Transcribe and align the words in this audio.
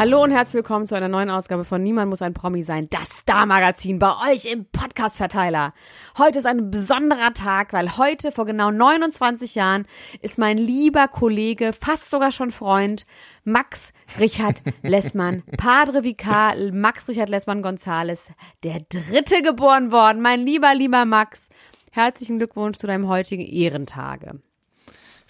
Hallo 0.00 0.22
und 0.22 0.30
herzlich 0.30 0.54
willkommen 0.54 0.86
zu 0.86 0.94
einer 0.94 1.08
neuen 1.08 1.28
Ausgabe 1.28 1.66
von 1.66 1.82
Niemand 1.82 2.08
muss 2.08 2.22
ein 2.22 2.32
Promi 2.32 2.62
sein, 2.62 2.88
das 2.88 3.18
Star-Magazin 3.18 3.98
bei 3.98 4.32
euch 4.32 4.46
im 4.46 4.64
Podcast-Verteiler. 4.64 5.74
Heute 6.16 6.38
ist 6.38 6.46
ein 6.46 6.70
besonderer 6.70 7.34
Tag, 7.34 7.74
weil 7.74 7.98
heute 7.98 8.32
vor 8.32 8.46
genau 8.46 8.70
29 8.70 9.56
Jahren 9.56 9.86
ist 10.22 10.38
mein 10.38 10.56
lieber 10.56 11.06
Kollege, 11.06 11.74
fast 11.78 12.08
sogar 12.08 12.32
schon 12.32 12.50
Freund, 12.50 13.04
Max 13.44 13.92
Richard 14.18 14.62
Lessmann, 14.82 15.42
Padre 15.58 16.02
Vicar 16.02 16.54
Max 16.72 17.06
Richard 17.06 17.28
Lessmann 17.28 17.60
Gonzales, 17.60 18.32
der 18.64 18.80
Dritte 18.88 19.42
geboren 19.42 19.92
worden. 19.92 20.22
Mein 20.22 20.40
lieber, 20.40 20.74
lieber 20.74 21.04
Max, 21.04 21.50
herzlichen 21.90 22.38
Glückwunsch 22.38 22.78
zu 22.78 22.86
deinem 22.86 23.06
heutigen 23.06 23.44
Ehrentage. 23.44 24.40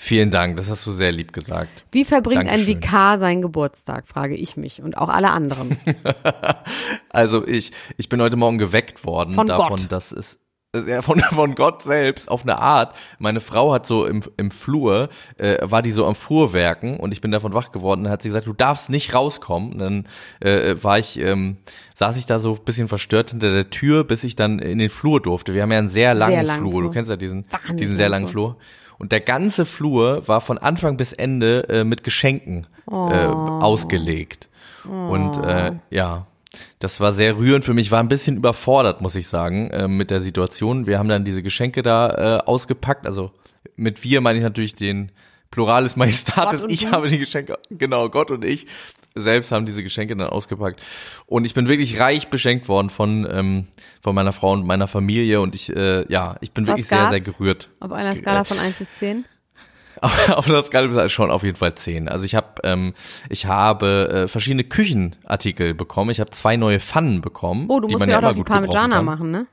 Vielen 0.03 0.31
Dank, 0.31 0.57
das 0.57 0.71
hast 0.71 0.87
du 0.87 0.93
sehr 0.93 1.13
lieb 1.13 1.35
gesagt. 1.35 1.85
Wie 1.93 2.07
verbringt 2.07 2.47
Dankeschön. 2.47 2.61
ein 2.61 2.67
Vikar 2.67 3.19
seinen 3.19 3.43
Geburtstag, 3.43 4.09
frage 4.09 4.35
ich 4.35 4.57
mich 4.57 4.81
und 4.81 4.97
auch 4.97 5.11
alle 5.11 5.29
anderen. 5.29 5.79
also 7.11 7.47
ich, 7.47 7.73
ich 7.99 8.09
bin 8.09 8.23
heute 8.23 8.37
Morgen 8.37 8.57
geweckt 8.57 9.05
worden 9.05 9.35
von 9.35 9.47
davon, 9.47 9.77
Gott. 9.77 9.93
dass 9.93 10.11
es 10.11 10.39
ja, 10.75 11.03
von, 11.03 11.21
von 11.31 11.55
Gott 11.55 11.83
selbst 11.83 12.31
auf 12.31 12.45
eine 12.45 12.59
Art. 12.59 12.97
Meine 13.19 13.41
Frau 13.41 13.75
hat 13.75 13.85
so 13.85 14.07
im, 14.07 14.23
im 14.39 14.51
Flur, 14.51 15.11
äh, 15.37 15.59
war 15.61 15.83
die 15.83 15.91
so 15.91 16.07
am 16.07 16.15
Fuhrwerken 16.15 16.97
und 16.97 17.13
ich 17.13 17.21
bin 17.21 17.31
davon 17.31 17.53
wach 17.53 17.71
geworden. 17.71 18.05
Dann 18.05 18.13
hat 18.13 18.23
sie 18.23 18.31
gesagt, 18.31 18.47
du 18.47 18.55
darfst 18.55 18.89
nicht 18.89 19.13
rauskommen. 19.13 19.75
Und 19.75 19.79
dann 19.81 20.09
äh, 20.41 20.77
war 20.83 20.99
ich, 20.99 21.21
ähm, 21.21 21.59
saß 21.95 22.17
ich 22.17 22.25
da 22.25 22.39
so 22.39 22.55
ein 22.55 22.65
bisschen 22.65 22.89
verstört 22.89 23.33
hinter 23.33 23.53
der 23.53 23.69
Tür, 23.69 24.05
bis 24.05 24.25
ich 24.25 24.35
dann 24.35 24.61
in 24.61 24.79
den 24.79 24.89
Flur 24.89 25.21
durfte. 25.21 25.53
Wir 25.53 25.61
haben 25.61 25.73
ja 25.73 25.79
einen 25.79 25.91
sehr 25.91 26.15
langen, 26.15 26.33
sehr 26.33 26.43
langen 26.43 26.61
Flur. 26.61 26.73
Flur. 26.73 26.83
Du 26.85 26.91
kennst 26.91 27.11
ja 27.11 27.17
diesen, 27.17 27.45
diesen 27.75 27.99
sehr 27.99 28.09
langen 28.09 28.27
Flur. 28.27 28.57
Und 29.01 29.13
der 29.13 29.21
ganze 29.21 29.65
Flur 29.65 30.29
war 30.29 30.43
von 30.43 30.59
Anfang 30.59 30.99
bis 30.99 31.15
Ende 31.15 31.67
äh, 31.71 31.85
mit 31.85 32.05
Geschenken 32.05 32.67
äh, 32.87 32.93
oh. 32.93 33.09
äh, 33.09 33.27
ausgelegt. 33.65 34.51
Oh. 34.87 34.91
Und 34.91 35.39
äh, 35.39 35.73
ja, 35.89 36.27
das 36.81 37.01
war 37.01 37.13
sehr 37.13 37.39
rührend 37.39 37.65
für 37.65 37.73
mich. 37.73 37.91
War 37.91 38.01
ein 38.01 38.09
bisschen 38.09 38.37
überfordert, 38.37 39.01
muss 39.01 39.15
ich 39.15 39.27
sagen, 39.27 39.71
äh, 39.71 39.89
mit 39.89 40.11
der 40.11 40.21
Situation. 40.21 40.87
Wir 40.87 40.99
haben 40.99 41.09
dann 41.09 41.25
diese 41.25 41.43
Geschenke 41.43 41.81
da 41.81 42.41
äh, 42.41 42.47
ausgepackt. 42.47 43.07
Also 43.07 43.31
mit 43.75 44.05
wir 44.05 44.21
meine 44.21 44.39
ich 44.39 44.45
natürlich 44.45 44.75
den 44.75 45.11
Pluralis 45.51 45.97
Majestatis. 45.97 46.65
Ich 46.69 46.93
habe 46.93 47.09
die 47.09 47.19
Geschenke, 47.19 47.59
genau, 47.71 48.11
Gott 48.11 48.31
und 48.31 48.45
ich 48.45 48.67
selbst 49.15 49.53
haben 49.53 49.67
diese 49.67 49.83
Geschenke 49.83 50.17
dann 50.17 50.29
ausgepackt. 50.29 50.81
Und 51.27 51.45
ich 51.45 51.55
bin 51.55 51.69
wirklich 51.69 51.99
reich 51.99 52.29
beschenkt 52.29 52.69
worden 52.69 52.91
von, 52.91 53.27
ähm, 53.31 53.67
von 54.01 54.15
meiner 54.15 54.33
Frau 54.33 54.53
und 54.53 54.67
meiner 54.67 54.87
Familie. 54.87 55.41
Und 55.41 55.55
ich, 55.55 55.75
äh, 55.75 56.11
ja, 56.11 56.37
ich 56.41 56.53
bin 56.53 56.67
wirklich 56.67 56.87
sehr, 56.87 57.09
sehr 57.09 57.21
gerührt. 57.21 57.69
Auf 57.81 57.93
einer 57.93 58.15
Skala 58.15 58.45
von 58.45 58.59
eins 58.59 58.77
bis 58.77 58.95
zehn? 58.95 59.25
auf 60.01 60.49
einer 60.49 60.63
Skala 60.63 61.09
schon 61.09 61.31
auf 61.31 61.43
jeden 61.43 61.57
Fall 61.57 61.75
zehn. 61.75 62.09
Also 62.09 62.25
ich 62.25 62.35
habe 62.35 62.63
ähm, 62.65 62.95
ich 63.29 63.47
habe 63.47 64.09
äh, 64.25 64.29
verschiedene 64.29 64.65
Küchenartikel 64.65 65.75
bekommen. 65.75 66.11
Ich 66.11 66.21
habe 66.21 66.31
zwei 66.31 66.57
neue 66.57 66.81
Pfannen 66.81 67.21
bekommen. 67.21 67.67
Oh, 67.69 67.81
du 67.81 67.89
musst 67.89 68.05
mir 68.05 68.13
ja 68.13 68.19
auch 68.19 68.23
noch 68.23 68.33
die 68.33 68.45
Parmigiana 68.45 69.03
machen, 69.03 69.31
ne? 69.31 69.47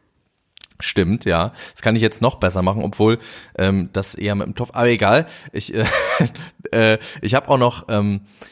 Stimmt, 0.80 1.26
ja. 1.26 1.54
Das 1.72 1.82
kann 1.82 1.96
ich 1.96 2.04
jetzt 2.04 2.22
noch 2.22 2.36
besser 2.36 2.62
machen, 2.62 2.84
obwohl 2.84 3.18
ähm, 3.58 3.90
das 3.94 4.14
eher 4.14 4.36
mit 4.36 4.46
dem 4.46 4.56
Topf. 4.56 4.70
Aber 4.74 4.88
egal. 4.88 5.26
Ich 5.52 5.74
äh, 5.74 5.86
äh, 6.72 6.98
ich 7.22 7.34
habe 7.34 7.50
auch 7.50 7.58
noch 7.58 7.88
ähm, 7.90 8.22
äh, 8.22 8.46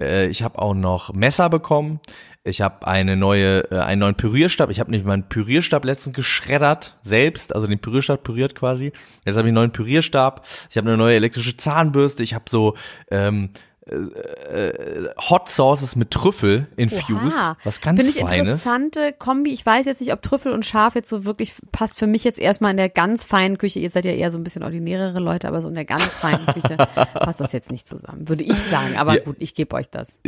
ich 0.00 0.42
habe 0.42 0.58
auch 0.58 0.74
noch 0.74 1.12
Messer 1.12 1.48
bekommen. 1.48 2.00
Ich 2.44 2.60
habe 2.60 2.86
eine 2.86 3.16
neue, 3.16 3.70
äh, 3.70 3.78
einen 3.78 4.00
neuen 4.00 4.14
Pürierstab. 4.14 4.70
Ich 4.70 4.80
habe 4.80 4.90
nämlich 4.90 5.06
meinen 5.06 5.28
Pürierstab 5.28 5.84
letztens 5.84 6.16
geschreddert, 6.16 6.96
selbst, 7.02 7.54
also 7.54 7.66
den 7.66 7.78
Pürierstab 7.78 8.22
püriert 8.24 8.54
quasi. 8.54 8.92
Jetzt 9.24 9.36
habe 9.36 9.40
ich 9.40 9.50
einen 9.50 9.54
neuen 9.54 9.72
Pürierstab. 9.72 10.46
Ich 10.70 10.76
habe 10.76 10.88
eine 10.88 10.96
neue 10.96 11.16
elektrische 11.16 11.56
Zahnbürste. 11.56 12.22
Ich 12.22 12.34
habe 12.34 12.44
so 12.48 12.74
ähm, 13.10 13.50
äh, 13.88 15.08
Hot 15.30 15.48
Sauces 15.48 15.96
mit 15.96 16.10
Trüffel 16.10 16.66
infused. 16.76 17.36
Oha. 17.36 17.56
Was 17.64 17.80
ganz 17.80 18.00
Finde 18.00 18.10
ich 18.10 18.20
Feines. 18.20 18.38
interessante 18.38 19.12
Kombi. 19.12 19.52
Ich 19.52 19.64
weiß 19.64 19.86
jetzt 19.86 20.00
nicht, 20.00 20.12
ob 20.12 20.22
Trüffel 20.22 20.52
und 20.52 20.64
Schaf 20.64 20.94
jetzt 20.94 21.08
so 21.08 21.24
wirklich 21.24 21.54
passt. 21.72 21.98
Für 21.98 22.06
mich 22.06 22.24
jetzt 22.24 22.38
erstmal 22.38 22.70
in 22.70 22.76
der 22.76 22.88
ganz 22.88 23.24
feinen 23.24 23.58
Küche. 23.58 23.78
Ihr 23.78 23.90
seid 23.90 24.04
ja 24.04 24.12
eher 24.12 24.30
so 24.30 24.38
ein 24.38 24.44
bisschen 24.44 24.62
ordinärere 24.62 25.20
Leute, 25.20 25.48
aber 25.48 25.62
so 25.62 25.68
in 25.68 25.74
der 25.74 25.84
ganz 25.84 26.06
feinen 26.06 26.46
Küche 26.46 26.76
passt 27.14 27.40
das 27.40 27.52
jetzt 27.52 27.70
nicht 27.70 27.88
zusammen, 27.88 28.28
würde 28.28 28.44
ich 28.44 28.58
sagen. 28.58 28.96
Aber 28.96 29.14
ja. 29.14 29.20
gut, 29.20 29.36
ich 29.38 29.54
gebe 29.54 29.74
euch 29.74 29.88
das. 29.90 30.18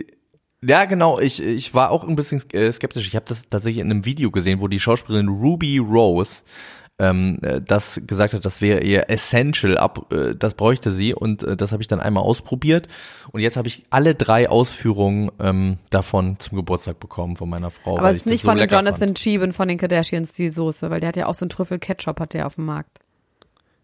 Ja, 0.63 0.85
genau. 0.85 1.19
Ich, 1.19 1.43
ich 1.43 1.73
war 1.75 1.91
auch 1.91 2.07
ein 2.07 2.17
bisschen 2.17 2.43
äh, 2.53 2.71
skeptisch. 2.71 3.07
Ich 3.07 3.17
habe 3.17 3.25
das 3.27 3.49
tatsächlich 3.49 3.81
in 3.81 3.91
einem 3.91 4.05
Video 4.05 4.31
gesehen, 4.31 4.61
wo 4.61 4.69
die 4.69 4.81
Schauspielerin 4.81 5.29
Ruby 5.29 5.79
Rose 5.79 6.43
ähm, 7.01 7.39
äh, 7.43 7.61
das 7.61 8.01
gesagt 8.07 8.35
hat, 8.35 8.45
das 8.45 8.61
wäre 8.61 8.83
ihr 8.83 9.09
Essential, 9.09 9.79
ab, 9.79 10.13
äh, 10.13 10.35
das 10.35 10.55
bräuchte 10.55 10.93
sie 10.93 11.15
und 11.15 11.43
äh, 11.43 11.57
das 11.57 11.73
habe 11.73 11.83
ich 11.83 11.89
dann 11.89 11.99
einmal 11.99 12.23
ausprobiert 12.23 12.89
und 13.33 13.41
jetzt 13.41 13.57
habe 13.57 13.69
ich 13.69 13.85
alle 13.91 14.15
drei 14.15 14.49
Ausführungen 14.49 15.31
ähm, 15.41 15.79
davon 15.89 16.39
zum 16.39 16.57
Geburtstag 16.57 17.01
bekommen 17.01 17.37
von 17.37 17.49
meiner 17.49 17.71
Frau. 17.71 17.99
Aber 17.99 18.11
es 18.11 18.19
ist 18.19 18.27
nicht 18.27 18.43
so 18.43 18.51
von 18.51 18.59
Jonathan 18.59 19.15
Cheban 19.15 19.53
von 19.53 19.67
den 19.67 19.79
Kardashians 19.79 20.35
die 20.35 20.51
Soße, 20.51 20.91
weil 20.91 21.01
der 21.01 21.09
hat 21.09 21.17
ja 21.17 21.27
auch 21.27 21.35
so 21.35 21.45
einen 21.45 21.51
Trüffel-Ketchup 21.51 22.21
hat 22.21 22.35
der 22.35 22.47
auf 22.47 22.57
dem 22.57 22.67
Markt. 22.67 22.99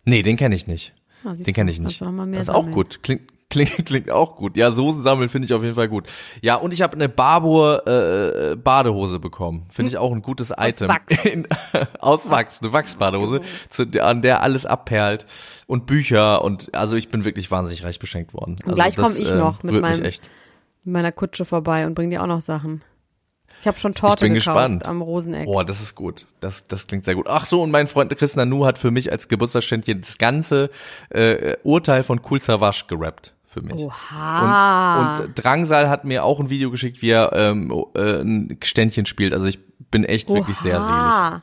Nee, 0.05 0.23
den 0.23 0.37
kenne 0.37 0.55
ich 0.55 0.67
nicht. 0.67 0.95
Ah, 1.25 1.35
den 1.35 1.55
kenne 1.55 1.71
ich 1.71 1.81
nicht. 1.81 2.01
Das 2.01 2.41
ist 2.43 2.51
auch 2.51 2.71
gut. 2.71 3.03
Klingt, 3.03 3.23
Klingt, 3.49 3.71
klingt 3.87 4.11
auch 4.11 4.37
gut. 4.37 4.57
Ja, 4.57 4.73
Soßen 4.73 5.03
sammeln 5.03 5.29
finde 5.29 5.47
ich 5.47 5.55
auf 5.55 5.63
jeden 5.63 5.75
Fall 5.75 5.89
gut. 5.89 6.09
Ja, 6.43 6.57
und 6.57 6.75
ich 6.75 6.83
habe 6.83 6.95
eine 6.95 7.09
Barbour 7.09 7.87
äh, 7.87 8.57
Badehose 8.57 9.21
bekommen. 9.21 9.67
Finde 9.71 9.91
ich 9.91 9.99
auch 9.99 10.13
ein 10.13 10.23
gutes 10.23 10.53
Item. 10.57 10.91
Aus 10.91 11.09
Wachs. 11.09 11.25
In, 11.25 11.49
aus 12.01 12.31
Wachs, 12.31 12.63
eine 12.63 12.73
Wachsbadehose, 12.73 13.41
zu, 13.69 13.85
an 14.03 14.23
der 14.23 14.43
alles 14.43 14.67
abperlt. 14.67 15.27
Und 15.67 15.87
Bücher 15.87 16.43
und 16.45 16.75
also 16.75 16.97
ich 16.97 17.09
bin 17.09 17.25
wirklich 17.25 17.51
wahnsinnig 17.51 17.85
reich 17.85 17.99
beschenkt 17.99 18.35
worden. 18.35 18.57
Und 18.65 18.65
also 18.65 18.75
gleich 18.75 18.97
komme 18.97 19.17
ich 19.17 19.33
äh, 19.33 19.37
noch 19.37 19.63
mit 19.63 19.81
meinem, 19.81 20.11
meiner 20.85 21.13
Kutsche 21.13 21.45
vorbei 21.45 21.87
und 21.87 21.95
bring 21.95 22.11
dir 22.11 22.23
auch 22.23 22.29
noch 22.29 22.41
Sachen. 22.41 22.83
Ich 23.61 23.67
habe 23.67 23.79
schon 23.79 23.95
Torte 23.95 24.29
gekauft 24.29 24.35
gespannt. 24.35 24.87
am 24.87 25.03
Roseneck. 25.03 25.47
Boah, 25.47 25.65
das 25.65 25.81
ist 25.81 25.95
gut. 25.95 26.27
Das, 26.41 26.65
das 26.65 26.87
klingt 26.87 27.05
sehr 27.05 27.15
gut. 27.15 27.27
Ach 27.29 27.47
so, 27.47 27.63
und 27.63 27.71
mein 27.71 27.87
Freund 27.87 28.17
Chris 28.17 28.37
Nanu 28.37 28.67
hat 28.67 28.79
für 28.79 28.91
mich 28.91 29.11
als 29.11 29.29
Geburtstagsständchen 29.29 30.03
das 30.03 30.19
ganze 30.19 30.71
äh, 31.11 31.57
Urteil 31.63 32.03
von 32.03 32.21
Cool 32.29 32.39
Savage 32.39 32.85
gerappt 32.89 33.36
für 33.57 33.63
mich. 33.63 33.81
Oha. 33.81 35.17
Und, 35.17 35.25
und 35.25 35.35
Drangsal 35.35 35.89
hat 35.89 36.05
mir 36.05 36.25
auch 36.25 36.41
ein 36.41 36.51
Video 36.51 36.71
geschickt, 36.71 37.01
wie 37.01 37.11
er 37.11 37.33
ähm, 37.33 37.73
äh, 37.95 38.21
ein 38.21 38.59
Ständchen 38.63 39.07
spielt. 39.07 39.33
Also 39.33 39.47
ich 39.47 39.59
bin 39.91 40.05
echt 40.05 40.29
Oha. 40.29 40.37
wirklich 40.37 40.59
sehr 40.59 40.83
selig. 40.83 41.43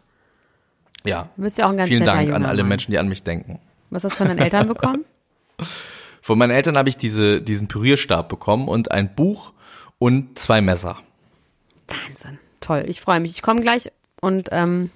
Ja. 1.05 1.29
Du 1.35 1.41
bist 1.41 1.57
ja 1.57 1.65
auch 1.65 1.71
ein 1.71 1.77
ganz 1.77 1.89
Vielen 1.89 2.05
Dank 2.05 2.31
an 2.31 2.45
alle 2.45 2.61
Mann. 2.61 2.69
Menschen, 2.69 2.91
die 2.91 2.99
an 2.99 3.07
mich 3.07 3.23
denken. 3.23 3.59
Was 3.89 4.03
hast 4.03 4.13
du 4.13 4.17
von 4.17 4.27
deinen 4.27 4.39
Eltern 4.39 4.67
bekommen? 4.67 5.05
Von 6.21 6.37
meinen 6.37 6.51
Eltern 6.51 6.77
habe 6.77 6.87
ich 6.87 6.95
diese, 6.95 7.41
diesen 7.41 7.67
Pürierstab 7.67 8.29
bekommen 8.29 8.69
und 8.69 8.91
ein 8.91 9.13
Buch 9.13 9.51
und 9.99 10.39
zwei 10.39 10.61
Messer. 10.61 10.95
Wahnsinn. 11.89 12.39
Toll. 12.61 12.85
Ich 12.87 13.01
freue 13.01 13.19
mich. 13.19 13.31
Ich 13.31 13.41
komme 13.41 13.59
gleich 13.59 13.91
und 14.21 14.47
ähm, 14.53 14.89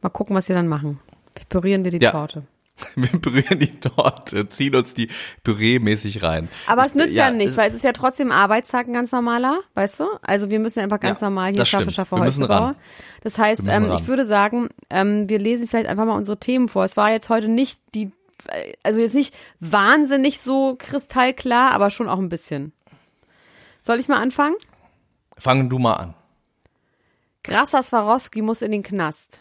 mal 0.00 0.08
gucken, 0.08 0.34
was 0.34 0.46
sie 0.46 0.54
dann 0.54 0.68
machen. 0.68 1.00
Pürieren 1.50 1.84
wir 1.84 1.90
die 1.90 2.00
ja. 2.00 2.12
Torte. 2.12 2.44
Wir 2.96 3.20
berühren 3.20 3.58
die 3.58 3.80
Torte, 3.80 4.48
ziehen 4.48 4.74
uns 4.74 4.94
die 4.94 5.08
Püree-mäßig 5.44 6.22
rein. 6.22 6.48
Aber 6.66 6.84
es 6.84 6.94
nützt 6.94 7.14
ja, 7.14 7.26
ja 7.26 7.30
nichts, 7.30 7.56
weil 7.56 7.68
es 7.68 7.74
ist 7.74 7.84
ja 7.84 7.92
trotzdem 7.92 8.32
Arbeitstag 8.32 8.86
ein 8.86 8.92
ganz 8.92 9.12
normaler, 9.12 9.60
weißt 9.74 10.00
du? 10.00 10.06
Also 10.22 10.50
wir 10.50 10.58
müssen 10.58 10.80
einfach 10.80 11.00
ganz 11.00 11.20
ja, 11.20 11.28
normal 11.28 11.52
hier 11.52 11.64
schaffe, 11.64 11.90
schaffe, 11.90 12.18
heute 12.18 12.48
ran. 12.48 12.76
Das 13.22 13.38
heißt, 13.38 13.62
ähm, 13.68 13.92
ich 13.92 14.06
würde 14.08 14.24
sagen, 14.24 14.68
ähm, 14.90 15.28
wir 15.28 15.38
lesen 15.38 15.68
vielleicht 15.68 15.86
einfach 15.86 16.06
mal 16.06 16.16
unsere 16.16 16.38
Themen 16.38 16.68
vor. 16.68 16.84
Es 16.84 16.96
war 16.96 17.12
jetzt 17.12 17.28
heute 17.28 17.48
nicht 17.48 17.80
die 17.94 18.10
also 18.82 19.00
jetzt 19.00 19.14
nicht 19.14 19.36
wahnsinnig 19.60 20.40
so 20.40 20.74
kristallklar, 20.76 21.70
aber 21.72 21.90
schon 21.90 22.08
auch 22.08 22.18
ein 22.18 22.28
bisschen. 22.28 22.72
Soll 23.80 24.00
ich 24.00 24.08
mal 24.08 24.18
anfangen? 24.18 24.56
Fang 25.38 25.68
du 25.68 25.78
mal 25.78 25.94
an. 25.94 26.14
Grassa 27.44 27.82
Swarovski 27.82 28.42
muss 28.42 28.62
in 28.62 28.70
den 28.70 28.82
Knast. 28.82 29.40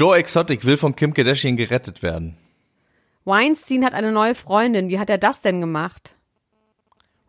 Joe 0.00 0.16
Exotic 0.16 0.64
will 0.64 0.78
von 0.78 0.96
Kim 0.96 1.12
Kardashian 1.12 1.58
gerettet 1.58 2.02
werden. 2.02 2.38
Weinstein 3.26 3.84
hat 3.84 3.92
eine 3.92 4.12
neue 4.12 4.34
Freundin. 4.34 4.88
Wie 4.88 4.98
hat 4.98 5.10
er 5.10 5.18
das 5.18 5.42
denn 5.42 5.60
gemacht? 5.60 6.14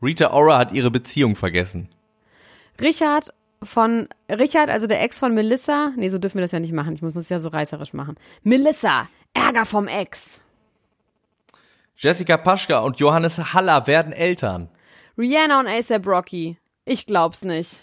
Rita 0.02 0.32
Ora 0.32 0.58
hat 0.58 0.72
ihre 0.72 0.90
Beziehung 0.90 1.36
vergessen. 1.36 1.90
Richard 2.80 3.34
von 3.62 4.08
Richard, 4.30 4.70
also 4.70 4.88
der 4.88 5.04
Ex 5.04 5.20
von 5.20 5.34
Melissa. 5.34 5.92
Nee, 5.98 6.08
so 6.08 6.18
dürfen 6.18 6.38
wir 6.38 6.44
das 6.44 6.54
ja 6.54 6.62
nicht 6.62 6.72
machen. 6.72 6.94
Ich 6.94 7.02
muss 7.02 7.14
es 7.14 7.28
ja 7.28 7.40
so 7.40 7.50
reißerisch 7.50 7.92
machen. 7.92 8.16
Melissa, 8.44 9.10
Ärger 9.34 9.66
vom 9.66 9.90
Ex. 9.90 10.40
Jessica 11.98 12.38
Paschka 12.38 12.80
und 12.80 13.02
Johannes 13.02 13.54
Haller 13.54 13.86
werden 13.86 14.14
Eltern. 14.14 14.70
Rihanna 15.18 15.60
und 15.60 15.68
ASAP 15.68 16.08
Rocky. 16.08 16.58
Ich 16.86 17.06
glaub's 17.06 17.44
nicht. 17.44 17.82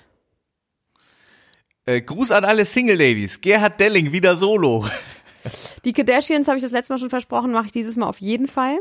Äh, 1.89 2.03
Gruß 2.03 2.33
an 2.33 2.45
alle 2.45 2.67
Single 2.67 2.99
Ladies. 2.99 3.41
Gerhard 3.41 3.81
Delling 3.81 4.13
wieder 4.13 4.37
solo. 4.37 4.87
Die 5.87 5.95
Kardashians 5.95 6.47
habe 6.47 6.59
ich 6.59 6.63
das 6.63 6.71
letzte 6.71 6.93
Mal 6.93 6.99
schon 6.99 7.09
versprochen, 7.09 7.51
mache 7.51 7.65
ich 7.67 7.73
dieses 7.73 7.97
Mal 7.97 8.07
auf 8.07 8.21
jeden 8.21 8.47
Fall. 8.47 8.81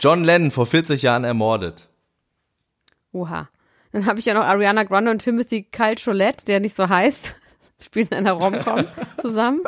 John 0.00 0.24
Lennon 0.24 0.50
vor 0.50 0.64
40 0.64 1.02
Jahren 1.02 1.24
ermordet. 1.24 1.90
Oha. 3.12 3.50
Dann 3.92 4.06
habe 4.06 4.18
ich 4.18 4.24
ja 4.24 4.32
noch 4.32 4.44
Ariana 4.44 4.84
Grande 4.84 5.10
und 5.10 5.18
Timothy 5.18 5.64
Calcholette, 5.64 6.46
der 6.46 6.60
nicht 6.60 6.74
so 6.74 6.88
heißt, 6.88 7.34
spielen 7.80 8.08
in 8.08 8.16
einer 8.16 8.32
Romcom 8.32 8.86
zusammen. 9.20 9.60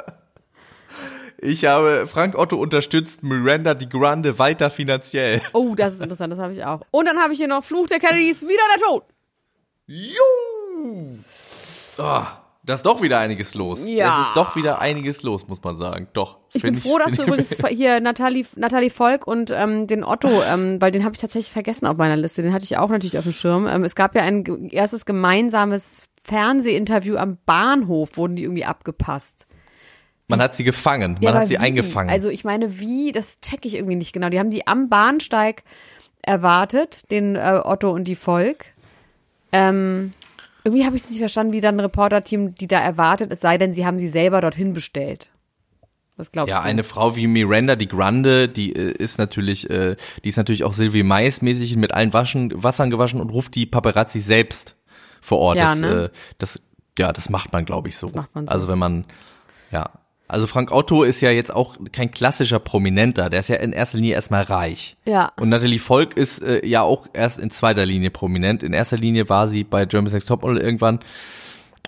Ich 1.36 1.66
habe 1.66 2.06
Frank 2.06 2.34
Otto 2.34 2.56
unterstützt, 2.56 3.22
Miranda 3.22 3.74
die 3.74 3.90
Grande 3.90 4.38
weiter 4.38 4.70
finanziell. 4.70 5.42
Oh, 5.52 5.74
das 5.74 5.96
ist 5.96 6.00
interessant, 6.00 6.32
das 6.32 6.40
habe 6.40 6.54
ich 6.54 6.64
auch. 6.64 6.80
Und 6.92 7.04
dann 7.04 7.18
habe 7.18 7.34
ich 7.34 7.38
hier 7.38 7.48
noch 7.48 7.62
Fluch 7.62 7.88
der 7.88 7.98
Kennedys, 7.98 8.40
wieder 8.40 8.62
der 8.74 8.86
Tod. 8.86 9.04
Juhu! 9.86 10.55
Oh, 11.98 12.22
da 12.64 12.74
ist 12.74 12.84
doch 12.84 13.00
wieder 13.00 13.18
einiges 13.20 13.54
los. 13.54 13.86
Ja. 13.86 14.20
Es 14.22 14.26
ist 14.28 14.36
doch 14.36 14.56
wieder 14.56 14.80
einiges 14.80 15.22
los, 15.22 15.46
muss 15.48 15.62
man 15.62 15.76
sagen. 15.76 16.08
Doch. 16.12 16.38
Ich 16.52 16.62
bin 16.62 16.74
froh, 16.74 16.98
dass 16.98 17.06
find 17.14 17.18
du 17.18 17.22
ich- 17.22 17.28
übrigens 17.50 17.68
hier 17.78 18.00
Nathalie, 18.00 18.44
Nathalie 18.56 18.90
Volk 18.90 19.26
und 19.26 19.50
ähm, 19.50 19.86
den 19.86 20.02
Otto, 20.04 20.28
ähm, 20.50 20.80
weil 20.80 20.90
den 20.90 21.04
habe 21.04 21.14
ich 21.14 21.20
tatsächlich 21.20 21.52
vergessen 21.52 21.86
auf 21.86 21.96
meiner 21.96 22.16
Liste. 22.16 22.42
Den 22.42 22.52
hatte 22.52 22.64
ich 22.64 22.76
auch 22.76 22.88
natürlich 22.90 23.18
auf 23.18 23.24
dem 23.24 23.32
Schirm. 23.32 23.66
Ähm, 23.66 23.84
es 23.84 23.94
gab 23.94 24.14
ja 24.14 24.22
ein 24.22 24.68
erstes 24.70 25.04
gemeinsames 25.06 26.02
Fernsehinterview 26.24 27.16
am 27.16 27.38
Bahnhof, 27.46 28.16
wurden 28.16 28.34
die 28.36 28.42
irgendwie 28.42 28.64
abgepasst. 28.64 29.46
Man 30.28 30.40
hat 30.42 30.56
sie 30.56 30.64
gefangen, 30.64 31.12
man 31.14 31.22
Ja, 31.22 31.34
hat 31.34 31.46
sie 31.46 31.54
wie? 31.54 31.58
eingefangen. 31.58 32.10
Also 32.10 32.28
ich 32.30 32.42
meine, 32.42 32.80
wie, 32.80 33.12
das 33.12 33.40
check 33.42 33.64
ich 33.64 33.76
irgendwie 33.76 33.94
nicht 33.94 34.12
genau. 34.12 34.28
Die 34.28 34.40
haben 34.40 34.50
die 34.50 34.66
am 34.66 34.88
Bahnsteig 34.88 35.62
erwartet, 36.20 37.12
den 37.12 37.36
äh, 37.36 37.60
Otto 37.62 37.90
und 37.92 38.08
die 38.08 38.16
Volk. 38.16 38.72
Ähm, 39.52 40.10
irgendwie 40.66 40.84
habe 40.84 40.96
ich 40.96 41.02
es 41.02 41.10
nicht 41.10 41.20
verstanden, 41.20 41.52
wie 41.52 41.60
dann 41.60 41.76
ein 41.76 41.80
Reporterteam 41.80 42.54
die 42.56 42.66
da 42.66 42.80
erwartet, 42.80 43.30
es 43.32 43.40
sei 43.40 43.56
denn, 43.56 43.72
sie 43.72 43.86
haben 43.86 44.00
sie 44.00 44.08
selber 44.08 44.40
dorthin 44.40 44.72
bestellt. 44.72 45.30
Was 46.16 46.32
glaubst 46.32 46.50
ja, 46.50 46.60
du? 46.60 46.64
eine 46.64 46.82
Frau 46.82 47.14
wie 47.14 47.26
Miranda 47.26 47.76
die 47.76 47.86
Grande, 47.86 48.48
die 48.48 48.74
äh, 48.74 48.90
ist 48.90 49.18
natürlich, 49.18 49.70
äh, 49.70 49.96
die 50.24 50.28
ist 50.28 50.36
natürlich 50.36 50.64
auch 50.64 50.72
Sylvie 50.72 51.04
Mais 51.04 51.40
mäßig 51.40 51.76
mit 51.76 51.92
allen 51.92 52.12
Waschen, 52.12 52.50
Wassern 52.62 52.90
gewaschen 52.90 53.20
und 53.20 53.30
ruft 53.30 53.54
die 53.54 53.66
Paparazzi 53.66 54.18
selbst 54.18 54.76
vor 55.20 55.38
Ort. 55.38 55.58
Ja, 55.58 55.66
das, 55.66 55.80
ne? 55.80 55.88
äh, 55.88 56.10
das, 56.38 56.62
ja, 56.98 57.12
das 57.12 57.30
macht 57.30 57.52
man, 57.52 57.64
glaube 57.64 57.88
ich, 57.88 57.96
so. 57.96 58.08
macht 58.08 58.34
man 58.34 58.46
so. 58.46 58.52
Also 58.52 58.66
wenn 58.66 58.78
man, 58.78 59.04
ja. 59.70 59.90
Also 60.28 60.46
Frank 60.46 60.72
Otto 60.72 61.04
ist 61.04 61.20
ja 61.20 61.30
jetzt 61.30 61.54
auch 61.54 61.76
kein 61.92 62.10
klassischer 62.10 62.58
Prominenter, 62.58 63.30
der 63.30 63.40
ist 63.40 63.48
ja 63.48 63.56
in 63.56 63.72
erster 63.72 63.98
Linie 63.98 64.14
erstmal 64.14 64.42
reich. 64.42 64.96
Ja. 65.04 65.32
Und 65.38 65.50
Natalie 65.50 65.78
Volk 65.78 66.16
ist 66.16 66.42
äh, 66.42 66.66
ja 66.66 66.82
auch 66.82 67.06
erst 67.12 67.38
in 67.38 67.50
zweiter 67.50 67.86
Linie 67.86 68.10
prominent. 68.10 68.62
In 68.62 68.72
erster 68.72 68.96
Linie 68.96 69.28
war 69.28 69.46
sie 69.46 69.62
bei 69.62 69.84
Germany's 69.84 70.14
Next 70.14 70.28
Topmodel 70.28 70.58
irgendwann 70.58 71.00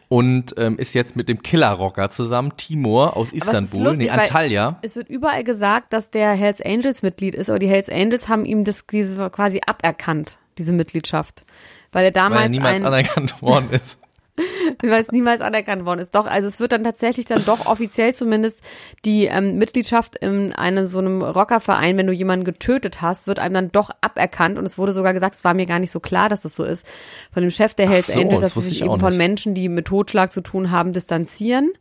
und 0.09 0.55
ähm, 0.57 0.79
ist 0.79 0.95
jetzt 0.95 1.17
mit 1.17 1.29
dem 1.29 1.43
Killer-Rocker 1.43 2.11
zusammen, 2.11 2.53
Timur 2.57 3.17
aus 3.17 3.31
Istanbul, 3.31 3.85
lustig, 3.85 4.07
nee, 4.07 4.11
Antalya. 4.11 4.79
Es 4.83 4.97
wird 4.97 5.09
überall 5.09 5.45
gesagt, 5.45 5.93
dass 5.93 6.11
der 6.11 6.33
Hells 6.33 6.61
Angels 6.61 7.03
Mitglied 7.03 7.35
ist, 7.35 7.51
aber 7.51 7.59
die 7.59 7.69
Hells 7.69 7.89
Angels 7.89 8.29
haben 8.29 8.45
ihm 8.45 8.65
das 8.65 8.87
diese 8.87 9.29
quasi 9.31 9.61
aberkannt, 9.67 10.39
diese 10.57 10.73
Mitgliedschaft. 10.73 11.45
Weil 11.93 12.05
er 12.05 12.15
weil 12.15 12.25
er 12.25 12.31
damals 12.31 12.51
niemals 12.51 12.77
ein, 12.77 12.87
anerkannt 12.87 13.43
worden 13.43 13.71
ist. 13.71 13.99
weil 14.83 15.01
es 15.01 15.13
niemals 15.13 15.41
anerkannt 15.41 15.85
worden 15.85 16.01
ist. 16.01 16.15
Doch, 16.15 16.27
also 16.27 16.49
es 16.49 16.61
wird 16.61 16.73
dann 16.73 16.85
tatsächlich 16.85 17.27
dann 17.27 17.45
doch 17.45 17.67
offiziell 17.67 18.15
zumindest 18.15 18.63
die 19.05 19.25
ähm, 19.25 19.57
Mitgliedschaft 19.57 20.17
in 20.17 20.53
einem 20.53 20.87
so 20.87 20.99
einem 20.99 21.23
Rockerverein, 21.23 21.97
wenn 21.97 22.07
du 22.07 22.13
jemanden 22.13 22.45
getötet 22.45 23.01
hast, 23.01 23.27
wird 23.27 23.39
einem 23.39 23.55
dann 23.55 23.73
doch 23.73 23.91
aberkannt. 24.01 24.59
Und 24.59 24.65
es 24.65 24.79
wurde 24.79 24.93
sogar 24.93 25.13
gesagt, 25.13 25.35
es 25.35 25.45
war 25.45 25.55
mir 25.55 25.67
gar 25.67 25.79
nicht 25.79 25.91
so 25.91 26.01
klar, 26.01 26.29
dass 26.29 26.43
das 26.43 26.57
so 26.57 26.65
ist, 26.65 26.87
von 27.33 27.43
dem 27.43 27.51
Chef 27.51 27.75
der 27.75 27.89
Hells 27.89 28.09
so, 28.09 28.21
Angels, 28.21 28.41
das 28.41 28.55
dass 28.55 28.65
sie 28.65 28.71
sich 28.71 28.83
eben 28.83 28.99
von. 28.99 29.17
Menschen, 29.19 29.55
die 29.55 29.69
mit 29.69 29.87
Totschlag 29.87 30.31
zu 30.31 30.41
tun 30.41 30.71
haben, 30.71 30.93
distanzieren. 30.93 31.73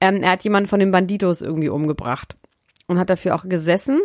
Ähm, 0.00 0.22
er 0.22 0.32
hat 0.32 0.44
jemanden 0.44 0.68
von 0.68 0.80
den 0.80 0.90
Banditos 0.90 1.42
irgendwie 1.42 1.68
umgebracht 1.68 2.36
und 2.88 2.98
hat 2.98 3.08
dafür 3.08 3.34
auch 3.34 3.48
gesessen. 3.48 4.00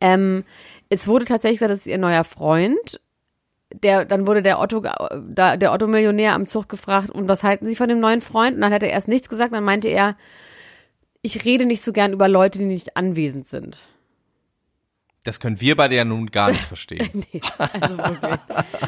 Ähm, 0.00 0.44
es 0.88 1.08
wurde 1.08 1.24
tatsächlich 1.24 1.58
gesagt, 1.58 1.72
das 1.72 1.80
ist 1.80 1.86
ihr 1.86 1.98
neuer 1.98 2.24
Freund. 2.24 3.00
Der, 3.72 4.04
dann 4.04 4.26
wurde 4.26 4.42
der 4.42 4.58
Otto, 4.58 4.80
da, 4.80 5.56
der 5.56 5.72
Otto-Millionär 5.72 6.34
am 6.34 6.46
Zug 6.46 6.68
gefragt, 6.68 7.10
und 7.10 7.28
was 7.28 7.42
halten 7.42 7.66
Sie 7.66 7.76
von 7.76 7.88
dem 7.88 8.00
neuen 8.00 8.20
Freund? 8.20 8.56
Und 8.56 8.62
dann 8.62 8.72
hat 8.72 8.82
er 8.82 8.90
erst 8.90 9.08
nichts 9.08 9.28
gesagt, 9.28 9.52
dann 9.52 9.64
meinte 9.64 9.88
er, 9.88 10.16
ich 11.22 11.44
rede 11.44 11.66
nicht 11.66 11.82
so 11.82 11.92
gern 11.92 12.12
über 12.12 12.28
Leute, 12.28 12.58
die 12.58 12.64
nicht 12.64 12.96
anwesend 12.96 13.46
sind. 13.46 13.78
Das 15.22 15.38
können 15.38 15.60
wir 15.60 15.76
beide 15.76 15.94
ja 15.94 16.04
nun 16.04 16.30
gar 16.30 16.48
nicht 16.48 16.60
verstehen. 16.64 17.24
Nee, 17.32 17.40
also 17.58 17.98
wirklich. 17.98 18.40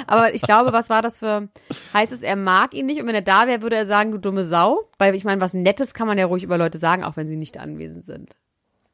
Aber 0.07 0.35
ich 0.35 0.43
glaube, 0.43 0.73
was 0.73 0.89
war 0.89 1.03
das 1.03 1.19
für, 1.19 1.49
heißt 1.93 2.13
es, 2.13 2.23
er 2.23 2.37
mag 2.37 2.75
ihn 2.75 2.87
nicht 2.87 3.01
und 3.01 3.07
wenn 3.07 3.15
er 3.15 3.23
da 3.23 3.47
wäre, 3.47 3.63
würde 3.63 3.77
er 3.77 3.87
sagen, 3.87 4.13
du 4.13 4.19
dumme 4.19 4.45
Sau? 4.45 4.89
Weil 4.99 5.15
ich 5.15 5.25
meine, 5.25 5.41
was 5.41 5.53
Nettes 5.53 5.93
kann 5.93 6.07
man 6.07 6.17
ja 6.17 6.27
ruhig 6.27 6.43
über 6.43 6.57
Leute 6.57 6.79
sagen, 6.79 7.05
auch 7.05 7.17
wenn 7.17 7.29
sie 7.29 7.37
nicht 7.37 7.59
anwesend 7.59 8.05
sind. 8.07 8.35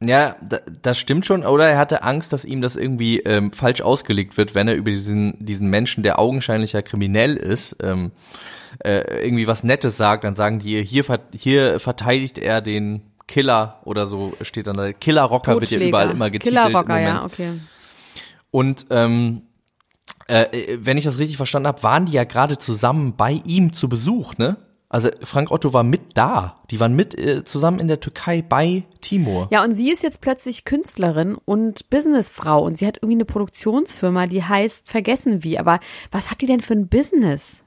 Ja, 0.01 0.37
da, 0.49 0.59
das 0.83 0.99
stimmt 0.99 1.27
schon. 1.27 1.45
Oder 1.45 1.69
er 1.69 1.79
hatte 1.79 2.05
Angst, 2.05 2.33
dass 2.33 2.45
ihm 2.45 2.61
das 2.61 2.77
irgendwie 2.77 3.19
ähm, 3.21 3.53
falsch 3.53 3.81
ausgelegt 3.81 4.37
wird, 4.37 4.55
wenn 4.55 4.69
er 4.69 4.77
über 4.77 4.91
diesen, 4.91 5.45
diesen 5.45 5.69
Menschen, 5.69 6.05
der 6.05 6.21
augenscheinlich 6.21 6.73
ja 6.73 6.83
kriminell 6.83 7.37
ist, 7.37 7.77
ähm, 7.83 8.13
äh, 8.85 9.25
irgendwie 9.25 9.49
was 9.49 9.65
Nettes 9.65 9.97
sagt. 9.97 10.23
Dann 10.23 10.37
sagen 10.37 10.61
die, 10.61 10.85
hier, 10.85 11.05
hier 11.33 11.81
verteidigt 11.81 12.39
er 12.39 12.61
den 12.61 13.03
Killer 13.27 13.81
oder 13.85 14.07
so 14.07 14.35
steht 14.41 14.69
dann 14.69 14.77
da. 14.77 14.93
Killer-Rocker 14.93 15.61
wird 15.61 15.71
ja 15.71 15.81
überall 15.81 16.11
immer 16.11 16.31
getitelt 16.31 16.65
Killerrocker, 16.65 16.99
im 16.99 17.05
ja, 17.05 17.25
okay. 17.25 17.61
Und 18.51 18.87
ähm, 18.91 19.43
äh, 20.29 20.79
wenn 20.79 20.97
ich 20.97 21.05
das 21.05 21.19
richtig 21.19 21.37
verstanden 21.37 21.69
habe, 21.69 21.83
waren 21.83 22.07
die 22.07 22.13
ja 22.13 22.25
gerade 22.25 22.57
zusammen 22.57 23.17
bei 23.17 23.41
ihm 23.45 23.73
zu 23.73 23.89
Besuch, 23.89 24.37
ne? 24.39 24.57
Also 24.91 25.11
Frank 25.23 25.51
Otto 25.51 25.75
war 25.75 25.83
mit 25.83 26.17
da. 26.17 26.57
Die 26.71 26.81
waren 26.81 26.97
mit 26.97 27.17
äh, 27.19 27.45
zusammen 27.45 27.79
in 27.79 27.89
der 27.89 28.01
Türkei 28.01 28.41
bei 28.41 28.85
Timur. 29.03 29.49
Ja, 29.51 29.63
und 29.63 29.75
sie 29.75 29.91
ist 29.91 30.03
jetzt 30.03 30.23
plötzlich 30.23 30.65
Künstlerin 30.65 31.37
und 31.45 31.91
Businessfrau 31.91 32.65
und 32.65 32.79
sie 32.79 32.87
hat 32.87 32.97
irgendwie 32.97 33.17
eine 33.17 33.27
Produktionsfirma, 33.27 34.27
die 34.27 34.43
heißt 34.43 34.89
Vergessen 34.89 35.45
wie. 35.45 35.59
Aber 35.59 35.81
was 36.11 36.31
hat 36.31 36.41
die 36.41 36.47
denn 36.47 36.61
für 36.61 36.73
ein 36.73 36.89
Business? 36.89 37.65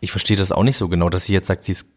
Ich 0.00 0.12
verstehe 0.12 0.36
das 0.36 0.52
auch 0.52 0.62
nicht 0.62 0.76
so 0.76 0.88
genau, 0.88 1.08
dass 1.08 1.24
sie 1.24 1.32
jetzt 1.32 1.48
sagt, 1.48 1.64
sie 1.64 1.72
ist, 1.72 1.88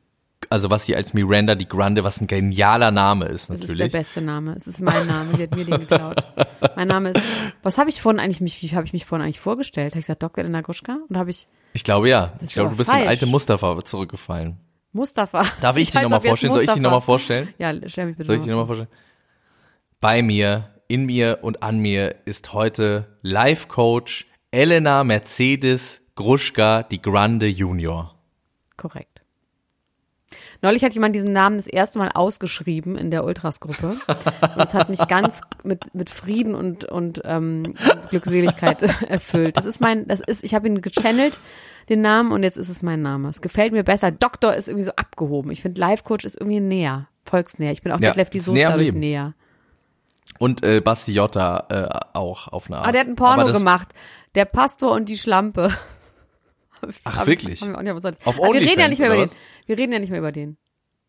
also 0.49 0.69
was 0.69 0.85
sie 0.85 0.95
als 0.95 1.13
Miranda 1.13 1.55
die 1.55 1.67
Grande, 1.67 2.03
was 2.03 2.19
ein 2.21 2.27
genialer 2.27 2.91
Name 2.91 3.25
ist 3.25 3.49
Das 3.49 3.59
ist 3.59 3.67
der 3.69 3.75
natürlich. 3.75 3.91
beste 3.91 4.21
Name. 4.21 4.53
Es 4.55 4.67
ist 4.67 4.81
mein 4.81 5.07
Name. 5.07 5.35
Sie 5.35 5.43
hat 5.43 5.55
mir 5.55 5.65
den 5.65 5.79
geklaut. 5.79 6.23
Mein 6.75 6.87
Name 6.87 7.09
ist. 7.11 7.21
Was 7.61 7.77
habe 7.77 7.89
ich 7.89 8.01
vorhin 8.01 8.19
eigentlich 8.19 8.41
mich? 8.41 8.61
Wie 8.61 8.75
habe 8.75 8.85
ich 8.85 8.93
mich 8.93 9.05
vorhin 9.05 9.23
eigentlich 9.23 9.39
vorgestellt? 9.39 9.93
Habe 9.93 9.99
ich 9.99 10.05
gesagt 10.05 10.23
Dr. 10.23 10.43
Elena 10.43 10.61
Gruschka? 10.61 10.97
Und 11.07 11.17
habe 11.17 11.29
ich 11.29 11.47
ich 11.73 11.83
glaube 11.83 12.07
ja. 12.09 12.33
Ich 12.41 12.53
glaube, 12.53 12.69
du 12.71 12.77
bist 12.77 12.89
in 12.89 12.95
falsch. 12.97 13.07
alte 13.09 13.25
Mustafa 13.25 13.83
zurückgefallen. 13.83 14.57
Mustafa? 14.91 15.43
Darf 15.59 15.75
ich, 15.77 15.89
die 15.89 15.97
heiße 15.97 16.03
nochmal 16.03 16.21
vorstellen? 16.21 16.53
Soll 16.53 16.61
ich 16.63 16.67
die 16.67 16.71
Mustafa. 16.71 16.81
nochmal 16.81 17.01
vorstellen? 17.01 17.53
Ja, 17.57 17.73
stell 17.87 18.05
mich 18.05 18.15
bitte 18.15 18.27
Soll 18.27 18.35
ich 18.35 18.43
die 18.43 18.49
noch 18.49 18.57
nochmal 18.57 18.75
vorstellen? 18.75 18.99
Bei 19.99 20.21
mir, 20.21 20.69
in 20.87 21.05
mir 21.05 21.39
und 21.41 21.63
an 21.63 21.79
mir 21.79 22.15
ist 22.25 22.53
heute 22.53 23.17
Life-Coach 23.23 24.27
Elena 24.51 25.03
Mercedes 25.03 26.01
Gruschka 26.15 26.83
die 26.83 27.01
Grande 27.01 27.47
Junior. 27.47 28.13
Korrekt. 28.77 29.12
Neulich 30.63 30.83
hat 30.83 30.93
jemand 30.93 31.13
diesen 31.13 31.33
Namen 31.33 31.57
das 31.57 31.67
erste 31.67 31.99
Mal 31.99 32.09
ausgeschrieben 32.13 32.97
in 32.97 33.11
der 33.11 33.25
Ultras-Gruppe. 33.25 33.97
Und 34.55 34.63
es 34.63 34.73
hat 34.73 34.89
mich 34.89 35.05
ganz 35.07 35.41
mit, 35.63 35.93
mit 35.93 36.09
Frieden 36.09 36.55
und, 36.55 36.85
und 36.85 37.21
ähm, 37.25 37.75
Glückseligkeit 38.09 38.81
erfüllt. 39.07 39.57
Das 39.57 39.65
ist 39.65 39.81
mein, 39.81 40.07
das 40.07 40.21
ist, 40.21 40.43
ich 40.43 40.55
habe 40.55 40.67
ihn 40.67 40.81
gechannelt, 40.81 41.37
den 41.89 41.99
Namen, 42.01 42.31
und 42.31 42.43
jetzt 42.43 42.55
ist 42.57 42.69
es 42.69 42.81
mein 42.81 43.01
Name. 43.01 43.27
Es 43.29 43.41
gefällt 43.41 43.73
mir 43.73 43.83
besser. 43.83 44.11
Doktor 44.11 44.55
ist 44.55 44.69
irgendwie 44.69 44.85
so 44.85 44.93
abgehoben. 44.95 45.51
Ich 45.51 45.61
finde, 45.61 45.81
Life-Coach 45.81 46.23
ist 46.23 46.39
irgendwie 46.39 46.61
näher, 46.61 47.07
volksnäher. 47.25 47.73
Ich 47.73 47.81
bin 47.81 47.91
auch 47.91 47.99
Ja, 47.99 48.09
Detlef 48.11 48.29
die 48.29 48.39
Soße 48.39 48.59
dadurch 48.61 48.87
Leben. 48.87 48.99
näher. 48.99 49.33
Und 50.39 50.63
äh, 50.63 50.79
Basti 50.79 51.11
Jotta 51.11 51.67
äh, 51.69 52.17
auch 52.17 52.47
auf 52.47 52.67
eine 52.67 52.77
Art. 52.77 52.87
Ah, 52.87 52.91
der 52.93 53.01
hat 53.01 53.07
ein 53.09 53.15
Porno 53.17 53.43
das- 53.43 53.57
gemacht. 53.57 53.89
Der 54.35 54.45
Pastor 54.45 54.93
und 54.93 55.09
die 55.09 55.17
Schlampe. 55.17 55.71
Ach, 57.03 57.17
Hab- 57.17 57.27
wirklich? 57.27 57.61
wir 57.61 57.77
auf, 57.77 58.37
wir 58.37 58.61
reden 58.61 58.79
ja 58.79 58.87
nicht 58.87 58.99
mehr 58.99 59.13
über 59.13 59.25
den. 59.25 59.31
Wir 59.65 59.77
reden 59.77 59.93
ja 59.93 59.99
nicht 59.99 60.09
mehr 60.09 60.19
über 60.19 60.31
den. 60.31 60.57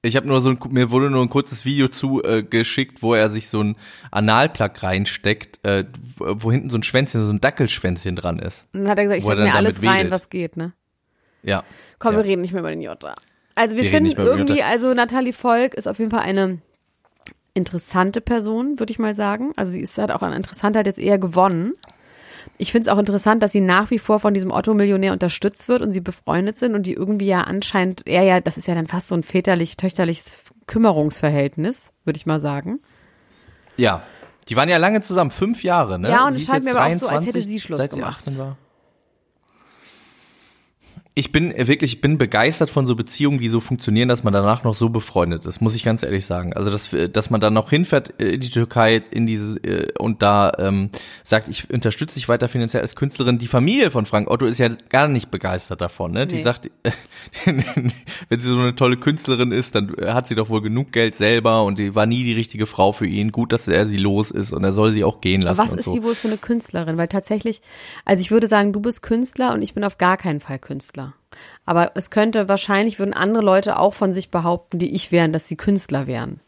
Ich 0.02 0.16
habe 0.16 0.26
nur 0.26 0.43
so 0.43 0.50
ein, 0.50 0.59
mir 0.69 0.90
wurde 0.90 1.11
nur 1.11 1.23
ein 1.23 1.31
kurzes 1.31 1.64
Video 1.64 1.88
zugeschickt, 1.88 2.99
äh, 2.99 3.02
wo 3.02 3.14
er 3.14 3.31
sich 3.31 3.49
so 3.49 3.62
ein 3.62 3.76
Analplug 4.11 4.83
reinsteckt, 4.83 5.64
äh, 5.64 5.85
wo 6.19 6.52
hinten 6.52 6.69
so 6.69 6.76
ein 6.76 6.83
Schwänzchen, 6.83 7.25
so 7.25 7.33
ein 7.33 7.40
Dackelschwänzchen 7.40 8.14
dran 8.14 8.38
ist. 8.38 8.69
Und 8.75 8.81
dann 8.81 8.90
hat 8.90 8.99
er 8.99 9.04
gesagt, 9.04 9.19
ich 9.21 9.25
stecke 9.25 9.43
mir 9.43 9.54
alles 9.54 9.83
rein, 9.83 10.00
wedelt. 10.00 10.12
was 10.12 10.28
geht, 10.28 10.59
ne? 10.59 10.75
Ja. 11.43 11.64
Komm, 11.99 12.12
ja. 12.12 12.19
wir 12.19 12.25
reden 12.26 12.43
nicht 12.43 12.52
mehr 12.52 12.61
über 12.61 12.71
den 12.71 12.83
Jota. 12.83 13.14
Also 13.54 13.76
wir, 13.76 13.85
Wir 13.85 13.90
finden 13.90 14.12
irgendwie, 14.21 14.62
also 14.62 14.93
Nathalie 14.93 15.33
Volk 15.33 15.75
ist 15.75 15.87
auf 15.87 15.99
jeden 15.99 16.11
Fall 16.11 16.21
eine 16.21 16.59
interessante 17.54 18.21
Person, 18.21 18.78
würde 18.78 18.90
ich 18.90 18.99
mal 18.99 19.14
sagen. 19.14 19.52
Also 19.57 19.73
sie 19.73 19.81
ist, 19.81 19.97
hat 19.97 20.11
auch 20.11 20.23
an 20.23 20.33
Interessantheit 20.33 20.87
jetzt 20.87 20.99
eher 20.99 21.19
gewonnen. 21.19 21.75
Ich 22.59 22.73
finde 22.73 22.89
es 22.89 22.95
auch 22.95 22.99
interessant, 22.99 23.43
dass 23.43 23.53
sie 23.53 23.61
nach 23.61 23.91
wie 23.91 23.99
vor 23.99 24.21
von 24.21 24.35
diesem 24.35 24.51
Otto-Millionär 24.51 25.13
unterstützt 25.13 25.69
wird 25.69 25.83
und 25.83 25.91
sie 25.91 26.01
befreundet 26.01 26.57
sind 26.57 26.75
und 26.75 26.87
die 26.87 26.95
irgendwie 26.95 27.27
ja 27.27 27.43
anscheinend, 27.43 28.07
er 28.07 28.23
ja, 28.23 28.41
das 28.41 28.57
ist 28.57 28.69
ja 28.69 28.75
dann 28.75 28.87
fast 28.87 29.09
so 29.09 29.15
ein 29.15 29.23
väterlich-töchterliches 29.23 30.45
Kümmerungsverhältnis, 30.67 31.93
würde 32.05 32.17
ich 32.17 32.27
mal 32.27 32.41
sagen. 32.41 32.81
Ja. 33.77 34.03
Die 34.49 34.57
waren 34.57 34.69
ja 34.69 34.77
lange 34.77 35.01
zusammen, 35.01 35.31
fünf 35.31 35.63
Jahre, 35.63 35.99
ne? 35.99 36.11
Ja, 36.11 36.27
und 36.27 36.35
Sie 36.35 36.41
es 36.41 36.47
scheint 36.47 36.65
mir 36.65 36.77
aber 36.77 36.87
auch 36.87 36.99
so, 36.99 37.09
als 37.09 37.25
23, 37.25 37.35
hätte 37.35 37.49
sie 37.49 37.61
Schluss 37.61 37.79
seit 37.79 37.93
sie 37.93 38.01
gemacht. 38.01 38.19
18 38.19 38.39
war. 38.39 38.59
Ich 41.16 41.30
bin 41.30 41.52
äh, 41.52 41.68
wirklich, 41.68 41.94
ich 41.94 42.00
bin 42.00 42.18
begeistert 42.18 42.71
von 42.71 42.88
so 42.88 42.97
Beziehungen, 42.97 43.38
die 43.38 43.47
so 43.49 43.61
funktionieren, 43.61 44.09
dass 44.09 44.25
man 44.25 44.33
danach 44.33 44.64
noch 44.64 44.75
so 44.75 44.88
befreundet 44.88 45.44
ist, 45.47 45.61
muss 45.61 45.76
ich 45.76 45.85
ganz 45.85 46.02
ehrlich 46.02 46.26
sagen. 46.26 46.52
Also, 46.54 46.73
dass, 46.73 46.92
äh, 46.92 47.09
dass 47.09 47.30
man 47.30 47.40
dann 47.40 47.54
noch 47.54 47.71
hinfährt 47.71 48.14
äh, 48.21 48.30
in 48.30 48.40
die 48.40 48.50
Türkei, 48.50 49.00
in 49.12 49.25
diese, 49.26 49.59
äh, 49.59 49.92
und 49.97 50.23
da 50.23 50.50
ähm, 50.59 50.90
sagt, 51.23 51.49
ich 51.49 51.71
unterstütze 51.71 52.14
dich 52.16 52.28
weiter 52.28 52.49
finanziell 52.49 52.83
als 52.83 52.97
Künstlerin. 52.97 53.38
Die 53.38 53.47
Familie 53.47 53.92
von 53.92 54.06
Frank 54.06 54.28
Otto 54.28 54.44
ist 54.47 54.59
ja 54.59 54.68
gar 54.88 55.06
nicht 55.06 55.30
begeistert 55.30 55.80
davon, 55.80 56.11
ne? 56.11 56.26
Die 56.26 56.35
Nee. 56.37 56.42
sagt, 56.42 56.68
wenn 57.44 58.40
sie 58.40 58.49
so 58.50 58.59
eine 58.59 58.75
tolle 58.75 58.97
Künstlerin 58.97 59.52
ist, 59.52 59.76
dann 59.76 59.94
hat 60.04 60.26
sie 60.26 60.35
doch 60.35 60.49
wohl 60.49 60.62
genug 60.62 60.90
Geld 60.90 61.14
selber 61.14 61.62
und 61.62 61.78
die 61.78 61.94
war 61.94 62.06
nie 62.06 62.25
die 62.25 62.33
richtige 62.33 62.66
Frau 62.66 62.90
für 62.90 63.06
ihn. 63.06 63.30
Gut, 63.30 63.52
dass 63.52 63.68
er 63.68 63.87
sie 63.87 63.99
los 63.99 64.33
ist 64.33 64.52
und 64.52 64.64
er 64.64 64.73
soll 64.73 64.90
sie 64.90 65.04
auch 65.04 65.21
gehen 65.21 65.42
lassen 65.42 65.59
Was 65.59 65.75
ist 65.75 65.85
so. 65.85 65.92
sie 65.92 66.02
wohl 66.02 66.16
für 66.16 66.26
eine 66.26 66.38
Künstlerin? 66.38 66.97
Weil 66.97 67.06
tatsächlich, 67.06 67.61
also 68.04 68.21
ich 68.21 68.33
würde 68.33 68.49
sagen, 68.49 68.73
du 68.73 68.80
bist 68.80 69.02
Künstler 69.02 69.52
und 69.52 69.62
ich 69.62 69.75
bin 69.75 69.85
auf 69.85 69.97
gar 69.97 70.16
keinen 70.16 70.40
Fall 70.40 70.59
Künstler. 70.59 71.03
Aber 71.64 71.93
es 71.95 72.11
könnte 72.11 72.49
wahrscheinlich 72.49 72.99
würden 72.99 73.14
andere 73.14 73.43
Leute 73.43 73.79
auch 73.79 73.95
von 73.95 74.12
sich 74.12 74.31
behaupten, 74.31 74.79
die 74.79 74.95
ich 74.95 75.12
wären, 75.12 75.33
dass 75.33 75.49
sie 75.49 75.57
Künstler 75.57 76.07
wären. 76.07 76.41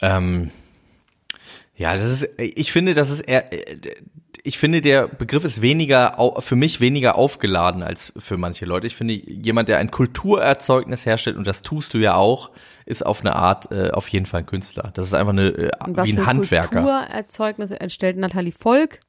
Ähm, 0.00 0.50
ja, 1.76 1.94
das 1.94 2.10
ist, 2.10 2.28
ich 2.38 2.72
finde, 2.72 2.94
das 2.94 3.10
ist 3.10 3.20
eher, 3.20 3.44
ich 4.42 4.58
finde, 4.58 4.80
der 4.80 5.08
Begriff 5.08 5.44
ist 5.44 5.62
weniger, 5.62 6.34
für 6.38 6.56
mich 6.56 6.80
weniger 6.80 7.16
aufgeladen 7.16 7.82
als 7.82 8.12
für 8.16 8.36
manche 8.36 8.64
Leute. 8.64 8.86
Ich 8.86 8.94
finde, 8.94 9.14
jemand, 9.14 9.68
der 9.68 9.78
ein 9.78 9.90
Kulturerzeugnis 9.90 11.06
herstellt, 11.06 11.36
und 11.36 11.46
das 11.46 11.62
tust 11.62 11.94
du 11.94 11.98
ja 11.98 12.14
auch, 12.14 12.50
ist 12.86 13.04
auf 13.04 13.20
eine 13.20 13.36
Art 13.36 13.70
äh, 13.70 13.90
auf 13.90 14.08
jeden 14.08 14.26
Fall 14.26 14.40
ein 14.40 14.46
Künstler. 14.46 14.90
Das 14.94 15.06
ist 15.06 15.14
einfach 15.14 15.32
eine, 15.32 15.48
äh, 15.48 15.70
was 15.86 16.06
wie 16.06 16.12
für 16.12 16.20
ein 16.20 16.26
Handwerker. 16.26 16.82
Kulturerzeugnisse 16.82 17.80
erstellt 17.80 18.16
Nathalie 18.16 18.52
Volk? 18.52 19.00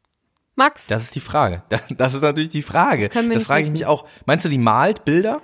Max? 0.63 0.87
Das 0.87 1.03
ist 1.03 1.15
die 1.15 1.19
Frage. 1.19 1.63
Das 1.97 2.13
ist 2.13 2.21
natürlich 2.21 2.49
die 2.49 2.61
Frage. 2.61 3.09
Das 3.09 3.27
Das 3.27 3.43
frage 3.45 3.65
ich 3.65 3.71
mich 3.71 3.85
auch. 3.85 4.05
Meinst 4.25 4.45
du, 4.45 4.49
die 4.49 4.57
malt 4.57 5.05
Bilder? 5.05 5.41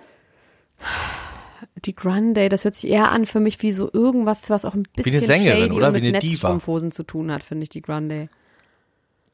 die 1.85 1.95
Grande, 1.95 2.49
das 2.49 2.65
hört 2.65 2.75
sich 2.75 2.89
eher 2.89 3.11
an 3.11 3.25
für 3.25 3.39
mich 3.39 3.61
wie 3.61 3.71
so 3.71 3.89
irgendwas, 3.91 4.49
was 4.49 4.65
auch 4.65 4.73
ein 4.73 4.83
bisschen 4.95 5.17
eine 5.17 5.25
Sängerin, 5.25 5.61
shady 5.63 5.71
oder? 5.75 5.87
und 5.87 5.95
Wie 5.95 6.01
mit 6.01 6.09
eine 6.15 6.19
Diva. 6.19 6.29
Netzstrumpfhosen 6.31 6.91
zu 6.91 7.03
tun 7.03 7.31
hat, 7.31 7.43
finde 7.43 7.63
ich, 7.63 7.69
die 7.69 7.81
Grande. 7.81 8.29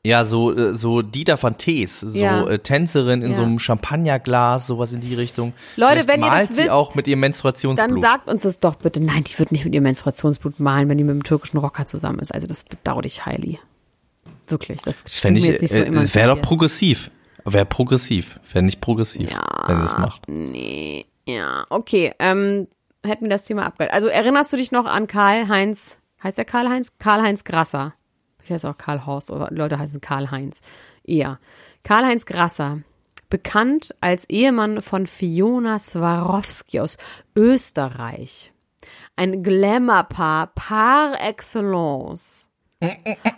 Ja, 0.06 0.26
so, 0.26 0.54
äh, 0.54 0.74
so 0.76 1.02
Dieter 1.02 1.42
van 1.42 1.58
Tees, 1.58 2.02
so 2.02 2.18
Ja. 2.18 2.46
äh, 2.48 2.60
Tänzerin 2.60 3.22
in 3.22 3.32
Ja. 3.32 3.38
so 3.38 3.44
einem 3.44 3.58
Champagnerglas, 3.60 4.68
sowas 4.68 4.92
in 4.92 5.00
die 5.00 5.16
Richtung. 5.16 5.54
Leute, 5.78 6.04
Vielleicht 6.04 6.08
wenn 6.10 6.20
ihr 6.22 6.26
das 6.28 6.36
malt 6.36 6.50
sie 6.50 6.58
wisst, 6.58 6.70
auch 6.72 6.96
mit 6.96 7.08
ihrem 7.08 7.22
Menstruationsblut. 7.22 7.92
Dann 7.92 8.02
sagt 8.02 8.28
uns 8.28 8.42
das 8.42 8.60
doch 8.60 8.76
bitte. 8.76 9.00
Nein, 9.00 9.24
die 9.24 9.40
wird 9.40 9.52
nicht 9.54 9.64
mit 9.64 9.74
ihrem 9.74 9.84
Menstruationsblut 9.84 10.60
malen, 10.60 10.90
wenn 10.90 10.98
die 10.98 11.06
mit 11.06 11.14
dem 11.16 11.24
türkischen 11.24 11.58
Rocker 11.58 11.86
zusammen 11.86 12.20
ist. 12.20 12.34
Also 12.34 12.48
das 12.48 12.66
bedauere 12.66 13.06
ich 13.06 13.26
highly. 13.26 13.60
Wirklich, 14.54 14.82
das 14.84 15.02
Fände 15.20 15.40
ich, 15.40 15.48
nicht 15.62 15.72
so 15.72 15.78
äh, 15.78 16.14
wäre 16.14 16.36
doch 16.36 16.42
progressiv. 16.44 17.10
Wäre 17.44 17.66
progressiv. 17.66 18.40
Wäre 18.52 18.64
nicht 18.64 18.82
progressiv, 18.82 19.32
Ja. 19.32 19.64
wenn 19.68 19.78
sie 19.78 19.84
das 19.88 19.98
macht. 19.98 20.22
Nee, 20.28 21.06
ja, 21.26 21.66
okay. 21.70 22.14
Ähm, 22.20 22.68
hätten 23.04 23.26
wir 23.26 23.30
das 23.32 23.46
Thema 23.46 23.66
abgehört. 23.66 23.94
Also 23.94 24.08
erinnerst 24.08 24.54
du 24.54 24.58
dich 24.58 24.72
noch 24.72 24.86
an 24.86 25.08
Karl-Heinz, 25.08 25.98
heißt 26.24 26.38
der 26.38 26.46
Karl-Heinz? 26.46 26.94
Karl-Heinz 27.00 27.44
Grasser. 27.44 27.94
Ich 28.44 28.52
heiße 28.52 28.70
auch 28.70 28.78
Karl 28.78 29.06
Horst, 29.06 29.32
oder 29.32 29.50
Leute 29.52 29.80
heißen 29.80 30.02
Karl-Heinz. 30.02 30.62
Eher. 31.04 31.40
Karl-Heinz 31.84 32.26
Grasser, 32.26 32.80
bekannt 33.30 33.96
als 34.02 34.30
Ehemann 34.30 34.82
von 34.82 35.08
Fiona 35.08 35.80
Swarovski 35.80 36.80
aus 36.80 36.98
Österreich. 37.36 38.54
Ein 39.16 39.44
Glamour-Paar 39.44 40.48
par 40.56 41.14
excellence. 41.22 42.50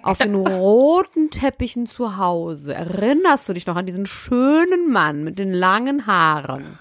Auf 0.03 0.17
den 0.19 0.35
roten 0.35 1.29
Teppichen 1.29 1.87
zu 1.87 2.17
Hause. 2.17 2.73
Erinnerst 2.73 3.47
du 3.49 3.53
dich 3.53 3.65
noch 3.67 3.75
an 3.75 3.85
diesen 3.85 4.05
schönen 4.05 4.91
Mann 4.91 5.23
mit 5.23 5.39
den 5.39 5.51
langen 5.53 6.07
Haaren? 6.07 6.79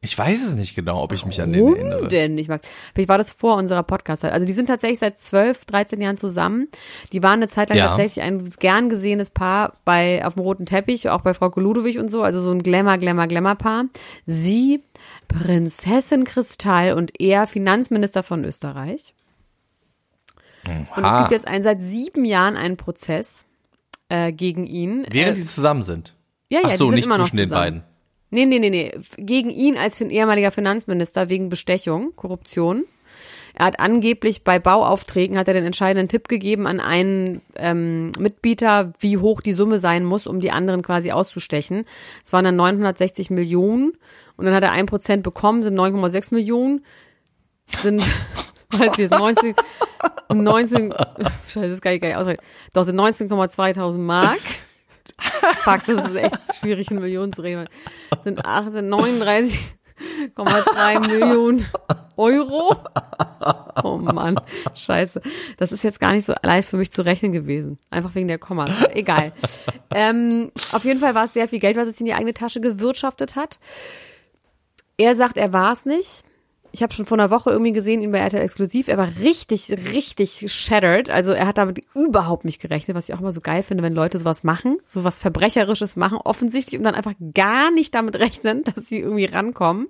Ich 0.00 0.18
weiß 0.18 0.46
es 0.46 0.54
nicht 0.54 0.74
genau, 0.74 1.02
ob 1.02 1.12
ich 1.12 1.24
mich 1.24 1.40
an 1.40 1.50
den 1.54 1.62
Warum 1.62 1.76
erinnere. 1.76 2.08
denn 2.08 2.34
nicht, 2.34 2.48
Max? 2.50 2.68
Vielleicht 2.92 3.08
war 3.08 3.16
das 3.16 3.30
vor 3.30 3.56
unserer 3.56 3.82
Podcast-Zeit. 3.82 4.32
Also 4.34 4.44
die 4.44 4.52
sind 4.52 4.66
tatsächlich 4.66 4.98
seit 4.98 5.18
12, 5.18 5.64
13 5.64 5.98
Jahren 6.02 6.18
zusammen. 6.18 6.68
Die 7.12 7.22
waren 7.22 7.38
eine 7.38 7.48
Zeit 7.48 7.70
lang 7.70 7.78
Ja. 7.78 7.86
tatsächlich 7.88 8.22
ein 8.22 8.50
gern 8.58 8.90
gesehenes 8.90 9.30
Paar 9.30 9.72
bei 9.86 10.22
auf 10.26 10.34
dem 10.34 10.42
roten 10.42 10.66
Teppich, 10.66 11.08
auch 11.08 11.22
bei 11.22 11.32
Frau 11.32 11.50
Ludowig 11.56 11.98
und 11.98 12.10
so. 12.10 12.22
Also 12.22 12.42
so 12.42 12.50
ein 12.50 12.62
Glamour, 12.62 12.98
Glamour, 12.98 13.28
Glamour-Paar. 13.28 13.86
Sie, 14.26 14.82
Prinzessin 15.28 16.24
Kristall 16.24 16.92
und 16.92 17.18
er 17.18 17.46
Finanzminister 17.46 18.22
von 18.22 18.44
Österreich. 18.44 19.14
Und 20.66 21.04
es 21.04 21.18
gibt 21.18 21.30
jetzt 21.30 21.48
einen, 21.48 21.62
seit 21.62 21.80
sieben 21.80 22.24
Jahren 22.24 22.56
einen 22.56 22.76
Prozess 22.76 23.44
äh, 24.08 24.32
gegen 24.32 24.66
ihn. 24.66 25.06
Während 25.10 25.38
äh, 25.38 25.40
die 25.40 25.46
zusammen 25.46 25.82
sind. 25.82 26.14
ja, 26.48 26.60
ja, 26.60 26.68
Ach 26.68 26.72
so, 26.72 26.84
die 26.84 26.88
sind 26.88 26.94
nicht 26.96 27.06
immer 27.06 27.18
noch 27.18 27.24
zwischen 27.24 27.36
den 27.36 27.48
zusammen. 27.48 27.62
beiden. 27.62 27.82
Nee, 28.30 28.46
nee, 28.46 28.58
nee, 28.58 28.70
nee. 28.70 28.92
Gegen 29.16 29.50
ihn 29.50 29.76
als 29.76 30.00
ehemaliger 30.00 30.50
Finanzminister 30.50 31.28
wegen 31.28 31.48
Bestechung, 31.48 32.16
Korruption. 32.16 32.84
Er 33.56 33.66
hat 33.66 33.78
angeblich 33.78 34.42
bei 34.42 34.58
Bauaufträgen 34.58 35.38
hat 35.38 35.46
er 35.46 35.54
den 35.54 35.64
entscheidenden 35.64 36.08
Tipp 36.08 36.26
gegeben 36.26 36.66
an 36.66 36.80
einen 36.80 37.40
ähm, 37.54 38.10
Mitbieter, 38.18 38.92
wie 38.98 39.18
hoch 39.18 39.40
die 39.40 39.52
Summe 39.52 39.78
sein 39.78 40.04
muss, 40.04 40.26
um 40.26 40.40
die 40.40 40.50
anderen 40.50 40.82
quasi 40.82 41.12
auszustechen. 41.12 41.84
Es 42.24 42.32
waren 42.32 42.44
dann 42.44 42.56
960 42.56 43.30
Millionen 43.30 43.92
und 44.36 44.44
dann 44.46 44.54
hat 44.54 44.64
er 44.64 44.72
ein 44.72 44.86
Prozent 44.86 45.22
bekommen, 45.22 45.62
sind 45.62 45.78
9,6 45.78 46.34
Millionen, 46.34 46.84
sind, 47.82 48.02
ich 48.80 48.96
jetzt, 48.96 49.18
19, 49.18 49.54
19, 50.32 50.94
scheiße, 51.46 51.70
das 51.70 51.80
kann 51.80 51.92
ich 51.92 52.00
gar 52.00 52.08
nicht 52.08 52.18
ausrechnen. 52.18 52.44
Doch, 52.72 52.84
sind 52.84 53.00
19,2000 53.00 53.98
Mark. 53.98 54.40
Fuck, 55.62 55.86
das 55.86 56.10
ist 56.10 56.16
echt 56.16 56.38
schwierig, 56.60 56.90
in 56.90 57.00
Millionen 57.00 57.32
zu 57.32 57.42
reden. 57.42 57.68
Sind 58.22 58.44
18, 58.44 58.92
39,2 58.92 61.08
Millionen 61.08 61.66
Euro. 62.16 62.76
Oh 63.82 63.98
Mann, 63.98 64.36
scheiße. 64.74 65.20
Das 65.56 65.72
ist 65.72 65.84
jetzt 65.84 66.00
gar 66.00 66.12
nicht 66.12 66.24
so 66.24 66.34
leicht 66.42 66.68
für 66.68 66.76
mich 66.76 66.90
zu 66.90 67.04
rechnen 67.04 67.32
gewesen. 67.32 67.78
Einfach 67.90 68.14
wegen 68.14 68.28
der 68.28 68.38
Kommas. 68.38 68.70
Egal. 68.92 69.32
Ähm, 69.92 70.50
auf 70.72 70.84
jeden 70.84 71.00
Fall 71.00 71.14
war 71.14 71.24
es 71.24 71.32
sehr 71.32 71.48
viel 71.48 71.60
Geld, 71.60 71.76
was 71.76 71.88
es 71.88 72.00
in 72.00 72.06
die 72.06 72.14
eigene 72.14 72.34
Tasche 72.34 72.60
gewirtschaftet 72.60 73.36
hat. 73.36 73.58
Er 74.96 75.16
sagt, 75.16 75.36
er 75.36 75.52
war 75.52 75.72
es 75.72 75.86
nicht. 75.86 76.24
Ich 76.74 76.82
habe 76.82 76.92
schon 76.92 77.06
vor 77.06 77.16
einer 77.16 77.30
Woche 77.30 77.50
irgendwie 77.50 77.70
gesehen, 77.70 78.02
ihn 78.02 78.10
bei 78.10 78.18
RTL 78.18 78.42
Exklusiv. 78.42 78.88
Er 78.88 78.98
war 78.98 79.08
richtig, 79.22 79.70
richtig 79.94 80.52
shattered. 80.52 81.08
Also 81.08 81.30
er 81.30 81.46
hat 81.46 81.56
damit 81.56 81.78
überhaupt 81.94 82.44
nicht 82.44 82.60
gerechnet, 82.60 82.96
was 82.96 83.08
ich 83.08 83.14
auch 83.14 83.20
immer 83.20 83.30
so 83.30 83.40
geil 83.40 83.62
finde, 83.62 83.84
wenn 83.84 83.94
Leute 83.94 84.18
sowas 84.18 84.42
machen, 84.42 84.78
sowas 84.84 85.20
Verbrecherisches 85.20 85.94
machen, 85.94 86.18
offensichtlich 86.18 86.76
und 86.76 86.82
dann 86.82 86.96
einfach 86.96 87.14
gar 87.32 87.70
nicht 87.70 87.94
damit 87.94 88.16
rechnen, 88.16 88.64
dass 88.74 88.88
sie 88.88 88.98
irgendwie 88.98 89.26
rankommen. 89.26 89.86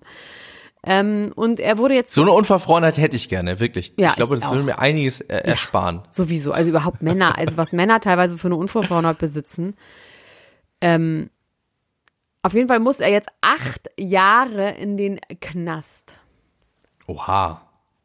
Ähm, 0.82 1.32
und 1.34 1.58
er 1.58 1.78
wurde 1.78 1.94
jetzt 1.94 2.12
So 2.12 2.20
eine 2.20 2.32
Unverfrorenheit 2.32 2.98
hätte 2.98 3.16
ich 3.16 3.30
gerne, 3.30 3.60
wirklich. 3.60 3.94
Ja, 3.96 4.10
ich 4.10 4.16
glaube, 4.16 4.34
ich 4.34 4.40
das 4.42 4.50
auch. 4.50 4.52
würde 4.52 4.64
mir 4.64 4.78
einiges 4.78 5.22
äh, 5.22 5.38
ersparen. 5.38 6.02
sowieso, 6.10 6.52
also 6.52 6.68
überhaupt 6.68 7.02
Männer, 7.02 7.38
also 7.38 7.56
was 7.56 7.72
Männer 7.72 8.00
teilweise 8.00 8.36
für 8.36 8.48
eine 8.48 8.56
Unverfrorenheit 8.56 9.16
besitzen. 9.16 9.74
Ähm, 10.82 11.30
auf 12.42 12.52
jeden 12.52 12.68
Fall 12.68 12.80
muss 12.80 13.00
er 13.00 13.10
jetzt 13.10 13.30
acht 13.40 13.88
Jahre 13.98 14.72
in 14.72 14.98
den 14.98 15.18
Knast. 15.40 16.18
Oha. 17.06 17.60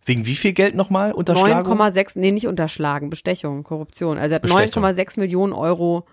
Wegen 0.06 0.26
wie 0.26 0.36
viel 0.36 0.54
Geld 0.54 0.76
nochmal? 0.76 1.12
Unterschlagung? 1.12 1.80
9,6, 1.80 2.20
nee, 2.20 2.32
nicht 2.32 2.48
unterschlagen, 2.48 3.10
Bestechung, 3.10 3.64
Korruption. 3.64 4.18
Also 4.18 4.34
er 4.34 4.36
hat 4.36 4.42
Bestechung. 4.42 4.84
9,6 4.84 5.20
Millionen 5.20 5.54
Euro 5.54 6.06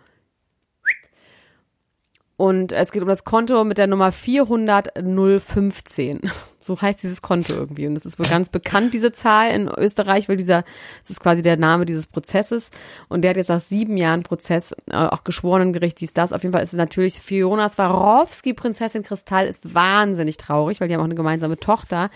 Und 2.39 2.73
es 2.73 2.93
geht 2.93 3.01
um 3.01 3.09
das 3.09 3.25
Konto 3.25 3.65
mit 3.65 3.79
der 3.79 3.87
Nummer 3.87 4.11
400.015. 4.11 6.31
So 6.67 6.83
heißt 6.83 7.05
dieses 7.05 7.23
Konto 7.23 7.55
irgendwie. 7.55 7.87
Und 7.87 7.95
es 7.95 8.07
ist 8.07 8.19
wohl 8.19 8.27
ganz 8.27 8.49
bekannt, 8.49 8.93
diese 8.93 9.13
Zahl 9.13 9.53
in 9.53 9.69
Österreich, 9.69 10.29
weil 10.29 10.37
dieser, 10.37 10.65
das 11.03 11.11
ist 11.11 11.21
quasi 11.21 11.41
der 11.41 11.57
Name 11.57 11.87
dieses 11.87 12.09
Prozesses. 12.09 12.73
Und 13.09 13.23
der 13.23 13.31
hat 13.31 13.37
jetzt 13.37 13.51
nach 13.51 13.61
sieben 13.61 13.97
Jahren 13.97 14.25
Prozess, 14.25 14.75
äh, 14.91 14.97
auch 14.97 15.23
Geschworenengericht, 15.23 16.01
dies, 16.01 16.13
das. 16.13 16.33
Auf 16.33 16.43
jeden 16.43 16.53
Fall 16.53 16.65
ist 16.65 16.73
es 16.73 16.77
natürlich 16.77 17.21
Fiona 17.21 17.69
Swarovski, 17.69 18.53
Prinzessin 18.53 19.05
Kristall, 19.05 19.47
ist 19.47 19.77
wahnsinnig 19.77 20.39
traurig, 20.39 20.81
weil 20.81 20.89
die 20.89 20.95
haben 20.95 21.03
auch 21.03 21.05
eine 21.05 21.15
gemeinsame 21.15 21.57
Tochter, 21.57 22.11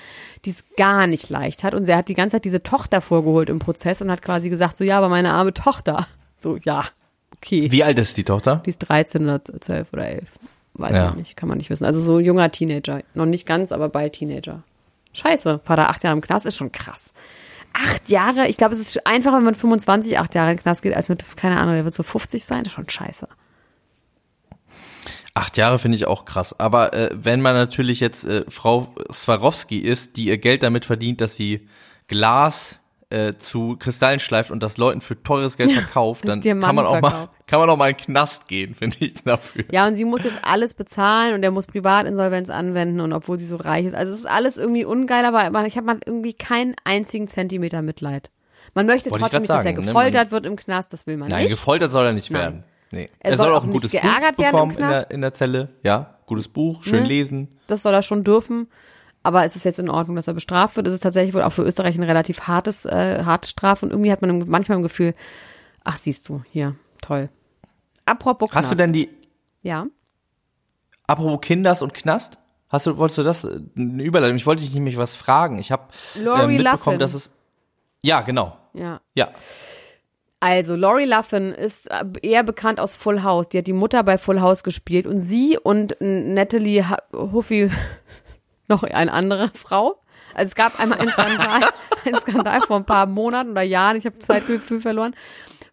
die 0.45 0.51
es 0.51 0.65
gar 0.77 1.07
nicht 1.07 1.31
leicht 1.31 1.63
hat. 1.63 1.73
Und 1.73 1.85
sie 1.85 1.95
hat 1.95 2.09
die 2.09 2.15
ganze 2.15 2.35
Zeit 2.35 2.45
diese 2.45 2.65
Tochter 2.65 3.03
vorgeholt 3.03 3.51
im 3.51 3.61
Prozess 3.61 4.03
und 4.03 4.11
hat 4.11 4.21
quasi 4.21 4.51
gesagt, 4.51 4.77
so, 4.77 4.83
ja, 4.83 4.99
aber 4.99 5.09
meine 5.09 5.31
arme 5.31 5.55
Tochter. 5.55 6.09
So, 6.43 6.59
ja, 6.65 6.87
okay. 7.43 7.71
Wie 7.71 7.85
alt 7.85 7.99
ist 7.99 8.17
die 8.17 8.25
Tochter? 8.25 8.63
Die 8.65 8.71
ist 8.71 8.79
13 8.79 9.23
oder 9.25 9.43
12 9.45 9.93
oder 9.93 10.07
11. 10.09 10.29
Weiß 10.75 10.97
Ja. 10.97 11.07
man 11.09 11.17
nicht, 11.19 11.37
kann 11.37 11.49
man 11.49 11.59
nicht 11.59 11.69
wissen. 11.71 11.85
Also 11.85 12.01
so 12.01 12.17
ein 12.19 12.25
junger 12.25 12.51
Teenager. 12.51 13.03
Noch 13.15 13.27
nicht 13.27 13.47
ganz, 13.47 13.73
aber 13.73 13.89
bald 13.89 14.15
Teenager. 14.15 14.63
Scheiße, 15.13 15.61
Vater 15.65 15.89
acht 15.91 16.03
Jahre 16.05 16.17
im 16.17 16.23
Knast 16.23 16.47
ist 16.47 16.57
schon 16.57 16.71
krass. 16.73 17.13
Acht 17.73 18.09
Jahre? 18.11 18.49
Ich 18.49 18.57
glaube, 18.57 18.75
es 18.75 18.81
ist 18.81 19.07
einfacher, 19.07 19.37
wenn 19.37 19.45
man 19.45 19.55
25 19.55 20.19
acht 20.19 20.35
Jahre 20.35 20.51
in 20.53 20.57
den 20.57 20.63
Knast 20.63 20.83
geht, 20.83 20.95
als 20.95 21.09
mit, 21.09 21.25
keine 21.37 21.59
Ahnung, 21.59 21.75
der 21.75 21.85
wird 21.85 21.95
so 21.95 22.03
50 22.03 22.45
sein. 22.45 22.65
Das 22.65 22.73
ist 22.73 22.75
schon 22.77 22.89
scheiße. 22.89 23.29
Acht 25.35 25.57
Jahre 25.57 25.79
finde 25.79 25.97
ich 25.97 26.07
auch 26.07 26.25
krass. 26.25 26.59
Aber 26.59 26.93
äh, 26.93 27.11
wenn 27.13 27.41
man 27.41 27.55
natürlich 27.55 28.01
jetzt 28.01 28.25
äh, 28.25 28.45
Frau 28.49 28.93
Swarovski 29.13 29.79
ist, 29.79 30.17
die 30.17 30.27
ihr 30.27 30.39
Geld 30.39 30.63
damit 30.63 30.85
verdient, 30.85 31.21
dass 31.21 31.37
sie 31.37 31.69
Glas 32.09 32.79
äh, 33.11 33.35
zu 33.37 33.77
Kristallen 33.77 34.21
schleift 34.21 34.51
und 34.51 34.63
das 34.63 34.79
Leuten 34.79 35.01
für 35.01 35.21
teures 35.23 35.57
Geld 35.57 35.73
verkauft, 35.75 36.27
dann 36.27 36.41
kann 36.41 36.75
man 36.75 36.87
auch 36.87 37.01
mal 37.01 37.29
kann 37.47 37.59
man 37.61 37.69
auch 37.69 37.77
mal 37.77 37.91
in 37.91 37.97
den 37.97 38.05
Knast 38.05 38.47
gehen, 38.47 38.75
finde 38.79 38.97
ich 39.01 39.25
dafür. 39.25 39.65
Ja, 39.73 39.87
und 39.87 39.97
sie 39.97 40.05
muss 40.05 40.23
jetzt 40.25 40.39
alles 40.43 40.75
bezahlen 40.75 41.35
und 41.35 41.43
er 41.43 41.51
muss 41.51 41.67
Privatinsolvenz 41.67 42.49
anwenden 42.49 43.01
und 43.01 43.13
obwohl 43.13 43.39
sie 43.39 43.47
so 43.47 43.57
reich 43.57 43.87
ist. 43.87 43.95
Also 43.95 44.13
es 44.13 44.21
ist 44.21 44.27
alles 44.27 44.57
irgendwie 44.57 44.85
ungeil, 44.85 45.25
aber 45.25 45.67
ich 45.67 45.77
habe 45.77 45.87
mal 45.87 45.99
irgendwie 46.07 46.33
keinen 46.33 46.77
einzigen 46.85 47.27
Zentimeter 47.27 47.83
Mitleid. 47.83 48.31
Man 48.75 48.87
möchte 48.87 49.11
Wollte 49.11 49.23
trotzdem 49.23 49.41
nicht, 49.43 49.51
dass 49.51 49.57
er 49.59 49.63
sagen, 49.65 49.81
ne? 49.81 49.87
gefoltert 49.87 50.31
wird 50.31 50.45
im 50.45 50.55
Knast, 50.57 50.93
das 50.93 51.07
will 51.07 51.17
man 51.17 51.29
Nein, 51.29 51.43
nicht. 51.45 51.51
gefoltert 51.51 51.91
soll 51.91 52.07
er 52.07 52.13
nicht 52.13 52.31
Nein. 52.31 52.41
werden. 52.41 52.65
Nee. 52.93 53.09
Er 53.21 53.37
soll 53.37 53.53
auch 53.53 53.65
ein 53.65 53.71
gutes 53.71 53.93
geärgert 53.93 54.37
Buch 54.37 54.45
bekommen 54.45 54.73
in 54.73 54.89
der, 54.89 55.11
in 55.11 55.21
der 55.21 55.35
Zelle. 55.35 55.69
Ja, 55.83 56.19
gutes 56.27 56.49
Buch, 56.49 56.83
schön 56.85 57.03
Ne? 57.03 57.09
lesen. 57.09 57.49
Das 57.67 57.83
soll 57.83 57.95
er 57.95 58.03
schon 58.03 58.23
dürfen. 58.25 58.69
Aber 59.23 59.45
es 59.45 59.55
ist 59.57 59.65
jetzt 59.65 59.79
in 59.79 59.91
Ordnung, 59.91 60.17
dass 60.17 60.29
er 60.29 60.35
bestraft 60.35 60.77
wird. 60.77 60.87
Es 60.87 60.95
ist 60.95 61.03
tatsächlich 61.03 61.35
wohl 61.35 61.43
auch 61.43 61.53
für 61.53 61.63
Österreich 61.63 61.97
eine 61.97 62.09
relativ 62.09 62.43
hartes, 62.43 62.87
äh, 62.87 63.23
harte 63.25 63.49
Strafe. 63.49 63.85
Und 63.85 63.93
irgendwie 63.93 64.11
hat 64.13 64.23
man 64.23 64.49
manchmal 64.49 64.77
im 64.77 64.83
Gefühl, 64.83 65.15
ach, 65.85 65.99
siehst 65.99 66.29
du, 66.29 66.43
hier, 66.51 66.75
toll. 67.03 67.29
Apropos 68.07 68.51
Knast. 68.51 68.65
Hast 68.65 68.73
du 68.73 68.77
denn 68.77 68.93
die, 68.95 69.11
Ja. 69.63 69.87
apropos 71.07 71.41
Kinders 71.43 71.83
und 71.83 71.93
Knast? 71.95 72.39
Hast 72.71 72.87
du, 72.87 72.97
wolltest 72.97 73.19
du 73.19 73.23
das, 73.23 73.45
äh, 73.45 73.61
eine 73.77 74.03
Überleitung? 74.03 74.37
Ich 74.37 74.47
wollte 74.47 74.63
dich 74.63 74.73
nämlich 74.73 74.97
was 74.97 75.15
fragen. 75.17 75.59
Ich 75.59 75.71
habe 75.71 75.89
äh, 76.15 76.19
mitbekommen, 76.21 76.63
Loughlin. 76.65 76.99
dass 76.99 77.15
es, 77.15 77.33
ja, 78.01 78.23
genau. 78.23 78.57
Ja. 78.73 79.01
Ja. 79.15 79.29
Also, 80.43 80.75
Lori 80.75 81.05
Luffin 81.05 81.53
ist 81.53 81.91
äh, 81.91 82.05
eher 82.23 82.43
bekannt 82.45 82.81
aus 82.81 82.95
Full 82.95 83.23
House. 83.23 83.51
Die 83.51 83.59
hat 83.59 83.67
die 83.67 83.75
Mutter 83.75 84.03
bei 84.03 84.17
Full 84.17 84.41
House 84.41 84.63
gespielt. 84.63 85.07
Und 85.07 85.21
sie 85.21 85.59
und 85.63 85.97
Natalie 86.01 86.83
Huffy, 87.13 87.71
noch 88.71 88.83
eine 88.83 89.13
andere 89.13 89.51
Frau. 89.55 90.01
Also 90.35 90.49
es 90.51 90.55
gab 90.55 90.79
einmal 90.81 90.99
einen 91.01 91.11
Skandal, 91.11 91.61
einen 92.05 92.15
Skandal 92.17 92.61
vor 92.63 92.77
ein 92.77 92.87
paar 92.87 93.07
Monaten 93.07 93.51
oder 93.51 93.63
Jahren, 93.63 93.97
ich 93.97 94.07
habe 94.07 94.19
Zeitgefühl 94.21 94.81
verloren, 94.81 95.15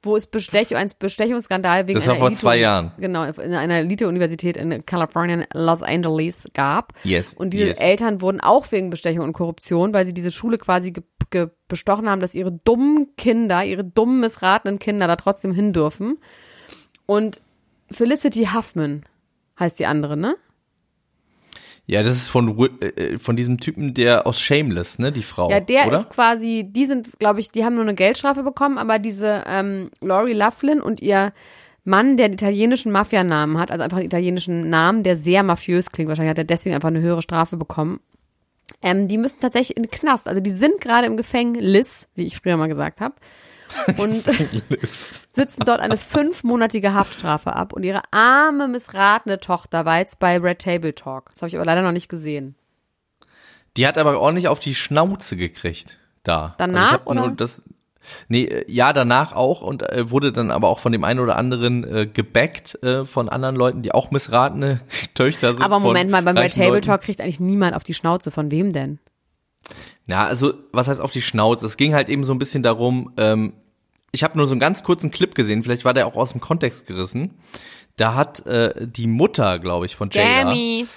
wo 0.02 0.16
es 0.16 0.28
Bestech, 0.28 0.76
ein 0.76 0.90
Bestechungsskandal 1.00 1.88
wegen 1.88 1.98
Das 1.98 2.08
war 2.08 2.14
einer 2.14 2.20
vor 2.20 2.28
Elite- 2.30 2.42
zwei 2.42 2.58
Jahren. 2.58 2.92
Genau, 2.98 3.24
in 3.24 3.54
einer 3.54 3.76
Elite-Universität 3.80 4.58
in 4.58 4.86
Kalifornien, 4.86 5.46
Los 5.54 5.84
Angeles 5.84 6.44
gab. 6.54 6.94
Yes, 7.04 7.34
Und 7.34 7.52
diese 7.52 7.68
yes. 7.68 7.80
Eltern 7.80 8.22
wurden 8.22 8.40
auch 8.42 8.72
wegen 8.72 8.90
Bestechung 8.90 9.24
und 9.26 9.34
Korruption, 9.34 9.94
weil 9.94 10.06
sie 10.06 10.14
diese 10.14 10.32
Schule 10.32 10.58
quasi 10.58 10.94
bestochen 11.68 12.10
haben, 12.10 12.22
dass 12.22 12.36
ihre 12.36 12.52
dummen 12.52 13.16
Kinder, 13.18 13.64
ihre 13.66 13.84
dummen, 13.84 14.22
missratenen 14.22 14.80
Kinder 14.80 15.08
da 15.08 15.18
trotzdem 15.18 15.54
hin 15.54 15.74
dürfen. 15.74 16.20
Und 17.06 17.42
Felicity 17.92 18.46
Huffman 18.54 19.04
heißt 19.60 19.78
die 19.80 19.86
andere, 19.88 20.16
ne? 20.18 20.36
Ja, 21.90 22.04
das 22.04 22.16
ist 22.16 22.28
von, 22.28 22.58
Wi- 22.58 22.86
äh, 22.86 23.18
von 23.18 23.38
diesem 23.38 23.60
Typen, 23.60 23.94
der 23.94 24.28
aus 24.28 24.40
Shameless, 24.42 25.00
ne, 25.00 25.12
die 25.14 25.24
Frau. 25.24 25.50
Ja, 25.50 25.62
der 25.62 25.88
oder? 25.88 26.00
ist 26.00 26.10
quasi, 26.10 26.66
die 26.70 26.86
sind, 26.86 27.18
glaube 27.18 27.40
ich, 27.40 27.50
die 27.50 27.64
haben 27.64 27.76
nur 27.76 27.84
eine 27.84 27.96
Geldstrafe 27.96 28.44
bekommen, 28.44 28.78
aber 28.78 29.00
diese 29.00 29.46
ähm, 29.48 29.90
Lori 30.02 30.34
Loughlin 30.34 30.82
und 30.82 31.02
ihr 31.02 31.32
Mann, 31.86 32.18
der 32.18 32.26
einen 32.26 32.34
italienischen 32.34 32.92
Mafianamen 32.92 33.58
hat, 33.58 33.72
also 33.72 33.82
einfach 33.84 33.98
einen 33.98 34.08
italienischen 34.08 34.70
Namen, 34.70 35.04
der 35.04 35.16
sehr 35.16 35.44
mafiös 35.44 35.90
klingt, 35.92 36.10
wahrscheinlich 36.10 36.32
hat 36.32 36.38
er 36.38 36.44
deswegen 36.44 36.76
einfach 36.76 36.90
eine 36.90 37.00
höhere 37.00 37.22
Strafe 37.22 37.56
bekommen. 37.56 38.02
Ähm, 38.82 39.08
die 39.08 39.18
müssen 39.18 39.40
tatsächlich 39.40 39.78
in 39.78 39.84
den 39.84 39.90
Knast, 39.92 40.28
also 40.28 40.42
die 40.42 40.50
sind 40.50 40.82
gerade 40.82 41.08
im 41.08 41.16
Gefängnis, 41.16 42.10
wie 42.16 42.26
ich 42.26 42.38
früher 42.38 42.58
mal 42.58 42.68
gesagt 42.68 43.00
habe. 43.00 43.16
Und 43.98 44.24
sitzen 45.32 45.64
dort 45.66 45.80
eine 45.80 45.98
fünfmonatige 45.98 46.94
Haftstrafe 46.94 47.54
ab. 47.54 47.74
Und 47.74 47.84
ihre 47.84 48.02
arme, 48.12 48.68
missratene 48.68 49.40
Tochter 49.40 49.86
war 49.86 50.00
jetzt 50.00 50.20
bei 50.20 50.38
Red 50.38 50.60
Table 50.60 50.96
Talk. 50.96 51.30
Das 51.30 51.42
habe 51.42 51.50
ich 51.50 51.56
aber 51.56 51.66
leider 51.66 51.82
noch 51.82 51.92
nicht 51.92 52.10
gesehen. 52.10 52.56
Die 53.78 53.88
hat 53.88 53.98
aber 53.98 54.20
ordentlich 54.20 54.48
auf 54.48 54.60
die 54.60 54.76
Schnauze 54.76 55.38
gekriegt 55.38 55.98
da. 56.24 56.56
Danach, 56.58 56.80
also 56.80 56.88
ich 56.88 56.94
hab 56.94 57.08
oder? 57.08 57.30
Das, 57.36 57.64
nee, 58.28 58.46
äh, 58.46 58.66
ja, 58.68 58.94
danach 58.94 59.34
auch 59.34 59.62
und 59.62 59.84
äh, 59.84 60.10
wurde 60.10 60.32
dann 60.32 60.52
aber 60.52 60.70
auch 60.70 60.80
von 60.80 60.92
dem 60.92 61.04
einen 61.04 61.20
oder 61.20 61.38
anderen 61.38 61.84
äh, 61.84 62.08
gebackt 62.08 62.82
äh, 62.84 63.06
von 63.06 63.30
anderen 63.30 63.56
Leuten, 63.56 63.82
die 63.82 63.92
auch 63.92 64.12
missratene 64.12 64.82
Töchter 65.14 65.54
sind. 65.54 65.64
Aber 65.64 65.80
Moment 65.80 66.10
mal, 66.10 66.24
beim 66.24 66.38
Red 66.38 66.56
Table. 66.56 66.82
Talk 66.82 67.02
kriegt 67.02 67.22
eigentlich 67.22 67.40
niemand 67.40 67.76
auf 67.76 67.84
die 67.84 67.94
Schnauze. 67.94 68.32
Von 68.32 68.52
wem 68.52 68.74
denn? 68.74 69.00
Ja, 70.08 70.26
also 70.26 70.54
was 70.72 70.88
heißt 70.88 71.02
auf 71.02 71.12
die 71.12 71.22
Schnauze? 71.22 71.66
Es 71.66 71.78
ging 71.78 71.94
halt 71.94 72.10
eben 72.10 72.24
so 72.24 72.34
ein 72.34 72.40
bisschen 72.40 72.64
darum, 72.64 73.14
ähm, 73.18 73.54
ich 74.12 74.24
habe 74.24 74.38
nur 74.38 74.48
so 74.48 74.54
einen 74.54 74.60
ganz 74.60 74.84
kurzen 74.84 75.12
Clip 75.12 75.36
gesehen, 75.36 75.64
vielleicht 75.64 75.86
war 75.86 75.94
der 75.94 76.08
auch 76.08 76.16
aus 76.16 76.32
dem 76.32 76.42
Kontext 76.42 76.88
gerissen. 76.88 77.36
Da 77.98 78.14
hat 78.14 78.46
äh, 78.46 78.88
die 78.88 79.08
Mutter, 79.08 79.60
glaube 79.60 79.86
ich, 79.86 79.96
von 79.96 80.10
Jada, 80.12 80.50
Jamie. 80.52 80.88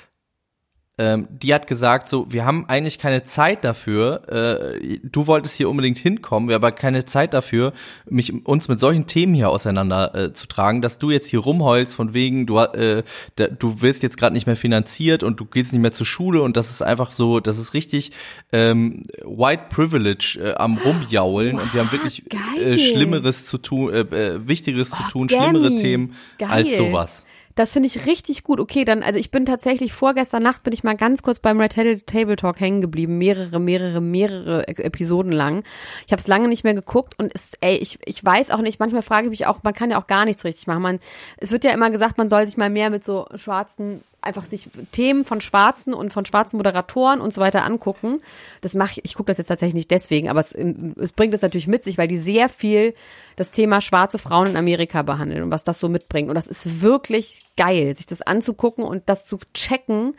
Ähm, 1.01 1.29
die 1.31 1.55
hat 1.55 1.67
gesagt, 1.67 2.11
so, 2.11 2.31
wir 2.31 2.45
haben 2.45 2.67
eigentlich 2.69 2.99
keine 2.99 3.25
Zeit 3.25 3.65
dafür, 3.65 4.23
äh, 4.29 4.99
du 5.03 5.27
wolltest 5.27 5.57
hier 5.57 5.71
unbedingt 5.71 5.97
hinkommen, 5.97 6.51
wir 6.51 6.57
haben 6.57 6.63
aber 6.63 6.73
keine 6.73 7.07
Zeit 7.07 7.33
dafür, 7.33 7.73
mich, 8.05 8.45
uns 8.45 8.69
mit 8.69 8.79
solchen 8.79 9.07
Themen 9.07 9.33
hier 9.33 9.49
auseinander 9.49 10.15
äh, 10.15 10.33
zu 10.35 10.47
tragen, 10.47 10.83
dass 10.83 10.99
du 10.99 11.11
jetzt 11.11 11.29
hier 11.29 11.39
rumheulst 11.39 11.97
von 11.97 12.13
wegen, 12.13 12.47
du, 12.47 12.59
äh, 12.59 13.03
da, 13.37 13.47
du 13.47 13.81
wirst 13.81 14.03
jetzt 14.03 14.19
gerade 14.19 14.35
nicht 14.35 14.47
mehr 14.47 14.57
finanziert 14.57 15.23
und 15.23 15.41
du 15.41 15.47
gehst 15.47 15.73
nicht 15.73 15.81
mehr 15.81 15.93
zur 15.93 16.05
Schule 16.05 16.43
und 16.43 16.59
das 16.59 16.71
ist 16.71 16.83
einfach 16.83 17.13
so, 17.13 17.41
das 17.41 17.57
ist 17.57 17.73
richtig 17.73 18.13
ähm, 18.53 19.03
White 19.25 19.65
Privilege 19.71 20.39
äh, 20.43 20.55
am 20.57 20.77
Rumjaulen 20.77 21.59
und 21.59 21.73
wir 21.73 21.81
haben 21.81 21.93
wirklich 21.93 22.25
äh, 22.63 22.77
Schlimmeres 22.77 23.47
zu 23.47 23.57
tun, 23.57 23.91
äh, 23.91 24.01
äh, 24.01 24.47
Wichtigeres 24.47 24.91
zu 24.91 25.03
tun, 25.05 25.29
Demi. 25.29 25.43
schlimmere 25.43 25.77
Themen 25.77 26.15
als 26.47 26.69
Geil. 26.69 26.77
sowas. 26.77 27.25
Das 27.57 27.73
finde 27.73 27.89
ich 27.89 28.07
richtig 28.07 28.45
gut. 28.45 28.61
Okay, 28.61 28.85
dann, 28.85 29.03
also 29.03 29.19
ich 29.19 29.31
bin 29.31 29.45
tatsächlich 29.45 29.93
vorgestern 29.93 30.43
Nacht 30.43 30.63
bin 30.63 30.73
ich 30.73 30.85
mal 30.85 30.97
ganz 30.97 31.23
kurz 31.23 31.41
beim 31.41 31.61
Red 31.61 31.75
Table 32.07 32.37
Talk 32.37 32.61
hängen 32.61 32.81
geblieben, 32.81 33.19
mehrere, 33.19 33.59
mehrere, 33.61 34.01
mehrere 34.01 34.69
E- 34.69 34.83
Episoden 34.83 35.33
lang. 35.33 35.65
Ich 36.07 36.13
habe 36.13 36.21
es 36.21 36.29
lange 36.29 36.49
nicht 36.49 36.65
mehr 36.65 36.75
geguckt 36.75 37.19
und 37.19 37.33
es, 37.35 37.53
ey, 37.61 37.77
ich, 37.77 37.99
ich 38.05 38.25
weiß 38.25 38.51
auch 38.51 38.61
nicht, 38.63 38.79
manchmal 38.79 39.03
frage 39.03 39.27
ich 39.27 39.31
mich 39.31 39.47
auch, 39.47 39.63
man 39.63 39.75
kann 39.75 39.91
ja 39.91 40.01
auch 40.01 40.07
gar 40.07 40.25
nichts 40.25 40.45
richtig 40.45 40.67
machen. 40.69 40.83
Man, 40.83 41.01
es 41.39 41.51
wird 41.51 41.65
ja 41.65 41.73
immer 41.73 41.91
gesagt, 41.91 42.19
man 42.19 42.29
soll 42.29 42.47
sich 42.47 42.57
mal 42.57 42.71
mehr 42.71 42.91
mit 42.91 43.05
so 43.05 43.27
schwarzen, 43.35 44.03
einfach 44.23 44.45
sich 44.45 44.69
Themen 44.93 45.25
von 45.25 45.41
Schwarzen 45.41 45.95
und 45.95 46.13
von 46.13 46.25
schwarzen 46.25 46.57
Moderatoren 46.57 47.21
und 47.21 47.33
so 47.33 47.41
weiter 47.41 47.65
angucken. 47.65 48.21
Das 48.61 48.75
mache 48.75 48.93
ich, 48.93 49.05
ich 49.05 49.15
gucke 49.15 49.31
das 49.31 49.39
jetzt 49.39 49.49
tatsächlich 49.49 49.75
nicht 49.75 49.91
deswegen, 49.91 50.29
aber 50.29 50.41
es, 50.41 50.53
es 50.53 51.13
bringt 51.13 51.35
es 51.35 51.43
natürlich 51.43 51.67
mit 51.67 51.83
sich, 51.83 51.99
weil 51.99 52.09
die 52.09 52.19
sehr 52.19 52.49
viel 52.49 52.95
das 53.37 53.51
Thema 53.51 53.81
schwarze 53.81 54.19
Frauen 54.19 54.49
in 54.49 54.57
Amerika 54.57 55.03
behandeln 55.03 55.43
und 55.45 55.51
was 55.51 55.65
das 55.65 55.79
so 55.79 55.89
mitbringt. 55.89 56.29
Und 56.29 56.35
das 56.35 56.47
ist 56.47 56.83
wirklich 56.83 57.43
geil, 57.57 57.97
sich 57.97 58.07
das 58.07 58.23
anzugucken 58.23 58.85
und 58.85 59.09
das 59.09 59.25
zu 59.25 59.39
checken, 59.55 60.15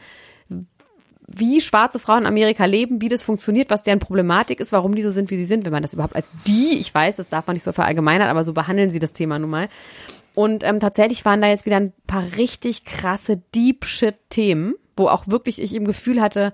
wie 1.27 1.61
schwarze 1.61 1.99
Frauen 1.99 2.21
in 2.21 2.27
Amerika 2.27 2.65
leben, 2.65 3.01
wie 3.01 3.09
das 3.09 3.23
funktioniert, 3.23 3.69
was 3.69 3.83
deren 3.83 3.99
Problematik 3.99 4.59
ist, 4.59 4.71
warum 4.71 4.95
die 4.95 5.01
so 5.01 5.11
sind, 5.11 5.29
wie 5.31 5.37
sie 5.37 5.45
sind, 5.45 5.65
wenn 5.65 5.71
man 5.71 5.81
das 5.81 5.93
überhaupt 5.93 6.15
als 6.15 6.29
die, 6.47 6.77
ich 6.77 6.93
weiß, 6.93 7.17
das 7.17 7.29
darf 7.29 7.47
man 7.47 7.55
nicht 7.55 7.63
so 7.63 7.71
verallgemeinern, 7.71 8.27
aber 8.27 8.43
so 8.43 8.53
behandeln 8.53 8.89
sie 8.89 8.99
das 8.99 9.13
Thema 9.13 9.39
nun 9.39 9.49
mal. 9.49 9.69
Und 10.33 10.63
ähm, 10.63 10.79
tatsächlich 10.79 11.25
waren 11.25 11.41
da 11.41 11.47
jetzt 11.47 11.65
wieder 11.65 11.77
ein 11.77 11.93
paar 12.07 12.23
richtig 12.37 12.85
krasse 12.85 13.41
Deep 13.53 13.85
Shit 13.85 14.15
Themen, 14.29 14.75
wo 14.95 15.07
auch 15.07 15.27
wirklich 15.27 15.61
ich 15.61 15.75
im 15.75 15.85
Gefühl 15.85 16.21
hatte, 16.21 16.53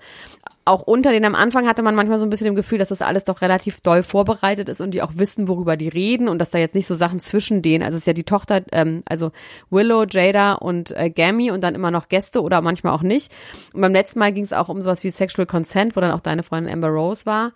auch 0.68 0.82
unter 0.82 1.12
denen 1.12 1.26
am 1.26 1.36
Anfang 1.36 1.66
hatte 1.66 1.82
man 1.82 1.96
manchmal 1.96 2.20
so 2.20 2.26
ein 2.26 2.30
bisschen 2.30 2.48
im 2.48 2.56
Gefühl, 2.56 2.78
dass 2.78 2.90
das 2.90 3.02
alles 3.02 3.24
doch 3.24 3.42
relativ 3.42 3.80
doll 3.80 4.04
vorbereitet 4.04 4.68
ist 4.68 4.82
und 4.82 4.92
die 4.92 5.02
auch 5.02 5.14
wissen, 5.16 5.48
worüber 5.48 5.78
die 5.78 5.88
reden 5.88 6.28
und 6.28 6.40
dass 6.40 6.52
da 6.52 6.58
jetzt 6.58 6.76
nicht 6.76 6.88
so 6.88 6.96
Sachen 6.96 7.22
zwischen 7.22 7.62
denen, 7.62 7.84
also 7.84 7.96
es 7.96 8.02
ist 8.02 8.08
ja 8.08 8.14
die 8.14 8.26
Tochter, 8.26 8.62
ähm, 8.74 9.02
also 9.06 9.32
Willow, 9.70 10.06
Jada 10.10 10.54
und 10.54 10.92
äh, 10.92 11.10
Gammy 11.10 11.52
und 11.52 11.62
dann 11.62 11.74
immer 11.74 11.90
noch 11.90 12.10
Gäste 12.10 12.42
oder 12.42 12.62
manchmal 12.62 12.94
auch 12.94 13.02
nicht. 13.02 13.32
Und 13.74 13.82
beim 13.82 13.94
letzten 13.94 14.20
Mal 14.20 14.34
ging 14.34 14.44
es 14.44 14.54
auch 14.54 14.68
um 14.68 14.82
sowas 14.82 15.04
wie 15.04 15.10
Sexual 15.10 15.46
Consent, 15.46 15.96
wo 15.96 16.02
dann 16.02 16.12
auch 16.12 16.22
deine 16.22 16.44
Freundin 16.44 16.74
Amber 16.74 16.90
Rose 16.90 17.26
war. 17.26 17.54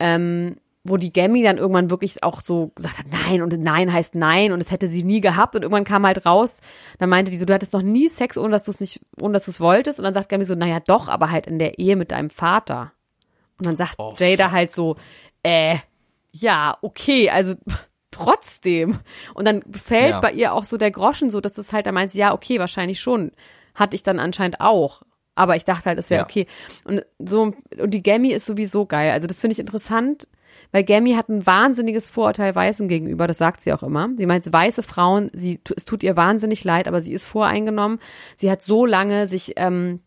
Ähm, 0.00 0.56
wo 0.84 0.96
die 0.96 1.12
Gammy 1.12 1.42
dann 1.42 1.58
irgendwann 1.58 1.90
wirklich 1.90 2.22
auch 2.22 2.40
so 2.40 2.68
gesagt 2.74 2.98
hat, 2.98 3.06
nein 3.10 3.42
und 3.42 3.52
nein 3.58 3.92
heißt 3.92 4.14
nein 4.14 4.52
und 4.52 4.60
es 4.60 4.70
hätte 4.70 4.88
sie 4.88 5.02
nie 5.02 5.20
gehabt 5.20 5.54
und 5.54 5.62
irgendwann 5.62 5.84
kam 5.84 6.06
halt 6.06 6.24
raus, 6.24 6.60
dann 6.98 7.10
meinte 7.10 7.30
die 7.30 7.36
so, 7.36 7.44
du 7.44 7.52
hattest 7.52 7.72
noch 7.74 7.82
nie 7.82 8.08
Sex, 8.08 8.38
ohne 8.38 8.50
dass 8.50 8.64
du 8.64 8.70
es 8.70 8.80
nicht, 8.80 9.00
ohne 9.20 9.34
dass 9.34 9.44
du 9.44 9.50
es 9.50 9.60
wolltest 9.60 9.98
und 9.98 10.04
dann 10.04 10.14
sagt 10.14 10.28
Gammy 10.28 10.44
so, 10.44 10.54
naja 10.54 10.80
doch, 10.80 11.08
aber 11.08 11.30
halt 11.30 11.46
in 11.46 11.58
der 11.58 11.78
Ehe 11.78 11.96
mit 11.96 12.10
deinem 12.12 12.30
Vater. 12.30 12.92
Und 13.58 13.66
dann 13.66 13.76
sagt 13.76 13.96
Oh, 13.98 14.14
Jada 14.16 14.50
halt 14.52 14.70
so, 14.72 14.96
äh, 15.42 15.76
ja, 16.32 16.76
okay, 16.80 17.28
also 17.30 17.54
trotzdem. 18.10 18.98
Und 19.34 19.46
dann 19.46 19.62
fällt 19.72 20.10
Ja. 20.10 20.20
bei 20.20 20.32
ihr 20.32 20.52
auch 20.52 20.64
so 20.64 20.76
der 20.76 20.90
Groschen 20.90 21.30
so, 21.30 21.40
dass 21.40 21.54
das 21.54 21.72
halt, 21.72 21.86
da 21.86 21.92
meint 21.92 22.12
sie, 22.12 22.18
ja, 22.18 22.32
okay, 22.32 22.58
wahrscheinlich 22.58 23.00
schon. 23.00 23.32
Hatte 23.74 23.94
ich 23.96 24.02
dann 24.02 24.18
anscheinend 24.18 24.60
auch. 24.60 25.02
Aber 25.34 25.54
ich 25.56 25.64
dachte 25.64 25.86
halt, 25.86 25.98
es 25.98 26.10
wäre 26.10 26.20
Ja. 26.20 26.24
okay. 26.24 26.46
Und 26.84 27.04
so, 27.18 27.52
und 27.78 27.90
die 27.92 28.02
Gammy 28.02 28.30
ist 28.30 28.46
sowieso 28.46 28.86
geil. 28.86 29.12
Also 29.12 29.26
das 29.28 29.38
finde 29.38 29.52
ich 29.52 29.58
interessant, 29.60 30.26
weil 30.72 30.84
Gammy 30.84 31.14
hat 31.14 31.28
ein 31.28 31.46
wahnsinniges 31.46 32.08
Vorurteil 32.08 32.54
Weißen 32.54 32.88
gegenüber, 32.88 33.26
das 33.26 33.38
sagt 33.38 33.60
sie 33.60 33.72
auch 33.72 33.82
immer. 33.82 34.10
Sie 34.16 34.26
meint, 34.26 34.50
weiße 34.50 34.82
Frauen, 34.82 35.30
sie, 35.32 35.60
es 35.76 35.84
tut 35.84 36.02
ihr 36.02 36.16
wahnsinnig 36.16 36.64
leid, 36.64 36.88
aber 36.88 37.00
sie 37.00 37.12
ist 37.12 37.26
voreingenommen. 37.26 37.98
Sie 38.36 38.50
hat 38.50 38.62
so 38.62 38.84
lange 38.86 39.26
sich 39.26 39.54
ähm, 39.56 40.00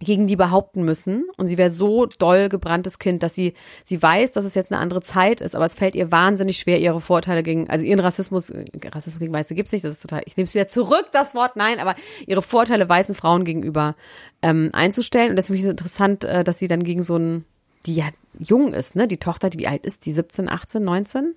gegen 0.00 0.26
die 0.26 0.36
behaupten 0.36 0.82
müssen 0.82 1.26
und 1.36 1.46
sie 1.46 1.58
wäre 1.58 1.68
so 1.68 2.06
doll 2.06 2.48
gebranntes 2.48 2.98
Kind, 2.98 3.22
dass 3.22 3.34
sie 3.34 3.52
sie 3.84 4.02
weiß, 4.02 4.32
dass 4.32 4.46
es 4.46 4.54
jetzt 4.54 4.72
eine 4.72 4.80
andere 4.80 5.02
Zeit 5.02 5.42
ist, 5.42 5.54
aber 5.54 5.66
es 5.66 5.74
fällt 5.74 5.94
ihr 5.94 6.10
wahnsinnig 6.10 6.56
schwer, 6.56 6.80
ihre 6.80 7.00
Vorurteile 7.00 7.42
gegen, 7.42 7.68
also 7.68 7.84
ihren 7.84 8.00
Rassismus, 8.00 8.48
äh, 8.48 8.64
Rassismus 8.86 9.20
gegen 9.20 9.32
Weiße 9.32 9.54
gibt's 9.54 9.72
nicht, 9.72 9.84
das 9.84 9.92
ist 9.92 10.00
total, 10.00 10.22
ich 10.24 10.38
nehme 10.38 10.46
es 10.46 10.54
wieder 10.54 10.66
zurück, 10.66 11.06
das 11.12 11.34
Wort, 11.34 11.56
nein, 11.56 11.78
aber 11.78 11.94
ihre 12.26 12.40
Vorurteile 12.40 12.88
weißen 12.88 13.14
Frauen 13.14 13.44
gegenüber 13.44 13.94
ähm, 14.40 14.70
einzustellen 14.72 15.30
und 15.30 15.36
deswegen 15.36 15.58
ist 15.58 15.66
es 15.66 15.70
interessant, 15.70 16.24
äh, 16.24 16.44
dass 16.44 16.58
sie 16.58 16.68
dann 16.68 16.82
gegen 16.82 17.02
so 17.02 17.16
ein, 17.16 17.44
die 17.86 17.94
ja 17.94 18.06
jung 18.38 18.72
ist, 18.72 18.96
ne, 18.96 19.08
die 19.08 19.16
Tochter, 19.18 19.50
die 19.50 19.58
wie 19.58 19.66
alt 19.66 19.84
ist, 19.84 20.06
die 20.06 20.12
17, 20.12 20.50
18, 20.50 20.82
19? 20.82 21.34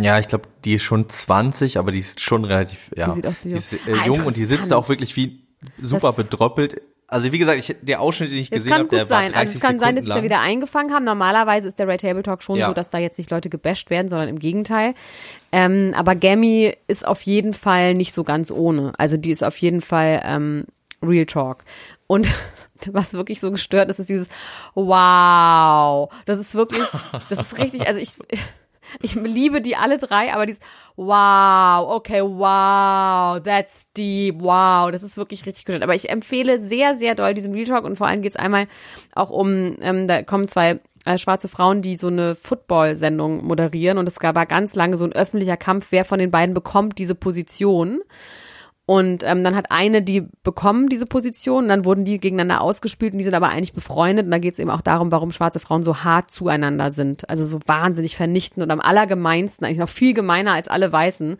Ja, 0.00 0.18
ich 0.18 0.28
glaube, 0.28 0.48
die 0.64 0.74
ist 0.74 0.82
schon 0.84 1.08
20, 1.08 1.78
aber 1.78 1.90
die 1.92 1.98
ist 1.98 2.20
schon 2.20 2.44
relativ, 2.44 2.90
ja, 2.96 3.06
Die 3.06 3.12
sieht 3.12 3.26
aus 3.26 3.44
wie 3.44 3.48
die 3.48 3.54
jung. 3.54 3.58
ist, 3.58 3.72
äh, 3.74 3.78
Ah, 4.00 4.06
jung 4.06 4.24
und 4.24 4.36
die 4.36 4.44
sitzt 4.44 4.72
auch 4.72 4.88
wirklich 4.88 5.16
wie 5.16 5.42
super 5.82 6.08
Das- 6.08 6.16
bedröppelt. 6.16 6.80
Also 7.08 7.30
wie 7.30 7.38
gesagt, 7.38 7.58
ich, 7.58 7.76
der 7.82 8.00
Ausschnitt, 8.00 8.30
den 8.30 8.38
ich 8.38 8.50
Es 8.50 8.64
gesehen 8.64 8.78
habe, 8.78 8.88
der 8.88 9.06
sein. 9.06 9.26
war 9.26 9.30
30 9.34 9.38
Also 9.38 9.56
es 9.58 9.60
kann 9.62 9.78
sein, 9.78 9.94
dass 9.94 10.06
Sekunden 10.06 10.24
sie 10.24 10.28
da 10.28 10.34
wieder 10.34 10.40
eingefangen 10.40 10.92
haben. 10.92 11.04
Normalerweise 11.04 11.68
ist 11.68 11.78
der 11.78 11.86
Red 11.86 12.00
Table 12.00 12.24
Talk 12.24 12.42
schon 12.42 12.56
Ja. 12.56 12.66
so, 12.66 12.72
dass 12.74 12.90
da 12.90 12.98
jetzt 12.98 13.16
nicht 13.18 13.30
Leute 13.30 13.48
gebasht 13.48 13.90
werden, 13.90 14.08
sondern 14.08 14.28
im 14.28 14.40
Gegenteil. 14.40 14.94
Ähm, 15.52 15.92
aber 15.94 16.16
Gammy 16.16 16.74
ist 16.88 17.06
auf 17.06 17.20
jeden 17.22 17.52
Fall 17.54 17.94
nicht 17.94 18.12
so 18.12 18.24
ganz 18.24 18.50
ohne. 18.50 18.92
Also 18.98 19.16
die 19.18 19.30
ist 19.30 19.44
auf 19.44 19.56
jeden 19.58 19.82
Fall 19.82 20.20
ähm, 20.24 20.64
Real 21.02 21.26
Talk. 21.26 21.64
Und 22.06 22.26
was 22.92 23.12
wirklich 23.12 23.40
so 23.40 23.50
gestört 23.50 23.90
ist, 23.90 23.98
ist 23.98 24.08
dieses 24.08 24.28
Wow. 24.74 26.10
Das 26.26 26.38
ist 26.38 26.54
wirklich, 26.54 26.84
das 27.28 27.38
ist 27.38 27.58
richtig, 27.58 27.86
also 27.86 28.00
ich, 28.00 28.18
ich 29.02 29.14
liebe 29.14 29.60
die 29.60 29.76
alle 29.76 29.98
drei, 29.98 30.32
aber 30.32 30.46
dieses 30.46 30.60
Wow, 30.96 31.94
okay, 31.94 32.22
wow, 32.22 33.42
that's 33.42 33.92
deep, 33.92 34.36
wow, 34.40 34.90
das 34.90 35.02
ist 35.02 35.16
wirklich 35.16 35.46
richtig 35.46 35.64
gut. 35.66 35.82
Aber 35.82 35.94
ich 35.94 36.08
empfehle 36.08 36.60
sehr, 36.60 36.94
sehr 36.94 37.14
doll 37.14 37.34
diesen 37.34 37.54
Real 37.54 37.66
Talk 37.66 37.84
und 37.84 37.96
vor 37.96 38.06
allem 38.06 38.22
geht's 38.22 38.36
einmal 38.36 38.66
auch 39.14 39.30
um, 39.30 39.76
ähm, 39.80 40.08
da 40.08 40.22
kommen 40.22 40.48
zwei 40.48 40.80
äh, 41.04 41.18
schwarze 41.18 41.48
Frauen, 41.48 41.82
die 41.82 41.96
so 41.96 42.08
eine 42.08 42.34
Football-Sendung 42.34 43.44
moderieren 43.44 43.98
und 43.98 44.08
es 44.08 44.18
gab 44.18 44.34
war 44.34 44.46
ganz 44.46 44.74
lange 44.74 44.96
so 44.96 45.04
ein 45.04 45.12
öffentlicher 45.12 45.56
Kampf, 45.56 45.88
wer 45.90 46.04
von 46.04 46.18
den 46.18 46.30
beiden 46.30 46.54
bekommt 46.54 46.98
diese 46.98 47.14
Position. 47.14 48.00
Und 48.88 49.24
ähm, 49.24 49.42
dann 49.42 49.56
hat 49.56 49.72
eine 49.72 50.00
die 50.00 50.28
bekommen, 50.44 50.88
diese 50.88 51.06
Position, 51.06 51.64
und 51.64 51.68
dann 51.70 51.84
wurden 51.84 52.04
die 52.04 52.20
gegeneinander 52.20 52.60
ausgespielt 52.60 53.12
und 53.14 53.18
die 53.18 53.24
sind 53.24 53.34
aber 53.34 53.48
eigentlich 53.48 53.72
befreundet. 53.72 54.26
Und 54.26 54.30
da 54.30 54.38
geht 54.38 54.52
es 54.52 54.60
eben 54.60 54.70
auch 54.70 54.80
darum, 54.80 55.10
warum 55.10 55.32
schwarze 55.32 55.58
Frauen 55.58 55.82
so 55.82 56.04
hart 56.04 56.30
zueinander 56.30 56.92
sind. 56.92 57.28
Also 57.28 57.44
so 57.46 57.58
wahnsinnig 57.66 58.14
vernichtend 58.14 58.62
und 58.62 58.70
am 58.70 58.78
allergemeinsten, 58.78 59.66
eigentlich 59.66 59.78
noch 59.80 59.88
viel 59.88 60.14
gemeiner 60.14 60.52
als 60.52 60.68
alle 60.68 60.92
Weißen, 60.92 61.36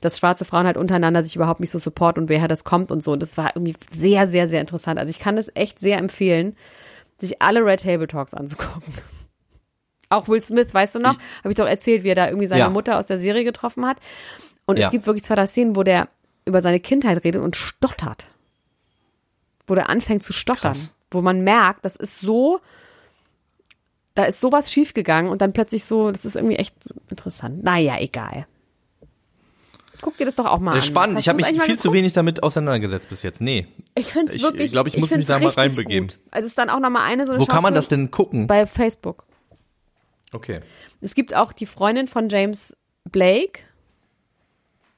dass 0.00 0.18
schwarze 0.18 0.46
Frauen 0.46 0.64
halt 0.64 0.78
untereinander 0.78 1.22
sich 1.22 1.36
überhaupt 1.36 1.60
nicht 1.60 1.70
so 1.70 1.78
supporten 1.78 2.22
und 2.22 2.30
woher 2.30 2.48
das 2.48 2.64
kommt 2.64 2.90
und 2.90 3.02
so. 3.02 3.12
Und 3.12 3.20
das 3.20 3.36
war 3.36 3.54
irgendwie 3.54 3.74
sehr, 3.90 4.26
sehr, 4.26 4.48
sehr 4.48 4.62
interessant. 4.62 4.98
Also 4.98 5.10
ich 5.10 5.18
kann 5.18 5.36
das 5.36 5.50
echt 5.54 5.78
sehr 5.78 5.98
empfehlen, 5.98 6.56
sich 7.18 7.42
alle 7.42 7.62
Red 7.62 7.82
Table 7.82 8.06
Talks 8.06 8.32
anzugucken. 8.32 8.94
Auch 10.08 10.28
Will 10.28 10.40
Smith, 10.40 10.72
weißt 10.72 10.94
du 10.94 10.98
noch? 11.00 11.16
Habe 11.40 11.50
ich 11.50 11.56
doch 11.56 11.66
erzählt, 11.66 12.04
wie 12.04 12.08
er 12.10 12.14
da 12.14 12.26
irgendwie 12.28 12.46
seine 12.46 12.60
Ja. 12.60 12.70
Mutter 12.70 12.98
aus 12.98 13.06
der 13.08 13.18
Serie 13.18 13.44
getroffen 13.44 13.84
hat. 13.84 13.98
Und 14.64 14.78
Ja. 14.78 14.86
es 14.86 14.90
gibt 14.92 15.06
wirklich 15.06 15.24
zwei 15.24 15.34
drei 15.34 15.46
Szenen, 15.46 15.76
wo 15.76 15.82
der 15.82 16.08
über 16.46 16.62
seine 16.62 16.80
Kindheit 16.80 17.22
redet 17.24 17.42
und 17.42 17.56
stottert. 17.56 18.28
Wo 19.66 19.74
der 19.74 19.88
anfängt 19.90 20.22
zu 20.22 20.32
stottern. 20.32 20.72
Krass. 20.72 20.94
Wo 21.10 21.20
man 21.22 21.42
merkt, 21.42 21.84
das 21.84 21.96
ist 21.96 22.20
so, 22.20 22.60
da 24.14 24.24
ist 24.24 24.40
sowas 24.40 24.72
schiefgegangen 24.72 25.30
und 25.30 25.40
dann 25.40 25.52
plötzlich 25.52 25.84
so, 25.84 26.10
das 26.10 26.24
ist 26.24 26.36
irgendwie 26.36 26.56
echt 26.56 26.74
interessant. 27.10 27.62
Naja, 27.64 27.98
egal. 27.98 28.46
Guck 30.02 30.16
dir 30.18 30.26
das 30.26 30.34
doch 30.34 30.44
auch 30.46 30.60
mal 30.60 30.72
Das 30.74 30.84
ist 30.84 30.90
an. 30.90 30.94
spannend. 30.94 31.18
Ich 31.18 31.28
habe 31.28 31.36
mich 31.42 31.62
viel 31.62 31.78
zu 31.78 31.92
wenig 31.92 32.12
damit 32.12 32.42
auseinandergesetzt 32.42 33.08
bis 33.08 33.22
jetzt. 33.22 33.40
Nee. 33.40 33.66
Ich 33.94 34.06
finde 34.12 34.30
es 34.30 34.36
Ich- 34.36 34.42
wirklich. 34.42 34.66
ich 34.66 34.72
glaub, 34.72 34.86
ich 34.86 34.94
muss 34.98 35.10
mich 35.10 35.26
find's 35.26 35.26
da 35.26 35.38
mal 35.38 35.48
reinbegeben. 35.48 36.08
Gut. 36.08 36.18
Also 36.30 36.46
es 36.46 36.52
ist 36.52 36.58
dann 36.58 36.68
auch 36.70 36.80
nochmal 36.80 37.02
eine 37.10 37.24
so 37.26 37.32
eine 37.32 37.40
Wo 37.40 37.46
kann 37.46 37.62
man 37.62 37.72
das 37.74 37.88
denn 37.88 38.10
gucken? 38.10 38.46
Bei 38.46 38.66
Facebook. 38.66 39.24
Okay. 40.32 40.60
Es 41.00 41.14
gibt 41.14 41.34
auch 41.34 41.52
die 41.52 41.66
Freundin 41.66 42.08
von 42.08 42.28
James 42.28 42.76
Blake. 43.04 43.60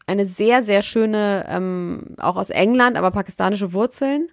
Eine 0.08 0.24
sehr, 0.24 0.62
sehr 0.62 0.80
schöne, 0.80 1.44
ähm, 1.48 2.14
auch 2.16 2.36
aus 2.36 2.48
England, 2.48 2.96
aber 2.96 3.10
pakistanische 3.10 3.74
Wurzeln. 3.74 4.28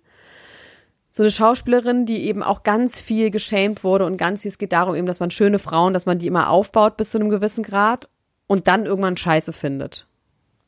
So 1.12 1.24
eine 1.24 1.32
Schauspielerin, 1.32 2.06
die 2.06 2.24
eben 2.24 2.44
auch 2.44 2.64
ganz 2.64 3.02
viel 3.02 3.30
geschämt 3.30 3.84
wurde 3.84 4.06
und 4.06 4.18
ganz 4.18 4.42
viel, 4.42 4.50
es 4.50 4.58
geht 4.58 4.72
darum 4.72 4.96
eben, 4.96 5.06
dass 5.06 5.20
man 5.20 5.32
schöne 5.32 5.60
Frauen, 5.60 5.94
dass 5.94 6.06
man 6.06 6.18
die 6.18 6.28
immer 6.28 6.50
aufbaut 6.50 6.96
bis 6.96 7.12
zu 7.12 7.20
einem 7.20 7.30
gewissen 7.30 7.64
Grad 7.64 8.08
und 8.48 8.70
dann 8.70 8.86
irgendwann 8.86 9.18
Scheiße 9.18 9.52
findet. 9.52 10.08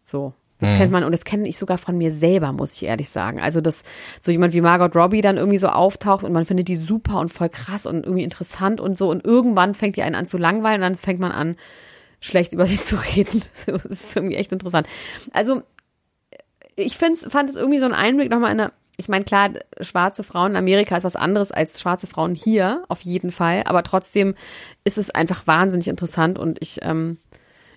So. 0.04 0.34
Das 0.60 0.74
kennt 0.74 0.92
man 0.92 1.04
und 1.04 1.12
das 1.12 1.24
kenne 1.24 1.48
ich 1.48 1.58
sogar 1.60 1.78
von 1.78 1.98
mir 1.98 2.12
selber, 2.12 2.52
muss 2.52 2.74
ich 2.74 2.84
ehrlich 2.84 3.10
sagen. 3.10 3.40
Also, 3.40 3.62
dass 3.62 3.84
so 4.20 4.32
jemand 4.32 4.54
wie 4.54 4.62
Margot 4.62 4.96
Robbie 4.96 5.22
dann 5.22 5.38
irgendwie 5.38 5.60
so 5.60 5.68
auftaucht 5.68 6.24
und 6.24 6.34
man 6.34 6.46
findet 6.46 6.68
die 6.68 6.76
super 6.76 7.20
und 7.20 7.32
voll 7.32 7.50
krass 7.50 7.86
und 7.86 8.06
irgendwie 8.06 8.24
interessant 8.24 8.82
und 8.82 8.98
so 8.98 9.10
und 9.12 9.24
irgendwann 9.24 9.76
fängt 9.76 9.98
die 9.98 10.02
einen 10.02 10.16
an 10.16 10.26
zu 10.26 10.40
langweilen 10.40 10.82
und 10.82 10.82
dann 10.82 10.96
fängt 10.96 11.20
man 11.20 11.32
an, 11.32 11.58
schlecht 12.20 12.54
über 12.54 12.66
sie 12.68 12.80
zu 12.80 12.96
reden. 12.96 13.44
Das 13.66 13.86
ist 13.86 14.16
irgendwie 14.16 14.36
echt 14.36 14.52
interessant. 14.52 14.88
Also, 15.32 15.64
ich 16.76 16.98
find's, 16.98 17.26
fand 17.28 17.50
es 17.50 17.56
irgendwie 17.56 17.80
so 17.80 17.86
ein 17.86 17.94
Einblick 17.94 18.30
nochmal 18.30 18.52
in 18.52 18.60
eine, 18.60 18.72
ich 18.98 19.10
meine, 19.10 19.26
klar, 19.26 19.52
schwarze 19.82 20.24
Frauen 20.24 20.52
in 20.52 20.58
Amerika 20.58 20.98
ist 20.98 21.04
was 21.04 21.16
anderes 21.16 21.52
als 21.52 21.80
schwarze 21.80 22.08
Frauen 22.08 22.36
hier, 22.36 22.84
auf 22.88 23.02
jeden 23.02 23.32
Fall, 23.32 23.64
aber 23.66 23.84
trotzdem 23.84 24.36
ist 24.84 24.98
es 24.98 25.12
einfach 25.12 25.46
wahnsinnig 25.46 25.88
interessant 25.88 26.40
und 26.40 26.58
ich, 26.62 26.80
ähm, 26.82 27.18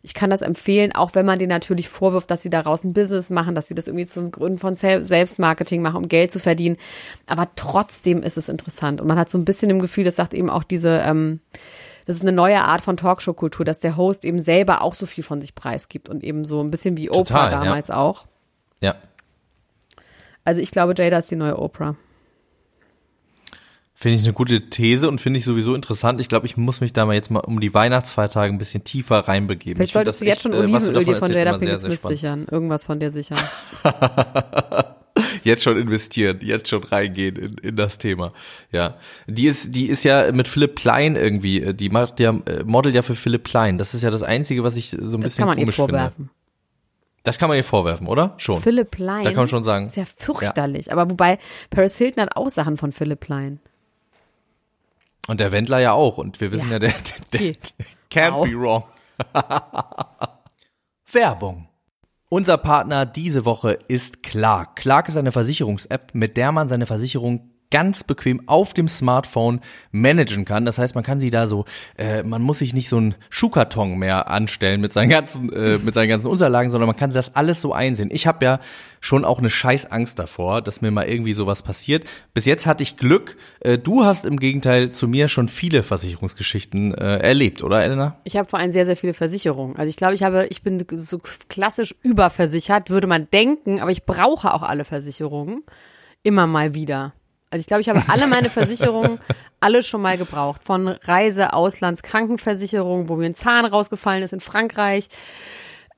ich 0.03 0.14
kann 0.14 0.31
das 0.31 0.40
empfehlen, 0.40 0.94
auch 0.94 1.14
wenn 1.14 1.26
man 1.26 1.38
denen 1.38 1.50
natürlich 1.50 1.90
vorwirft, 1.90 2.31
dass 2.31 2.40
sie 2.42 2.48
daraus 2.48 2.85
ein 2.85 2.94
Business 2.94 3.29
machen, 3.29 3.55
dass 3.55 3.68
sie 3.68 3.74
das 3.74 3.87
irgendwie 3.87 4.07
zum 4.07 4.31
Gründen 4.31 4.59
von 4.59 4.74
Sel- 4.74 5.03
Selbstmarketing 5.03 5.83
machen, 5.83 5.96
um 5.98 6.09
Geld 6.09 6.33
zu 6.33 6.40
verdienen. 6.40 6.79
Aber 7.26 7.48
trotzdem 7.55 8.22
ist 8.22 8.38
es 8.38 8.48
interessant. 8.48 9.03
Und 9.03 9.09
man 9.09 9.18
hat 9.18 9.29
so 9.29 9.37
ein 9.37 9.44
bisschen 9.44 9.68
im 9.68 9.79
Gefühl, 9.79 10.05
das 10.05 10.16
sagt 10.16 10.33
eben 10.33 10.48
auch 10.48 10.64
diese, 10.64 11.03
ähm, 11.05 11.40
das 12.11 12.16
ist 12.16 12.23
eine 12.23 12.33
neue 12.33 12.61
Art 12.61 12.81
von 12.81 12.96
Talkshow-Kultur, 12.96 13.64
dass 13.64 13.79
der 13.79 13.96
Host 13.96 14.25
eben 14.25 14.40
selber 14.40 14.83
auch 14.83 14.94
so 14.94 15.07
viel 15.07 15.23
von 15.23 15.40
sich 15.40 15.55
preisgibt 15.55 16.09
und 16.09 16.25
eben 16.25 16.44
so 16.44 16.61
ein 16.61 16.68
bisschen 16.68 16.96
wie 16.96 17.09
Oprah 17.09 17.23
Total, 17.23 17.53
ja. 17.53 17.64
damals 17.64 17.88
auch. 17.88 18.27
Ja. 18.81 18.96
Also 20.44 20.61
ich 20.61 20.73
glaube, 20.73 20.94
Jada 20.99 21.18
ist 21.18 21.31
die 21.31 21.37
neue 21.37 21.57
Oprah. 21.57 21.94
Finde 23.94 24.16
ich 24.18 24.25
eine 24.25 24.33
gute 24.33 24.70
These 24.70 25.07
und 25.07 25.20
finde 25.20 25.38
ich 25.38 25.44
sowieso 25.44 25.73
interessant. 25.73 26.20
Ich 26.20 26.29
glaube, 26.29 26.46
ich 26.46 26.57
muss 26.57 26.81
mich 26.81 26.92
da 26.92 27.07
mal 27.07 27.14
jetzt 27.14 27.31
mal 27.31 27.40
um 27.40 27.61
die 27.61 27.73
Weihnachtsfeiertage 27.75 28.53
ein 28.53 28.59
bisschen 28.59 28.83
tiefer 28.83 29.29
reinbegeben. 29.29 29.77
Vielleicht 29.77 29.92
solltest 29.92 30.20
du 30.20 30.25
jetzt 30.25 30.38
echt, 30.38 30.42
schon 30.42 30.53
äh, 30.53 30.57
Olivenöl 30.57 31.05
dir 31.05 31.12
davon 31.12 31.29
von 31.29 31.33
Jada 31.33 31.59
Pinkett 31.59 31.81
Smith 31.81 32.03
sichern. 32.03 32.49
Irgendwas 32.51 32.87
von 32.87 32.99
dir 32.99 33.12
sichern. 33.12 33.38
Jetzt 35.45 35.63
schon 35.63 35.79
investieren, 35.79 36.39
jetzt 36.43 36.69
schon 36.69 36.83
reingehen 36.85 37.37
in, 37.37 37.55
in 37.59 37.77
das 37.77 37.99
Thema. 37.99 38.33
Ja, 38.73 38.97
die 39.27 39.47
ist, 39.47 39.75
die 39.75 39.87
ist 39.89 40.05
ja 40.05 40.31
mit 40.33 40.49
Philipp 40.49 40.75
Plein 40.77 41.17
irgendwie, 41.17 41.63
äh, 41.63 41.75
die 41.75 41.89
macht 41.89 42.21
ja 42.21 42.31
äh, 42.47 42.63
Model 42.65 42.95
ja 42.95 43.03
für 43.03 43.15
Philipp 43.15 43.45
Plein. 43.45 43.79
Das 43.79 43.95
ist 43.95 44.03
ja 44.03 44.11
das 44.11 44.23
Einzige, 44.23 44.63
was 44.65 44.77
ich 44.77 44.91
so 44.91 44.97
ein 44.97 45.03
Das 45.03 45.21
bisschen 45.21 45.39
kann 45.43 45.49
man 45.49 45.59
ihr 45.59 45.65
komisch 45.65 45.77
finde. 45.77 45.93
vorwerfen. 45.93 46.31
Das 47.23 47.39
kann 47.39 47.49
man 47.49 47.57
ihr 47.59 47.65
vorwerfen, 47.65 48.07
oder? 48.07 48.35
Schon. 48.39 48.63
Philipp 48.63 48.91
Plein. 48.93 49.25
Da 49.25 49.31
kann 49.31 49.41
man 49.41 49.49
schon 49.49 49.65
sagen. 49.65 49.87
Ist 49.87 49.97
ja 49.97 50.05
fürchterlich. 50.05 50.91
Aber 50.93 51.11
wobei, 51.11 51.39
Paris 51.69 51.97
Hilton 51.99 52.23
hat 52.23 52.37
auch 52.37 52.49
Sachen 52.49 52.77
von 52.77 52.93
Philipp 52.93 53.21
Plein. 53.21 53.61
Und 55.29 55.39
der 55.41 55.53
Wendler 55.53 55.81
ja 55.81 55.93
auch. 55.93 56.17
Und 56.19 56.41
wir 56.41 56.51
wissen 56.51 56.69
Ja. 56.69 56.75
ja, 56.75 56.79
der, 56.79 56.95
der, 57.33 57.41
Okay. 57.43 57.57
can't 58.11 58.33
Wow. 58.33 58.49
be 58.49 58.55
wrong. 58.59 58.85
Werbung. 61.13 61.69
Unser 62.33 62.59
Partner 62.59 63.07
diese 63.07 63.45
Woche 63.45 63.77
ist 63.88 64.23
Clark. 64.23 64.77
Clark 64.77 65.09
ist 65.09 65.16
eine 65.16 65.33
Versicherungs-App, 65.33 66.14
mit 66.14 66.37
der 66.37 66.53
man 66.53 66.69
seine 66.69 66.87
Versicherung 66.87 67.50
ganz 67.71 68.05
bequem 68.05 68.49
auf 68.49 68.75
dem 68.75 68.89
Smartphone 68.89 69.61
managen 69.93 70.45
kann. 70.45 70.65
Das 70.65 70.79
heißt, 70.79 70.95
man 70.95 71.05
kann 71.05 71.19
sie 71.19 71.31
da 71.31 71.47
so, 71.47 71.65
äh, 71.97 72.23
man 72.23 72.43
muss 72.43 72.59
sich 72.59 72.75
nicht 72.75 72.89
so 72.89 72.97
einen 72.97 73.15
Schuhkarton 73.31 73.99
mehr 73.99 74.29
anstellen 74.29 74.81
mit 74.81 74.93
seinen 74.93 75.09
ganzen, 75.09 75.53
äh, 75.53 75.79
mit 75.79 75.95
seinen 75.95 76.09
ganzen 76.09 76.29
Unterlagen, 76.29 76.71
sondern 76.71 76.89
man 76.89 76.97
kann 76.97 77.11
das 77.11 77.35
alles 77.35 77.61
so 77.61 77.73
einsehen. 77.73 78.11
Ich 78.13 78.27
habe 78.27 78.45
ja 78.45 78.61
schon 79.01 79.25
auch 79.25 79.39
eine 79.39 79.51
scheiß 79.51 79.91
Angst 79.91 80.19
davor, 80.19 80.63
dass 80.63 80.81
mir 80.81 80.91
mal 80.91 81.09
irgendwie 81.09 81.33
sowas 81.33 81.63
passiert. 81.63 82.05
Bis 82.35 82.45
jetzt 82.45 82.67
hatte 82.67 82.83
ich 82.83 82.97
Glück. 82.97 83.37
Äh, 83.61 83.79
du 83.79 84.05
hast 84.05 84.27
im 84.27 84.39
Gegenteil 84.39 84.91
zu 84.91 85.09
mir 85.09 85.29
schon 85.29 85.49
viele 85.49 85.83
Versicherungsgeschichten 85.83 86.95
äh, 86.95 87.19
erlebt, 87.19 87.63
oder 87.63 87.83
Elena? 87.83 88.17
Ich 88.25 88.37
habe 88.37 88.49
vor 88.49 88.59
allem 88.59 88.73
sehr, 88.73 88.87
sehr 88.87 88.97
viele 88.97 89.15
Versicherungen. 89.15 89.77
Also 89.77 89.89
ich 89.89 89.97
glaube, 89.97 90.15
ich 90.15 90.23
habe, 90.23 90.47
ich 90.51 90.63
bin 90.63 90.85
so 90.93 91.21
klassisch 91.49 91.95
überversichert, 92.03 92.91
würde 92.91 93.07
man 93.07 93.29
denken, 93.31 93.81
aber 93.81 93.91
ich 93.91 94.05
brauche 94.05 94.53
auch 94.53 94.63
alle 94.63 94.85
Versicherungen. 94.85 95.63
Immer 96.23 96.47
mal 96.47 96.75
wieder. 96.75 97.15
Also 97.51 97.61
ich 97.61 97.67
glaube, 97.67 97.81
ich 97.81 97.89
habe 97.89 98.03
alle 98.07 98.27
meine 98.29 98.49
Versicherungen 98.49 99.19
alle 99.61 99.83
schon 99.83 100.03
mal 100.03 100.17
gebraucht. 100.17 100.63
Von 100.65 100.89
Reise, 100.89 101.53
Auslands, 101.53 102.03
Krankenversicherung, 102.03 103.09
wo 103.09 103.17
mir 103.17 103.27
ein 103.27 103.35
Zahn 103.35 103.65
rausgefallen 103.65 104.23
ist 104.23 104.33
in 104.33 104.41
Frankreich, 104.41 105.09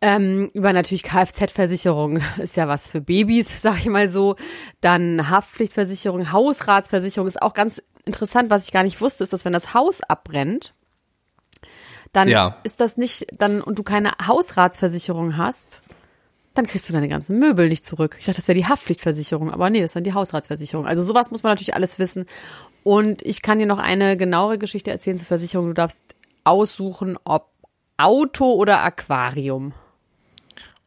ähm, 0.00 0.50
über 0.52 0.72
natürlich 0.72 1.04
Kfz-Versicherung 1.04 2.20
ist 2.38 2.56
ja 2.56 2.66
was 2.68 2.90
für 2.90 3.00
Babys, 3.00 3.62
sag 3.62 3.78
ich 3.78 3.86
mal 3.86 4.08
so. 4.08 4.36
Dann 4.80 5.30
Haftpflichtversicherung, 5.30 6.32
Hausratsversicherung 6.32 7.28
ist 7.28 7.40
auch 7.40 7.54
ganz 7.54 7.82
interessant. 8.04 8.50
Was 8.50 8.64
ich 8.64 8.72
gar 8.72 8.82
nicht 8.82 9.00
wusste, 9.00 9.22
ist, 9.22 9.32
dass 9.32 9.44
wenn 9.44 9.52
das 9.52 9.74
Haus 9.74 10.00
abbrennt, 10.00 10.74
dann 12.12 12.28
ja. 12.28 12.56
ist 12.64 12.80
das 12.80 12.96
nicht, 12.96 13.26
dann 13.32 13.62
und 13.62 13.78
du 13.78 13.82
keine 13.82 14.12
Hausratsversicherung 14.26 15.36
hast, 15.36 15.81
dann 16.54 16.66
kriegst 16.66 16.88
du 16.88 16.92
deine 16.92 17.08
ganzen 17.08 17.38
Möbel 17.38 17.68
nicht 17.68 17.84
zurück. 17.84 18.16
Ich 18.18 18.26
dachte, 18.26 18.38
das 18.38 18.48
wäre 18.48 18.58
die 18.58 18.66
Haftpflichtversicherung, 18.66 19.50
aber 19.50 19.70
nee, 19.70 19.80
das 19.80 19.90
ist 19.90 19.96
dann 19.96 20.04
die 20.04 20.12
Hausratsversicherung. 20.12 20.86
Also 20.86 21.02
sowas 21.02 21.30
muss 21.30 21.42
man 21.42 21.52
natürlich 21.52 21.74
alles 21.74 21.98
wissen. 21.98 22.26
Und 22.84 23.22
ich 23.22 23.42
kann 23.42 23.58
dir 23.58 23.66
noch 23.66 23.78
eine 23.78 24.16
genauere 24.16 24.58
Geschichte 24.58 24.90
erzählen 24.90 25.18
zur 25.18 25.26
Versicherung. 25.26 25.68
Du 25.68 25.74
darfst 25.74 26.02
aussuchen, 26.44 27.18
ob 27.24 27.50
Auto 27.96 28.52
oder 28.52 28.82
Aquarium. 28.82 29.72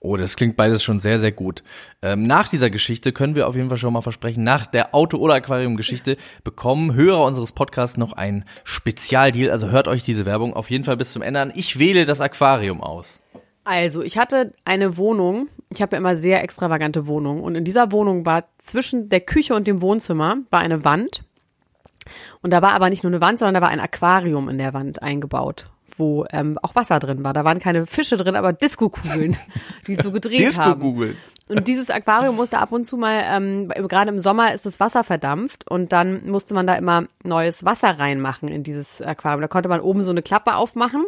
Oh, 0.01 0.17
das 0.17 0.35
klingt 0.35 0.55
beides 0.55 0.83
schon 0.83 0.99
sehr, 0.99 1.17
sehr 1.17 1.31
gut. 1.31 1.63
Ähm, 2.03 2.27
nach 2.27 2.47
dieser 2.47 2.69
Geschichte 2.69 3.11
können 3.11 3.33
wir 3.33 3.47
auf 3.47 3.55
jeden 3.55 3.69
Fall 3.69 3.79
schon 3.79 3.93
mal 3.93 4.01
versprechen, 4.01 4.43
nach 4.43 4.67
der 4.67 4.93
Auto- 4.93 5.17
oder 5.17 5.33
Aquarium-Geschichte 5.33 6.17
bekommen 6.43 6.93
Hörer 6.93 7.23
unseres 7.25 7.53
Podcasts 7.53 7.97
noch 7.97 8.13
einen 8.13 8.45
Spezialdeal. 8.65 9.49
Also 9.49 9.71
hört 9.71 9.87
euch 9.87 10.03
diese 10.03 10.25
Werbung 10.25 10.53
auf 10.53 10.69
jeden 10.69 10.83
Fall 10.83 10.97
bis 10.97 11.11
zum 11.11 11.23
Ende 11.23 11.39
an. 11.39 11.51
Ich 11.55 11.79
wähle 11.79 12.05
das 12.05 12.21
Aquarium 12.21 12.81
aus. 12.81 13.21
Also, 13.65 14.01
ich 14.01 14.17
hatte 14.17 14.53
eine 14.63 14.95
Wohnung. 14.97 15.49
Ich 15.69 15.81
habe 15.81 15.93
ja 15.93 15.97
immer 15.97 16.15
sehr 16.15 16.43
extravagante 16.43 17.07
Wohnungen. 17.07 17.43
Und 17.43 17.55
in 17.55 17.65
dieser 17.65 17.91
Wohnung 17.91 18.25
war 18.25 18.45
zwischen 18.57 19.09
der 19.09 19.21
Küche 19.21 19.55
und 19.55 19.67
dem 19.67 19.81
Wohnzimmer 19.81 20.37
war 20.51 20.61
eine 20.61 20.85
Wand. 20.85 21.23
Und 22.41 22.51
da 22.51 22.61
war 22.61 22.73
aber 22.73 22.89
nicht 22.89 23.03
nur 23.03 23.11
eine 23.11 23.21
Wand, 23.21 23.39
sondern 23.39 23.55
da 23.55 23.61
war 23.61 23.69
ein 23.69 23.79
Aquarium 23.79 24.47
in 24.47 24.57
der 24.57 24.73
Wand 24.73 25.01
eingebaut 25.01 25.67
wo 25.97 26.25
ähm, 26.31 26.57
auch 26.61 26.75
Wasser 26.75 26.99
drin 26.99 27.23
war. 27.23 27.31
Da 27.33 27.45
waren 27.45 27.59
keine 27.59 27.85
Fische 27.85 28.17
drin, 28.17 28.35
aber 28.35 28.53
Disco-Kugeln, 28.53 29.37
die 29.87 29.95
so 29.95 30.11
gedreht 30.11 30.39
Disco 30.41 30.61
haben. 30.61 30.81
Disco-Kugeln. 30.81 31.17
Und 31.47 31.67
dieses 31.67 31.89
Aquarium 31.89 32.35
musste 32.35 32.57
ab 32.57 32.71
und 32.71 32.85
zu 32.85 32.97
mal, 32.97 33.23
ähm, 33.23 33.69
gerade 33.69 34.09
im 34.09 34.19
Sommer 34.19 34.53
ist 34.53 34.65
das 34.65 34.79
Wasser 34.79 35.03
verdampft 35.03 35.69
und 35.69 35.91
dann 35.91 36.27
musste 36.27 36.55
man 36.55 36.65
da 36.65 36.75
immer 36.75 37.05
neues 37.23 37.63
Wasser 37.63 37.99
reinmachen 37.99 38.49
in 38.49 38.63
dieses 38.63 39.01
Aquarium. 39.01 39.41
Da 39.41 39.47
konnte 39.47 39.69
man 39.69 39.79
oben 39.79 40.01
so 40.01 40.09
eine 40.09 40.23
Klappe 40.23 40.55
aufmachen 40.55 41.05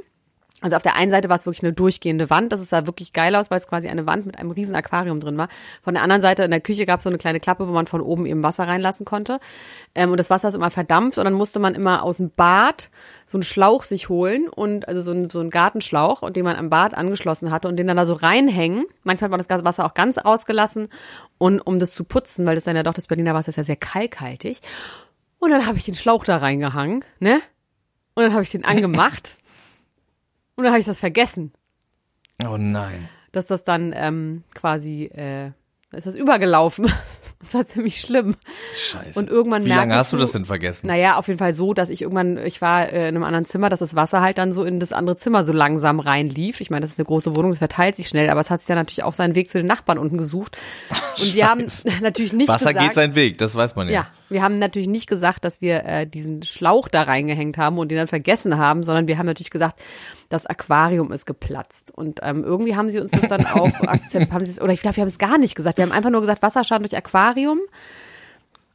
also 0.62 0.76
auf 0.76 0.82
der 0.82 0.96
einen 0.96 1.12
Seite 1.12 1.30
war 1.30 1.36
es 1.36 1.46
wirklich 1.46 1.62
eine 1.62 1.74
durchgehende 1.74 2.32
Wand, 2.32 2.52
das 2.52 2.68
sah 2.68 2.88
wirklich 2.88 3.14
geil 3.14 3.36
aus, 3.36 3.52
weil 3.52 3.60
es 3.60 3.68
quasi 3.68 3.90
eine 3.90 4.08
Wand 4.08 4.26
mit 4.26 4.40
einem 4.40 4.50
riesen 4.50 4.74
Aquarium 4.74 5.20
drin 5.20 5.38
war. 5.38 5.50
Von 5.84 5.94
der 5.94 6.02
anderen 6.02 6.22
Seite 6.22 6.44
in 6.44 6.50
der 6.50 6.62
Küche 6.62 6.88
gab 6.88 7.00
es 7.00 7.04
so 7.04 7.10
eine 7.10 7.20
kleine 7.20 7.40
Klappe, 7.40 7.68
wo 7.68 7.74
man 7.74 7.86
von 7.86 8.02
oben 8.02 8.26
eben 8.26 8.42
Wasser 8.42 8.68
reinlassen 8.68 9.06
konnte. 9.06 9.40
Ähm, 9.94 10.10
und 10.10 10.18
das 10.18 10.32
Wasser 10.32 10.48
ist 10.50 10.56
immer 10.56 10.72
verdampft 10.72 11.20
und 11.20 11.26
dann 11.26 11.36
musste 11.36 11.60
man 11.60 11.76
immer 11.76 12.02
aus 12.02 12.18
dem 12.18 12.32
Bad 12.32 12.90
so 13.28 13.38
einen 13.38 13.44
Schlauch 13.44 13.84
sich 13.84 14.10
holen 14.10 14.50
und 14.50 14.88
also 14.88 15.02
so 15.02 15.12
einen, 15.12 15.30
so 15.30 15.40
einen 15.40 15.52
Gartenschlauch 15.52 16.24
und 16.24 16.36
den 16.36 16.44
man 16.44 16.56
am 16.56 16.72
Bad 16.72 16.96
angeschlossen 16.96 17.52
hatte 17.52 17.68
und 17.68 17.78
den 17.78 17.86
dann 17.86 17.98
da 17.98 18.08
so 18.08 18.14
reinhängen. 18.14 18.86
Manchmal 19.04 19.30
war 19.30 19.38
das 19.38 19.48
Wasser 19.50 19.86
auch 19.86 19.94
ganz 19.94 20.18
ausgelassen 20.18 20.88
und 21.38 21.60
um 21.60 21.78
das 21.78 21.94
zu 21.94 22.04
putzen, 22.04 22.48
weil 22.48 22.56
das 22.56 22.64
dann 22.64 22.76
ja 22.76 22.82
doch 22.82 22.94
das 22.94 23.06
Berliner 23.06 23.36
Wasser 23.36 23.50
ist 23.50 23.58
ja 23.58 23.64
sehr 23.64 23.76
kalkhaltig. 23.76 24.62
Und 25.38 25.52
dann 25.52 25.68
habe 25.68 25.78
ich 25.78 25.86
den 25.86 25.94
Schlauch 25.94 26.24
da 26.24 26.38
reingehangen, 26.38 27.06
ne? 27.20 27.42
Und 28.16 28.24
dann 28.24 28.34
habe 28.34 28.42
ich 28.42 28.50
den 28.50 28.66
angemacht. 28.66 29.37
Und 30.58 30.64
dann 30.64 30.74
habe 30.74 30.80
ich 30.80 30.88
das 30.88 31.00
vergessen. 31.00 31.54
Oh 32.44 32.58
nein. 32.58 33.08
Dass 33.32 33.48
das 33.48 33.64
dann 33.64 33.94
ähm, 33.96 34.44
quasi, 34.54 35.06
äh, 35.06 35.52
ist 35.92 36.06
das 36.06 36.16
übergelaufen. 36.16 36.92
Das 37.40 37.54
war 37.54 37.66
ziemlich 37.68 38.02
schlimm. 38.02 38.36
Scheiße. 38.74 39.18
Und 39.18 39.30
irgendwann 39.30 39.64
Wie 39.64 39.70
lange 39.70 39.96
hast 39.96 40.12
du 40.12 40.18
das 40.18 40.32
denn 40.32 40.44
vergessen? 40.44 40.88
Naja, 40.88 41.18
auf 41.18 41.28
jeden 41.28 41.38
Fall 41.38 41.54
so, 41.54 41.76
dass 41.76 41.90
ich 41.90 42.02
irgendwann, 42.02 42.38
ich 42.38 42.62
war 42.64 42.92
äh, 42.92 43.08
in 43.08 43.16
einem 43.16 43.24
anderen 43.24 43.46
Zimmer, 43.46 43.70
dass 43.70 43.80
das 43.80 43.96
Wasser 43.96 44.22
halt 44.22 44.40
dann 44.40 44.52
so 44.52 44.64
in 44.64 44.80
das 44.80 44.92
andere 44.92 45.18
Zimmer 45.18 45.44
so 45.44 45.54
langsam 45.54 46.00
reinlief. 46.00 46.62
Ich 46.62 46.72
meine, 46.72 46.82
das 46.82 46.92
ist 46.92 47.00
eine 47.00 47.06
große 47.06 47.36
Wohnung, 47.36 47.52
das 47.52 47.60
verteilt 47.60 47.96
sich 47.96 48.08
schnell, 48.08 48.32
aber 48.32 48.42
es 48.42 48.50
hat 48.50 48.60
sich 48.62 48.68
dann 48.68 48.78
natürlich 48.78 49.04
auch 49.04 49.14
seinen 49.14 49.36
Weg 49.36 49.50
zu 49.50 49.60
den 49.60 49.68
Nachbarn 49.68 50.00
unten 50.00 50.18
gesucht. 50.18 50.58
Und 51.22 51.36
wir 51.36 51.48
haben 51.48 51.68
natürlich 52.02 52.34
nicht 52.34 52.50
Wasser 52.50 52.74
gesagt, 52.74 52.80
geht 52.80 52.96
seinen 52.96 53.14
Weg, 53.14 53.38
das 53.38 53.54
weiß 53.54 53.76
man 53.76 53.88
ja. 53.88 53.94
Ja, 53.94 54.08
wir 54.30 54.42
haben 54.42 54.60
natürlich 54.60 54.88
nicht 54.88 55.08
gesagt, 55.08 55.46
dass 55.46 55.62
wir 55.62 55.84
äh, 55.86 56.08
diesen 56.08 56.44
Schlauch 56.44 56.88
da 56.88 57.04
reingehängt 57.04 57.58
haben 57.58 57.78
und 57.78 57.90
den 57.90 57.98
dann 57.98 58.08
vergessen 58.08 58.58
haben, 58.58 58.84
sondern 58.84 59.08
wir 59.08 59.18
haben 59.18 59.26
natürlich 59.26 59.50
gesagt, 59.50 59.82
das 60.30 60.46
Aquarium 60.46 61.12
ist 61.12 61.26
geplatzt. 61.26 61.92
Und 61.96 62.20
ähm, 62.24 62.44
irgendwie 62.44 62.76
haben 62.76 62.90
sie 62.90 63.00
uns 63.00 63.12
das 63.12 63.28
dann 63.30 63.46
auch 63.46 63.74
akzeptiert, 63.82 64.62
oder 64.62 64.74
ich 64.74 64.82
glaube, 64.82 64.98
wir 64.98 65.02
haben 65.02 65.08
es 65.08 65.20
gar 65.20 65.38
nicht 65.38 65.56
gesagt. 65.56 65.78
Wir 65.78 65.86
haben 65.86 65.92
einfach 65.92 66.10
nur 66.10 66.22
gesagt, 66.22 66.42
Wasserschaden 66.42 66.84
durch 66.84 66.98
Aquarium. 66.98 67.60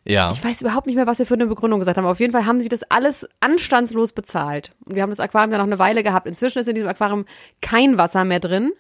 Ja. 0.04 0.32
Ich 0.32 0.42
weiß 0.42 0.62
überhaupt 0.62 0.86
nicht 0.86 0.96
mehr, 0.96 1.06
was 1.06 1.18
wir 1.20 1.26
für 1.26 1.34
eine 1.34 1.46
Begründung 1.46 1.78
gesagt 1.78 1.96
haben. 1.96 2.04
Aber 2.04 2.12
auf 2.12 2.20
jeden 2.20 2.32
Fall 2.32 2.46
haben 2.46 2.60
sie 2.60 2.68
das 2.68 2.82
alles 2.84 3.28
anstandslos 3.40 4.12
bezahlt. 4.12 4.72
Und 4.84 4.96
wir 4.96 5.02
haben 5.02 5.10
das 5.10 5.20
Aquarium 5.20 5.50
dann 5.50 5.60
noch 5.60 5.66
eine 5.66 5.78
Weile 5.78 6.02
gehabt. 6.02 6.26
Inzwischen 6.26 6.58
ist 6.58 6.68
in 6.68 6.74
diesem 6.74 6.88
Aquarium 6.88 7.24
kein 7.60 7.98
Wasser 7.98 8.24
mehr 8.24 8.40
drin 8.40 8.72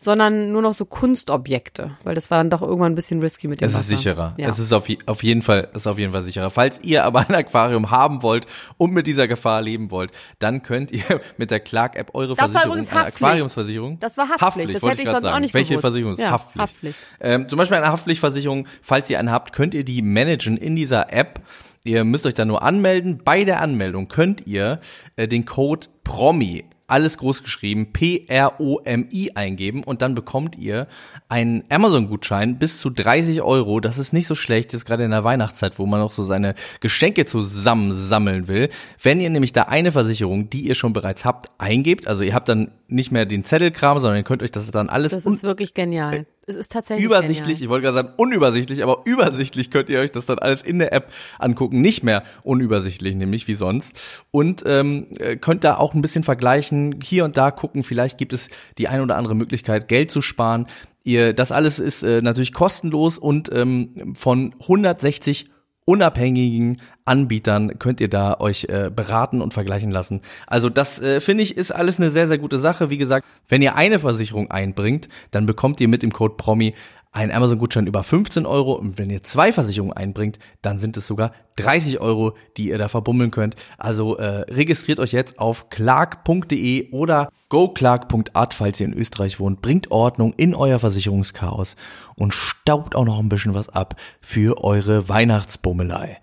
sondern 0.00 0.50
nur 0.50 0.62
noch 0.62 0.72
so 0.72 0.86
Kunstobjekte, 0.86 1.90
weil 2.04 2.14
das 2.14 2.30
war 2.30 2.38
dann 2.38 2.48
doch 2.48 2.62
irgendwann 2.62 2.92
ein 2.92 2.94
bisschen 2.94 3.20
risky 3.20 3.48
mit 3.48 3.60
dem 3.60 3.66
Es 3.66 3.74
Wasser. 3.74 3.82
ist 3.82 3.88
sicherer. 3.98 4.34
Ja. 4.38 4.48
Es 4.48 4.58
ist 4.58 4.72
auf, 4.72 4.88
auf 5.04 5.22
jeden 5.22 5.42
Fall, 5.42 5.68
ist 5.74 5.86
auf 5.86 5.98
jeden 5.98 6.12
Fall 6.12 6.22
sicherer. 6.22 6.48
Falls 6.48 6.80
ihr 6.82 7.04
aber 7.04 7.28
ein 7.28 7.34
Aquarium 7.34 7.90
haben 7.90 8.22
wollt 8.22 8.46
und 8.78 8.92
mit 8.92 9.06
dieser 9.06 9.28
Gefahr 9.28 9.60
leben 9.60 9.90
wollt, 9.90 10.10
dann 10.38 10.62
könnt 10.62 10.90
ihr 10.90 11.02
mit 11.36 11.50
der 11.50 11.60
Clark-App 11.60 12.14
eure 12.14 12.34
das 12.34 12.38
Versicherung, 12.38 12.70
war 12.70 12.82
übrigens 12.82 13.14
Aquariumsversicherung. 13.14 14.00
Das 14.00 14.16
war 14.16 14.30
Haftpflicht. 14.30 14.42
Haftpflicht 14.46 14.74
das 14.82 14.90
hätte 14.90 15.02
ich 15.02 15.08
sonst 15.08 15.22
sagen. 15.22 15.36
auch 15.36 15.40
nicht 15.40 15.52
Welche 15.54 15.74
gewusst. 15.74 15.82
Versicherung 15.82 16.12
ist 16.14 16.20
ja, 16.20 16.30
Haftpflicht? 16.30 16.62
Haftpflicht. 16.62 16.98
Ähm, 17.20 17.46
zum 17.48 17.58
Beispiel 17.58 17.76
eine 17.76 17.92
Haftpflichtversicherung, 17.92 18.66
falls 18.80 19.10
ihr 19.10 19.18
eine 19.18 19.30
habt, 19.32 19.52
könnt 19.52 19.74
ihr 19.74 19.84
die 19.84 20.00
managen 20.00 20.56
in 20.56 20.76
dieser 20.76 21.12
App. 21.12 21.40
Ihr 21.84 22.04
müsst 22.04 22.24
euch 22.24 22.34
da 22.34 22.46
nur 22.46 22.62
anmelden. 22.62 23.20
Bei 23.22 23.44
der 23.44 23.60
Anmeldung 23.60 24.08
könnt 24.08 24.46
ihr 24.46 24.80
äh, 25.16 25.28
den 25.28 25.44
Code 25.44 25.88
PROMI 26.04 26.64
alles 26.90 27.18
groß 27.18 27.42
geschrieben, 27.42 27.92
P-R-O-M-I 27.92 29.32
eingeben 29.34 29.82
und 29.84 30.02
dann 30.02 30.14
bekommt 30.14 30.56
ihr 30.56 30.86
einen 31.28 31.64
Amazon-Gutschein 31.68 32.58
bis 32.58 32.80
zu 32.80 32.90
30 32.90 33.42
Euro. 33.42 33.80
Das 33.80 33.98
ist 33.98 34.12
nicht 34.12 34.26
so 34.26 34.34
schlecht, 34.34 34.72
jetzt 34.72 34.86
gerade 34.86 35.04
in 35.04 35.10
der 35.10 35.24
Weihnachtszeit, 35.24 35.78
wo 35.78 35.86
man 35.86 36.00
noch 36.00 36.12
so 36.12 36.24
seine 36.24 36.54
Geschenke 36.80 37.26
zusammensammeln 37.26 38.48
will. 38.48 38.68
Wenn 39.02 39.20
ihr 39.20 39.30
nämlich 39.30 39.52
da 39.52 39.62
eine 39.62 39.92
Versicherung, 39.92 40.50
die 40.50 40.62
ihr 40.62 40.74
schon 40.74 40.92
bereits 40.92 41.24
habt, 41.24 41.50
eingebt, 41.58 42.06
also 42.06 42.22
ihr 42.22 42.34
habt 42.34 42.48
dann 42.48 42.70
nicht 42.88 43.12
mehr 43.12 43.26
den 43.26 43.44
Zettelkram, 43.44 43.98
sondern 44.00 44.18
ihr 44.18 44.24
könnt 44.24 44.42
euch 44.42 44.52
das 44.52 44.70
dann 44.70 44.88
alles. 44.88 45.12
Das 45.12 45.26
ist 45.26 45.42
wirklich 45.42 45.74
genial. 45.74 46.26
Es 46.50 46.56
ist 46.56 46.72
tatsächlich 46.72 47.06
übersichtlich. 47.06 47.58
Genial. 47.58 47.62
Ich 47.62 47.68
wollte 47.68 47.82
gerade 47.84 47.94
sagen 47.94 48.14
unübersichtlich, 48.16 48.82
aber 48.82 49.02
übersichtlich 49.04 49.70
könnt 49.70 49.88
ihr 49.88 50.00
euch 50.00 50.10
das 50.10 50.26
dann 50.26 50.38
alles 50.38 50.62
in 50.62 50.78
der 50.78 50.92
App 50.92 51.12
angucken. 51.38 51.80
Nicht 51.80 52.02
mehr 52.02 52.24
unübersichtlich, 52.42 53.14
nämlich 53.14 53.46
wie 53.46 53.54
sonst. 53.54 53.94
Und 54.30 54.64
ähm, 54.66 55.06
könnt 55.40 55.64
da 55.64 55.76
auch 55.76 55.94
ein 55.94 56.02
bisschen 56.02 56.24
vergleichen, 56.24 57.00
hier 57.02 57.24
und 57.24 57.36
da 57.36 57.50
gucken. 57.50 57.82
Vielleicht 57.82 58.18
gibt 58.18 58.32
es 58.32 58.50
die 58.78 58.88
ein 58.88 59.00
oder 59.00 59.16
andere 59.16 59.34
Möglichkeit, 59.34 59.88
Geld 59.88 60.10
zu 60.10 60.22
sparen. 60.22 60.66
Ihr, 61.04 61.32
das 61.32 61.52
alles 61.52 61.78
ist 61.78 62.02
äh, 62.02 62.20
natürlich 62.20 62.52
kostenlos 62.52 63.16
und 63.16 63.50
ähm, 63.54 64.14
von 64.14 64.54
160 64.60 65.50
unabhängigen 65.84 66.78
Anbietern 67.04 67.78
könnt 67.78 68.00
ihr 68.00 68.08
da 68.08 68.38
euch 68.38 68.66
äh, 68.68 68.90
beraten 68.94 69.40
und 69.40 69.52
vergleichen 69.52 69.90
lassen. 69.90 70.20
Also 70.46 70.68
das 70.68 71.00
äh, 71.00 71.20
finde 71.20 71.42
ich 71.42 71.56
ist 71.56 71.72
alles 71.72 71.98
eine 71.98 72.10
sehr, 72.10 72.28
sehr 72.28 72.38
gute 72.38 72.58
Sache. 72.58 72.90
Wie 72.90 72.98
gesagt, 72.98 73.26
wenn 73.48 73.62
ihr 73.62 73.74
eine 73.74 73.98
Versicherung 73.98 74.50
einbringt, 74.50 75.08
dann 75.32 75.46
bekommt 75.46 75.80
ihr 75.80 75.88
mit 75.88 76.02
dem 76.02 76.12
Code 76.12 76.34
PROMI 76.36 76.74
einen 77.12 77.32
Amazon-Gutschein 77.32 77.86
über 77.86 78.02
15 78.02 78.46
Euro 78.46 78.74
und 78.74 78.98
wenn 78.98 79.10
ihr 79.10 79.22
zwei 79.24 79.52
Versicherungen 79.52 79.96
einbringt, 79.96 80.38
dann 80.62 80.78
sind 80.78 80.96
es 80.96 81.06
sogar 81.06 81.32
30 81.56 82.00
Euro, 82.00 82.34
die 82.56 82.68
ihr 82.68 82.78
da 82.78 82.88
verbummeln 82.88 83.32
könnt. 83.32 83.56
Also 83.78 84.16
äh, 84.16 84.42
registriert 84.52 85.00
euch 85.00 85.12
jetzt 85.12 85.38
auf 85.38 85.70
clark.de 85.70 86.90
oder 86.92 87.30
goclark.at, 87.48 88.54
falls 88.54 88.80
ihr 88.80 88.86
in 88.86 88.94
Österreich 88.94 89.40
wohnt. 89.40 89.60
Bringt 89.60 89.90
Ordnung 89.90 90.32
in 90.34 90.54
euer 90.54 90.78
Versicherungschaos 90.78 91.76
und 92.14 92.32
staubt 92.32 92.94
auch 92.94 93.04
noch 93.04 93.18
ein 93.18 93.28
bisschen 93.28 93.54
was 93.54 93.68
ab 93.68 93.96
für 94.20 94.62
eure 94.62 95.08
Weihnachtsbummelei. 95.08 96.18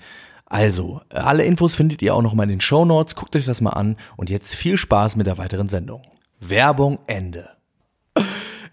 Also, 0.45 1.01
alle 1.09 1.43
Infos 1.43 1.75
findet 1.75 2.01
ihr 2.01 2.15
auch 2.15 2.21
noch 2.21 2.33
mal 2.33 2.43
in 2.43 2.49
den 2.49 2.61
Show 2.61 2.85
Notes. 2.85 3.15
Guckt 3.15 3.35
euch 3.35 3.45
das 3.45 3.59
mal 3.59 3.71
an 3.71 3.97
und 4.15 4.29
jetzt 4.29 4.55
viel 4.55 4.77
Spaß 4.77 5.17
mit 5.17 5.27
der 5.27 5.37
weiteren 5.37 5.67
Sendung. 5.67 6.03
Werbung 6.39 6.99
Ende. 7.07 7.49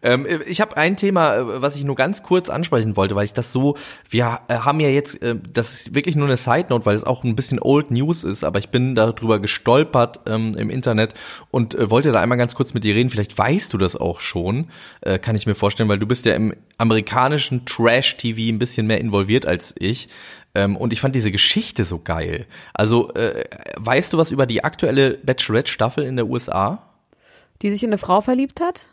Ähm, 0.04 0.26
ich 0.46 0.60
habe 0.60 0.76
ein 0.76 0.96
Thema, 0.96 1.36
äh, 1.36 1.62
was 1.62 1.76
ich 1.76 1.84
nur 1.84 1.96
ganz 1.96 2.22
kurz 2.22 2.50
ansprechen 2.50 2.96
wollte, 2.96 3.16
weil 3.16 3.24
ich 3.24 3.32
das 3.32 3.50
so, 3.50 3.76
wir 4.08 4.40
äh, 4.48 4.54
haben 4.58 4.78
ja 4.78 4.90
jetzt, 4.90 5.20
äh, 5.22 5.34
das 5.52 5.72
ist 5.72 5.94
wirklich 5.94 6.14
nur 6.14 6.26
eine 6.26 6.36
Side 6.36 6.66
Note, 6.68 6.86
weil 6.86 6.94
es 6.94 7.04
auch 7.04 7.24
ein 7.24 7.34
bisschen 7.34 7.58
Old 7.60 7.90
News 7.90 8.22
ist, 8.22 8.44
aber 8.44 8.58
ich 8.58 8.68
bin 8.68 8.94
darüber 8.94 9.40
gestolpert 9.40 10.20
ähm, 10.26 10.54
im 10.56 10.70
Internet 10.70 11.14
und 11.50 11.74
äh, 11.74 11.90
wollte 11.90 12.12
da 12.12 12.20
einmal 12.20 12.38
ganz 12.38 12.54
kurz 12.54 12.74
mit 12.74 12.84
dir 12.84 12.94
reden. 12.94 13.08
Vielleicht 13.08 13.36
weißt 13.36 13.72
du 13.72 13.78
das 13.78 13.96
auch 13.96 14.20
schon, 14.20 14.68
äh, 15.00 15.18
kann 15.18 15.34
ich 15.34 15.46
mir 15.46 15.54
vorstellen, 15.54 15.88
weil 15.88 15.98
du 15.98 16.06
bist 16.06 16.26
ja 16.26 16.34
im 16.34 16.54
amerikanischen 16.76 17.64
Trash-TV 17.64 18.52
ein 18.54 18.58
bisschen 18.58 18.86
mehr 18.86 19.00
involviert 19.00 19.46
als 19.46 19.74
ich. 19.78 20.08
Ähm, 20.54 20.76
und 20.76 20.92
ich 20.92 21.00
fand 21.00 21.14
diese 21.14 21.32
Geschichte 21.32 21.84
so 21.84 21.98
geil. 21.98 22.46
Also, 22.74 23.12
äh, 23.14 23.44
weißt 23.76 24.12
du 24.12 24.18
was 24.18 24.30
über 24.30 24.46
die 24.46 24.62
aktuelle 24.62 25.18
Bachelorette-Staffel 25.22 26.04
in 26.04 26.16
der 26.16 26.26
USA? 26.26 26.90
Die 27.62 27.70
sich 27.70 27.82
in 27.82 27.88
eine 27.88 27.98
Frau 27.98 28.20
verliebt 28.20 28.60
hat? 28.60 28.86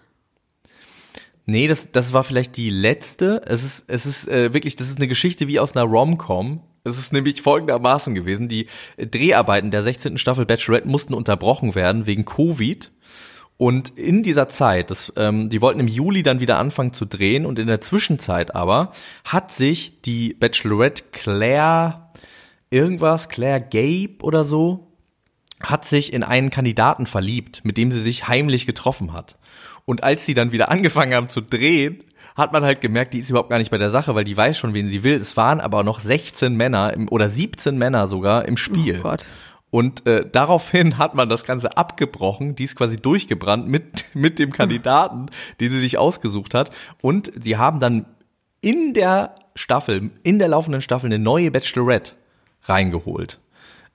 Nee, 1.46 1.68
das, 1.68 1.92
das 1.92 2.14
war 2.14 2.24
vielleicht 2.24 2.56
die 2.58 2.70
letzte. 2.70 3.42
Es 3.46 3.64
ist, 3.64 3.86
es 3.88 4.06
ist 4.06 4.28
äh, 4.28 4.54
wirklich, 4.54 4.76
das 4.76 4.90
ist 4.90 4.98
eine 4.98 5.08
Geschichte 5.08 5.48
wie 5.48 5.60
aus 5.60 5.76
einer 5.76 5.86
Rom-Com. 5.86 6.62
Es 6.84 6.98
ist 6.98 7.14
nämlich 7.14 7.42
folgendermaßen 7.42 8.16
gewesen. 8.16 8.48
Die 8.48 8.68
Dreharbeiten 8.98 9.72
der 9.72 9.84
16. 9.84 10.18
Staffel 10.18 10.46
Bachelorette 10.46 10.88
mussten 10.88 11.14
unterbrochen 11.14 11.76
werden 11.76 12.08
wegen 12.08 12.26
Covid. 12.26 12.92
Und 13.58 13.90
in 13.90 14.24
dieser 14.24 14.50
Zeit, 14.50 14.90
das, 14.90 15.14
ähm, 15.18 15.50
die 15.50 15.62
wollten 15.62 15.80
im 15.80 15.88
Juli 15.88 16.24
dann 16.24 16.40
wieder 16.40 16.58
anfangen 16.58 16.94
zu 16.94 17.06
drehen 17.06 17.46
und 17.46 17.60
in 17.60 17.68
der 17.68 17.82
Zwischenzeit 17.82 18.56
aber 18.56 18.92
hat 19.24 19.52
sich 19.52 20.02
die 20.02 20.34
Bachelorette 20.34 21.04
Claire 21.12 22.10
irgendwas, 22.72 23.30
Claire 23.30 23.62
Gabe 23.62 24.24
oder 24.24 24.44
so, 24.44 24.88
hat 25.62 25.86
sich 25.86 26.12
in 26.12 26.24
einen 26.24 26.50
Kandidaten 26.50 27.06
verliebt, 27.06 27.64
mit 27.64 27.78
dem 27.78 27.92
sie 27.92 28.00
sich 28.00 28.28
heimlich 28.28 28.66
getroffen 28.66 29.14
hat. 29.14 29.38
Und 29.86 30.04
als 30.04 30.26
sie 30.26 30.34
dann 30.34 30.52
wieder 30.52 30.70
angefangen 30.72 31.14
haben 31.14 31.30
zu 31.30 31.42
drehen, 31.42 32.04
hat 32.36 32.54
man 32.54 32.64
halt 32.64 32.82
gemerkt, 32.82 33.14
die 33.14 33.20
ist 33.20 33.30
überhaupt 33.30 33.50
gar 33.50 33.58
nicht 33.58 33.72
bei 33.72 33.78
der 33.78 33.90
Sache, 33.90 34.16
weil 34.16 34.24
die 34.24 34.38
weiß 34.38 34.58
schon, 34.58 34.74
wen 34.74 34.88
sie 34.88 35.04
will. 35.04 35.16
Es 35.16 35.36
waren 35.36 35.60
aber 35.60 35.84
noch 35.84 36.00
16 36.00 36.56
Männer 36.56 36.94
im, 36.94 37.10
oder 37.10 37.30
17 37.30 37.78
Männer 37.78 38.08
sogar 38.08 38.46
im 38.46 38.58
Spiel. 38.58 38.98
Oh 39.00 39.04
Gott. 39.04 39.26
Und 39.70 40.06
äh, 40.06 40.26
daraufhin 40.30 40.98
hat 40.98 41.16
man 41.16 41.30
das 41.30 41.44
Ganze 41.44 41.78
abgebrochen, 41.78 42.56
die 42.56 42.66
ist 42.66 42.76
quasi 42.76 42.98
durchgebrannt 42.98 43.68
mit, 43.68 44.06
mit 44.14 44.40
dem 44.40 44.52
Kandidaten, 44.52 45.28
den 45.60 45.72
sie 45.72 45.80
sich 45.80 45.98
ausgesucht 45.98 46.54
hat. 46.54 46.72
Und 47.02 47.32
sie 47.42 47.58
haben 47.58 47.80
dann 47.80 48.06
in 48.62 48.94
der 48.94 49.36
Staffel, 49.56 50.12
in 50.24 50.40
der 50.40 50.48
laufenden 50.48 50.82
Staffel 50.82 51.08
eine 51.08 51.20
neue 51.20 51.52
Bachelorette 51.52 52.14
reingeholt 52.64 53.41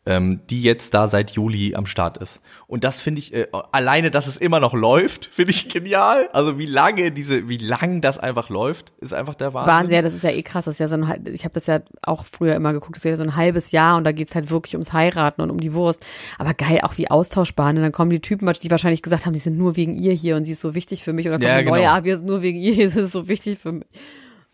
ähm, 0.06 0.40
die 0.48 0.62
jetzt 0.62 0.94
da 0.94 1.08
seit 1.08 1.32
Juli 1.32 1.74
am 1.74 1.86
Start 1.86 2.18
ist. 2.18 2.40
Und 2.66 2.84
das 2.84 3.00
finde 3.00 3.18
ich, 3.18 3.34
äh, 3.34 3.48
alleine, 3.72 4.10
dass 4.10 4.26
es 4.26 4.36
immer 4.36 4.60
noch 4.60 4.72
läuft, 4.72 5.26
finde 5.32 5.50
ich 5.50 5.68
genial. 5.68 6.28
Also 6.32 6.58
wie 6.58 6.66
lange 6.66 7.10
diese, 7.10 7.48
wie 7.48 7.58
lang 7.58 8.00
das 8.00 8.18
einfach 8.18 8.48
läuft, 8.48 8.92
ist 9.00 9.12
einfach 9.12 9.34
der 9.34 9.52
Wahnsinn. 9.52 9.74
Wahnsinn, 9.74 9.94
ja, 9.96 10.02
das 10.02 10.14
ist 10.14 10.22
ja 10.22 10.30
eh 10.30 10.42
krass. 10.42 10.66
Das 10.66 10.76
ist 10.76 10.78
ja 10.78 10.88
so 10.88 10.94
ein, 10.94 11.24
ich 11.32 11.44
habe 11.44 11.54
das 11.54 11.66
ja 11.66 11.80
auch 12.02 12.24
früher 12.24 12.54
immer 12.54 12.72
geguckt, 12.72 12.96
das 12.96 13.04
ist 13.04 13.10
ja 13.10 13.16
so 13.16 13.24
ein 13.24 13.36
halbes 13.36 13.72
Jahr 13.72 13.96
und 13.96 14.04
da 14.04 14.12
geht's 14.12 14.34
halt 14.34 14.50
wirklich 14.50 14.74
ums 14.74 14.92
Heiraten 14.92 15.42
und 15.42 15.50
um 15.50 15.60
die 15.60 15.74
Wurst. 15.74 16.06
Aber 16.38 16.54
geil, 16.54 16.80
auch 16.82 16.96
wie 16.98 17.10
austauschbar. 17.10 17.70
Und 17.70 17.76
dann 17.76 17.92
kommen 17.92 18.10
die 18.10 18.20
Typen, 18.20 18.50
die 18.62 18.70
wahrscheinlich 18.70 19.02
gesagt 19.02 19.26
haben, 19.26 19.32
die 19.32 19.38
sind 19.40 19.58
nur 19.58 19.76
wegen 19.76 19.96
ihr 19.96 20.12
hier 20.12 20.36
und 20.36 20.44
sie 20.44 20.52
ist 20.52 20.60
so 20.60 20.74
wichtig 20.74 21.02
für 21.02 21.12
mich. 21.12 21.26
Oder 21.26 21.36
kommen 21.36 21.48
Ja, 21.48 21.58
die 21.58 21.68
neue, 21.68 21.80
genau. 21.80 21.92
ah, 21.92 22.04
wir 22.04 22.16
sind 22.16 22.26
nur 22.26 22.42
wegen 22.42 22.58
ihr, 22.58 22.88
sie 22.88 23.00
ist 23.00 23.12
so 23.12 23.28
wichtig 23.28 23.58
für 23.58 23.72
mich. 23.72 23.86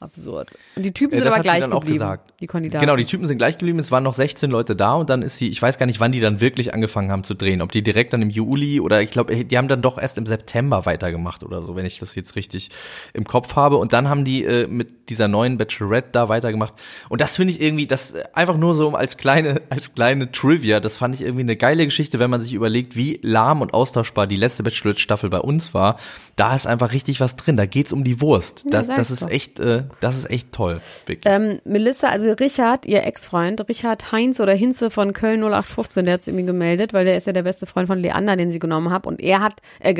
Absurd. 0.03 0.51
Und 0.77 0.83
die 0.83 0.93
Typen 0.93 1.15
sind 1.17 1.25
das 1.25 1.35
aber 1.35 1.43
gleich 1.43 1.65
geblieben, 1.65 1.93
gesagt. 1.93 2.33
die 2.41 2.47
Kandidaten. 2.47 2.85
Genau, 2.85 2.97
die 2.97 3.05
Typen 3.05 3.25
sind 3.25 3.39
gleich 3.39 3.59
geblieben. 3.59 3.79
Es 3.79 3.91
waren 3.91 4.03
noch 4.03 4.15
16 4.15 4.51
Leute 4.51 4.77
da 4.77 4.95
und 4.95 5.09
dann 5.09 5.23
ist 5.23 5.37
sie, 5.37 5.49
ich 5.49 5.63
weiß 5.63 5.79
gar 5.79 5.87
nicht, 5.87 6.01
wann 6.01 6.13
die 6.13 6.21
dann 6.21 6.41
wirklich 6.41 6.75
angefangen 6.75 7.11
haben 7.11 7.25
zu 7.25 7.35
drehen. 7.35 7.63
Ob 7.63 7.73
die 7.73 7.83
direkt 7.83 8.13
dann 8.13 8.23
im 8.23 8.31
Juli 8.31 8.81
oder 8.81 9.01
ich 9.03 9.11
glaube, 9.11 9.45
die 9.45 9.59
haben 9.59 9.69
dann 9.69 9.83
doch 9.83 9.99
erst 9.99 10.19
im 10.19 10.27
September 10.27 10.85
weitergemacht 10.87 11.45
oder 11.45 11.63
so, 11.63 11.77
wenn 11.77 11.87
ich 11.87 11.99
das 11.99 12.15
jetzt 12.15 12.37
richtig 12.37 12.71
im 13.15 13.25
Kopf 13.25 13.57
habe. 13.57 13.77
Und 13.77 13.93
dann 13.93 14.09
haben 14.09 14.25
die 14.25 14.45
äh, 14.45 14.67
mit 14.67 15.09
dieser 15.09 15.29
neuen 15.29 15.59
Bachelorette 15.59 16.09
da 16.13 16.29
weitergemacht. 16.29 16.75
Und 17.09 17.21
das 17.21 17.37
finde 17.37 17.53
ich 17.53 17.61
irgendwie, 17.61 17.87
das 17.87 18.13
äh, 18.13 18.25
einfach 18.33 18.57
nur 18.57 18.75
so 18.75 18.91
als 18.91 19.17
kleine, 19.17 19.63
als 19.71 19.95
kleine 19.95 20.33
Trivia, 20.33 20.81
das 20.81 20.97
fand 20.97 21.15
ich 21.15 21.23
irgendwie 21.23 21.43
eine 21.43 21.57
geile 21.57 21.85
Geschichte, 21.85 22.19
wenn 22.19 22.31
man 22.31 22.41
sich 22.41 22.53
überlegt, 22.53 22.97
wie 22.97 23.21
lahm 23.23 23.61
und 23.61 23.75
austauschbar 23.75 24.27
die 24.27 24.37
letzte 24.37 24.63
Bachelorette-Staffel 24.63 25.31
bei 25.31 25.39
uns 25.39 25.75
war. 25.75 25.99
Da 26.37 26.55
ist 26.55 26.67
einfach 26.67 26.93
richtig 26.93 27.21
was 27.21 27.37
drin. 27.37 27.57
Da 27.57 27.67
geht's 27.67 27.93
um 27.93 28.05
die 28.05 28.21
Wurst. 28.21 28.65
Das, 28.69 28.87
sag 28.87 28.97
das 28.97 29.11
ist 29.11 29.23
doch. 29.23 29.31
echt, 29.31 29.61
äh, 29.61 29.85
das 30.01 30.17
ist 30.17 30.31
echt 30.31 30.53
toll. 30.53 30.81
Wirklich. 31.07 31.33
Ähm, 31.33 31.61
Melissa, 31.65 32.09
also 32.09 32.33
Richard, 32.33 32.87
ihr 32.87 33.05
Ex-Freund, 33.05 33.69
Richard 33.69 34.13
Heinz 34.13 34.41
oder 34.41 34.55
Hinze 34.55 34.91
von 34.91 35.13
Köln 35.13 35.41
0815, 35.41 36.05
der 36.05 36.15
hat 36.15 36.23
sich 36.23 36.33
irgendwie 36.33 36.47
gemeldet, 36.47 36.93
weil 36.93 37.05
der 37.05 37.17
ist 37.17 37.27
ja 37.27 37.33
der 37.33 37.43
beste 37.43 37.67
Freund 37.67 37.87
von 37.87 37.99
Leander, 37.99 38.37
den 38.37 38.51
sie 38.51 38.59
genommen 38.59 38.91
hat. 38.91 39.07
Und 39.07 39.21
er 39.21 39.41
hat, 39.41 39.61
äh, 39.81 39.95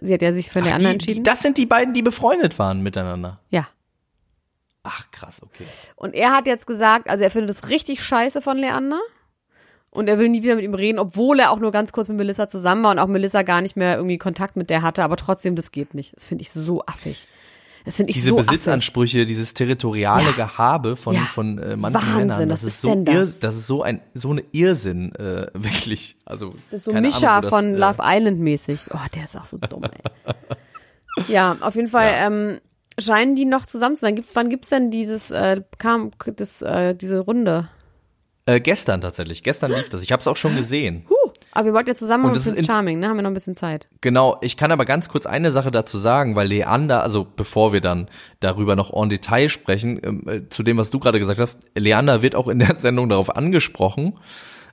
sie 0.00 0.14
hat 0.14 0.22
ja 0.22 0.32
sich 0.32 0.50
für 0.50 0.60
Leander 0.60 0.88
die, 0.88 0.92
entschieden. 0.92 1.16
Die, 1.16 1.22
das 1.22 1.40
sind 1.40 1.58
die 1.58 1.66
beiden, 1.66 1.94
die 1.94 2.02
befreundet 2.02 2.58
waren 2.58 2.82
miteinander. 2.82 3.40
ja. 3.50 3.66
Ach, 4.84 5.10
krass, 5.12 5.40
okay. 5.42 5.64
Und 5.94 6.12
er 6.14 6.32
hat 6.32 6.46
jetzt 6.46 6.66
gesagt, 6.66 7.08
also 7.08 7.22
er 7.22 7.30
findet 7.30 7.50
es 7.50 7.70
richtig 7.70 8.02
scheiße 8.02 8.42
von 8.42 8.58
Leander. 8.58 9.00
Und 9.92 10.08
er 10.08 10.18
will 10.18 10.28
nie 10.30 10.42
wieder 10.42 10.54
mit 10.56 10.64
ihm 10.64 10.72
reden, 10.74 10.98
obwohl 10.98 11.38
er 11.38 11.50
auch 11.50 11.58
nur 11.60 11.70
ganz 11.70 11.92
kurz 11.92 12.08
mit 12.08 12.16
Melissa 12.16 12.48
zusammen 12.48 12.82
war 12.82 12.90
und 12.92 12.98
auch 12.98 13.06
Melissa 13.08 13.42
gar 13.42 13.60
nicht 13.60 13.76
mehr 13.76 13.96
irgendwie 13.96 14.16
Kontakt 14.18 14.56
mit 14.56 14.70
der 14.70 14.80
hatte. 14.82 15.04
Aber 15.04 15.16
trotzdem, 15.16 15.54
das 15.54 15.70
geht 15.70 15.92
nicht. 15.94 16.16
Das 16.16 16.26
finde 16.26 16.40
ich 16.42 16.50
so 16.50 16.82
affig. 16.86 17.28
Das 17.84 17.96
finde 17.96 18.08
ich 18.10 18.14
Diese 18.16 18.28
so 18.30 18.36
affig. 18.36 18.46
Besitzansprüche, 18.46 19.26
dieses 19.26 19.52
territoriale 19.54 20.24
Ja. 20.38 20.46
Gehabe 20.46 20.96
von, 20.96 21.14
Ja. 21.14 21.22
von 21.22 21.58
äh, 21.58 21.76
manchen 21.76 22.00
Wahnsinn, 22.00 22.16
Männern, 22.28 22.48
das 22.48 22.64
ist 22.64 22.80
so 22.80 22.94
das? 22.94 23.14
irr, 23.14 23.28
das 23.40 23.54
ist 23.56 23.66
so 23.66 23.82
ein 23.82 24.00
so 24.14 24.30
eine 24.30 24.42
Irrsinn, 24.52 25.14
äh, 25.16 25.48
wirklich. 25.54 26.16
Also 26.24 26.54
Das 26.70 26.78
ist 26.78 26.84
so 26.84 26.92
Mischa 26.94 27.38
Ahnung, 27.38 27.42
das, 27.42 27.50
von 27.50 27.74
äh, 27.74 27.76
Love 27.76 27.98
Island 28.02 28.40
mäßig. 28.40 28.80
Oh, 28.94 28.98
der 29.14 29.24
ist 29.24 29.36
auch 29.36 29.46
so 29.46 29.58
dumm, 29.58 29.82
ey. 29.82 31.24
ja, 31.28 31.56
auf 31.60 31.74
jeden 31.74 31.88
Fall 31.88 32.06
Ja. 32.12 32.26
ähm, 32.28 32.60
scheinen 32.98 33.34
die 33.36 33.44
noch 33.44 33.66
zusammen 33.66 33.96
zu 33.96 34.00
sein. 34.02 34.14
Gibt's, 34.14 34.34
wann 34.36 34.48
gibt's 34.48 34.68
denn 34.70 34.90
dieses, 34.90 35.30
äh, 35.30 35.60
kam, 35.78 36.12
das, 36.36 36.62
äh, 36.62 36.94
diese 36.94 37.18
Runde? 37.20 37.68
Äh, 38.44 38.60
gestern 38.60 39.00
tatsächlich, 39.00 39.42
gestern 39.42 39.72
lief 39.72 39.88
das. 39.88 40.02
Ich 40.02 40.10
habe 40.10 40.20
es 40.20 40.26
auch 40.26 40.36
schon 40.36 40.56
gesehen. 40.56 41.04
Huh. 41.08 41.16
Aber 41.52 41.66
wir 41.66 41.74
wollten 41.74 41.90
ja 41.90 41.94
zusammen 41.94 42.24
Und 42.24 42.36
ist 42.36 42.46
Prince 42.46 42.64
Charming, 42.64 42.98
ne? 42.98 43.08
Haben 43.08 43.16
wir 43.16 43.22
noch 43.22 43.30
ein 43.30 43.34
bisschen 43.34 43.54
Zeit. 43.54 43.86
Genau, 44.00 44.38
ich 44.40 44.56
kann 44.56 44.72
aber 44.72 44.86
ganz 44.86 45.10
kurz 45.10 45.26
eine 45.26 45.52
Sache 45.52 45.70
dazu 45.70 45.98
sagen, 45.98 46.34
weil 46.34 46.48
Leander, 46.48 47.02
also 47.02 47.26
bevor 47.36 47.72
wir 47.74 47.82
dann 47.82 48.08
darüber 48.40 48.74
noch 48.74 48.92
en 48.92 49.10
Detail 49.10 49.48
sprechen, 49.48 50.00
ähm, 50.02 50.28
äh, 50.28 50.48
zu 50.48 50.62
dem, 50.62 50.78
was 50.78 50.90
du 50.90 50.98
gerade 50.98 51.18
gesagt 51.18 51.38
hast, 51.38 51.60
Leander 51.76 52.22
wird 52.22 52.34
auch 52.34 52.48
in 52.48 52.58
der 52.58 52.76
Sendung 52.78 53.10
darauf 53.10 53.36
angesprochen, 53.36 54.14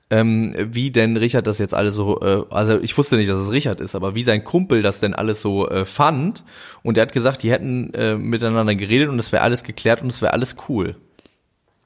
ähm, 0.08 0.54
wie 0.58 0.90
denn 0.90 1.18
Richard 1.18 1.46
das 1.46 1.58
jetzt 1.58 1.74
alles 1.74 1.94
so, 1.94 2.20
äh, 2.22 2.44
also 2.48 2.80
ich 2.80 2.96
wusste 2.96 3.16
nicht, 3.16 3.28
dass 3.28 3.38
es 3.38 3.52
Richard 3.52 3.80
ist, 3.80 3.94
aber 3.94 4.14
wie 4.14 4.22
sein 4.22 4.42
Kumpel 4.42 4.80
das 4.82 5.00
denn 5.00 5.14
alles 5.14 5.42
so 5.42 5.68
äh, 5.68 5.84
fand. 5.84 6.44
Und 6.82 6.96
er 6.96 7.02
hat 7.02 7.12
gesagt, 7.12 7.42
die 7.42 7.50
hätten 7.52 7.92
äh, 7.92 8.16
miteinander 8.16 8.74
geredet 8.74 9.10
und 9.10 9.18
es 9.18 9.32
wäre 9.32 9.42
alles 9.42 9.62
geklärt 9.64 10.02
und 10.02 10.08
es 10.08 10.22
wäre 10.22 10.32
alles 10.32 10.56
cool. 10.68 10.96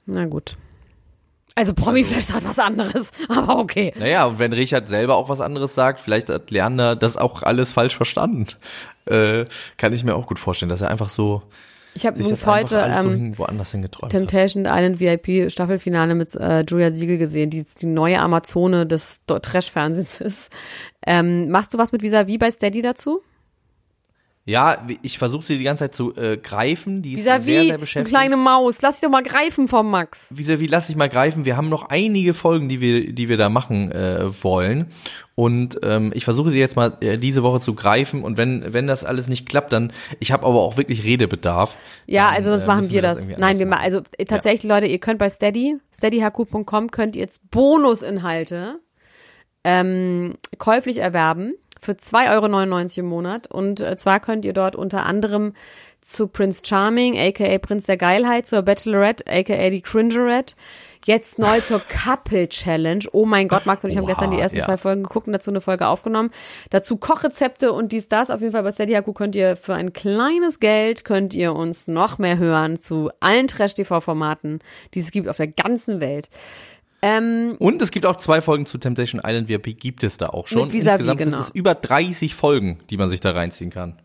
Na 0.07 0.25
gut. 0.27 0.57
Also 1.57 1.73
Promifest 1.73 2.35
hat 2.35 2.45
was 2.45 2.59
anderes, 2.59 3.12
aber 3.29 3.59
okay. 3.59 3.93
Naja, 3.97 4.25
und 4.27 4.38
wenn 4.40 4.53
Richard 4.53 4.88
selber 4.88 5.17
auch 5.17 5.29
was 5.29 5.40
anderes 5.40 5.75
sagt, 5.75 6.01
vielleicht 6.01 6.29
hat 6.29 6.51
Leander 6.51 6.97
das 6.97 7.17
auch 7.17 7.43
alles 7.43 7.71
falsch 7.73 7.97
verstanden. 7.97 8.47
Äh, 9.07 9.45
kann 9.77 9.93
ich 9.93 10.03
mir 10.03 10.17
auch 10.17 10.27
gut 10.27 10.38
vorstellen, 10.38 10.69
dass 10.69 10.81
er 10.81 10.90
einfach 10.90 11.09
so 11.09 11.43
Ich 11.95 12.07
habe 12.07 12.19
übrigens 12.19 12.45
heute 12.47 12.69
so 13.01 13.09
ähm, 13.09 13.35
hat. 14.03 14.11
Temptation 14.11 14.64
Island 14.64 14.99
VIP 14.99 15.49
Staffelfinale 15.51 16.17
mit 16.17 16.35
äh, 16.35 16.62
Julia 16.62 16.90
Siegel 16.90 17.19
gesehen, 17.19 17.51
die 17.51 17.64
die 17.64 17.87
neue 17.87 18.19
Amazone 18.19 18.85
des 18.85 19.21
Trash-Fernsehens 19.27 20.21
ist. 20.21 20.53
Ähm, 21.07 21.51
machst 21.51 21.73
du 21.73 21.79
was 21.79 21.93
mit 21.93 22.03
Visavi 22.03 22.37
bei 22.37 22.51
Steady 22.51 22.83
dazu? 22.83 23.23
Ja, 24.46 24.87
ich 25.00 25.16
versuche 25.16 25.42
sie 25.42 25.57
die 25.57 25.64
ganze 25.64 25.85
Zeit 25.85 25.94
zu 25.94 26.14
äh, 26.16 26.37
greifen. 26.37 27.00
Die 27.00 27.14
ist 27.14 27.24
sehr, 27.24 27.40
sehr 27.40 27.78
beschäftigt. 27.78 28.14
kleine 28.14 28.37
Maus. 28.37 28.83
Lass 28.83 28.96
dich 28.96 29.02
doch 29.02 29.11
mal 29.11 29.22
greifen 29.22 29.68
vom 29.68 29.90
Max. 29.90 30.26
Vis-à-vis, 30.37 30.68
lass 30.70 30.88
dich 30.88 30.96
mal 30.96 31.09
greifen. 31.09 31.46
Wir 31.46 31.57
haben 31.57 31.70
noch 31.70 31.88
einige 31.88 32.35
Folgen, 32.35 32.68
die 32.68 32.78
wir, 32.83 33.14
die 33.14 33.30
wir 33.30 33.38
da 33.38 33.48
machen 33.48 33.90
äh, 33.90 34.26
wollen. 34.42 34.88
Und 35.35 35.80
ähm, 35.83 36.12
ich 36.14 36.24
versuche 36.24 36.50
sie 36.50 36.59
jetzt 36.59 36.76
mal 36.76 36.98
äh, 37.00 37.16
diese 37.16 37.42
Woche 37.42 37.61
zu 37.61 37.74
greifen. 37.74 38.22
Und 38.22 38.37
wenn, 38.37 38.74
wenn 38.74 38.87
das 38.87 39.02
alles 39.02 39.28
nicht 39.28 39.48
klappt, 39.48 39.72
dann, 39.72 39.94
ich 40.20 40.30
habe 40.30 40.44
aber 40.44 40.61
auch 40.61 40.76
wirklich 40.76 41.04
Redebedarf. 41.04 41.74
Ja, 42.04 42.26
dann, 42.26 42.35
also 42.35 42.50
sonst 42.50 42.64
äh, 42.64 42.66
machen 42.66 42.90
wir 42.90 43.00
das. 43.00 43.20
irgendwie 43.20 43.40
Nein, 43.40 43.59
wir 43.59 43.66
machen, 43.66 43.83
also 43.83 44.02
äh, 44.18 44.26
tatsächlich, 44.26 44.64
Leute, 44.64 44.87
ihr 44.87 44.98
könnt 44.98 45.18
bei 45.18 45.30
Steady, 45.30 45.78
steadyhq.com 45.90 46.90
könnt 46.90 47.16
ihr 47.16 47.22
jetzt 47.22 47.50
Bonusinhalte 47.50 48.78
ähm, 49.64 50.35
käuflich 50.59 50.98
erwerben 50.98 51.54
für 51.85 51.92
2,99 51.92 52.31
Euro 52.33 53.01
im 53.01 53.07
Monat. 53.07 53.47
Und 53.47 53.81
äh, 53.81 53.97
zwar 53.97 54.20
könnt 54.20 54.44
ihr 54.44 54.53
dort 54.53 54.77
unter 54.77 55.05
anderem 55.07 55.53
zu 56.01 56.29
Prince 56.29 56.61
Charming, 56.64 57.18
aka 57.18 57.59
Prinz 57.59 57.87
der 57.87 57.97
Geilheit, 57.97 58.47
zur 58.47 58.62
Bachelorette, 58.62 59.25
aka 59.27 59.70
die 59.70 59.81
Cringerette, 59.81 60.55
jetzt 61.07 61.38
neu 61.38 61.61
zur 61.61 61.81
Couple 61.81 62.47
Challenge. 62.49 63.05
Oh 63.12 63.25
mein 63.25 63.49
Gott, 63.49 63.64
Max 63.64 63.85
und 63.85 63.90
ich 63.90 63.97
haben 63.97 64.05
Oha, 64.05 64.12
gestern 64.12 64.31
die 64.31 64.38
ersten 64.38 64.59
ja. 64.59 64.66
zwei 64.66 64.77
Folgen 64.77 65.03
geguckt 65.03 65.27
und 65.27 65.33
dazu 65.33 65.51
eine 65.51 65.62
Folge 65.62 65.87
aufgenommen. 65.87 66.31
Dazu 66.68 66.99
Kochrezepte 66.99 67.73
und 67.73 67.92
dies, 67.92 68.09
das. 68.09 68.31
Auf 68.31 68.42
jeden 68.42 68.53
Fall 68.53 68.62
bei 68.62 68.73
HQ 68.73 69.14
könnt 69.14 69.35
ihr 69.35 69.57
für 69.57 69.75
ein 69.75 69.94
kleines 69.94 70.61
Geld 70.61 71.05
könnt 71.07 71.33
ihr 71.33 71.55
uns 71.55 71.88
noch 71.88 72.18
mehr 72.18 72.37
hören 72.37 72.79
zu 72.79 73.11
allen 73.20 73.49
Trash-TV-Formaten, 73.49 74.61
die 74.92 75.01
es 75.01 75.11
gibt 75.11 75.29
auf 75.29 75.38
der 75.38 75.49
ganzen 75.49 76.01
Welt. 76.01 76.29
Ähm, 77.07 77.57
Und 77.59 77.83
es 77.83 77.90
gibt 77.90 78.07
auch 78.07 78.17
zwei 78.17 78.40
Folgen 78.40 78.64
zu 78.64 78.79
Temptation 78.79 79.21
Island 79.23 79.51
VIP, 79.51 79.79
gibt 79.79 80.03
es 80.05 80.17
da 80.17 80.31
auch 80.31 80.49
schon. 80.49 80.62
Mit 80.62 80.73
Vis-a-vis, 80.73 80.93
Insgesamt 80.93 81.19
genau. 81.19 81.37
sind 81.37 81.49
es 81.49 81.55
über 81.55 81.75
30 81.75 82.35
Folgen, 82.35 82.81
die 82.88 82.97
man 82.97 83.11
sich 83.11 83.21
da 83.21 83.33
reinziehen 83.33 83.69
kann. 83.69 83.99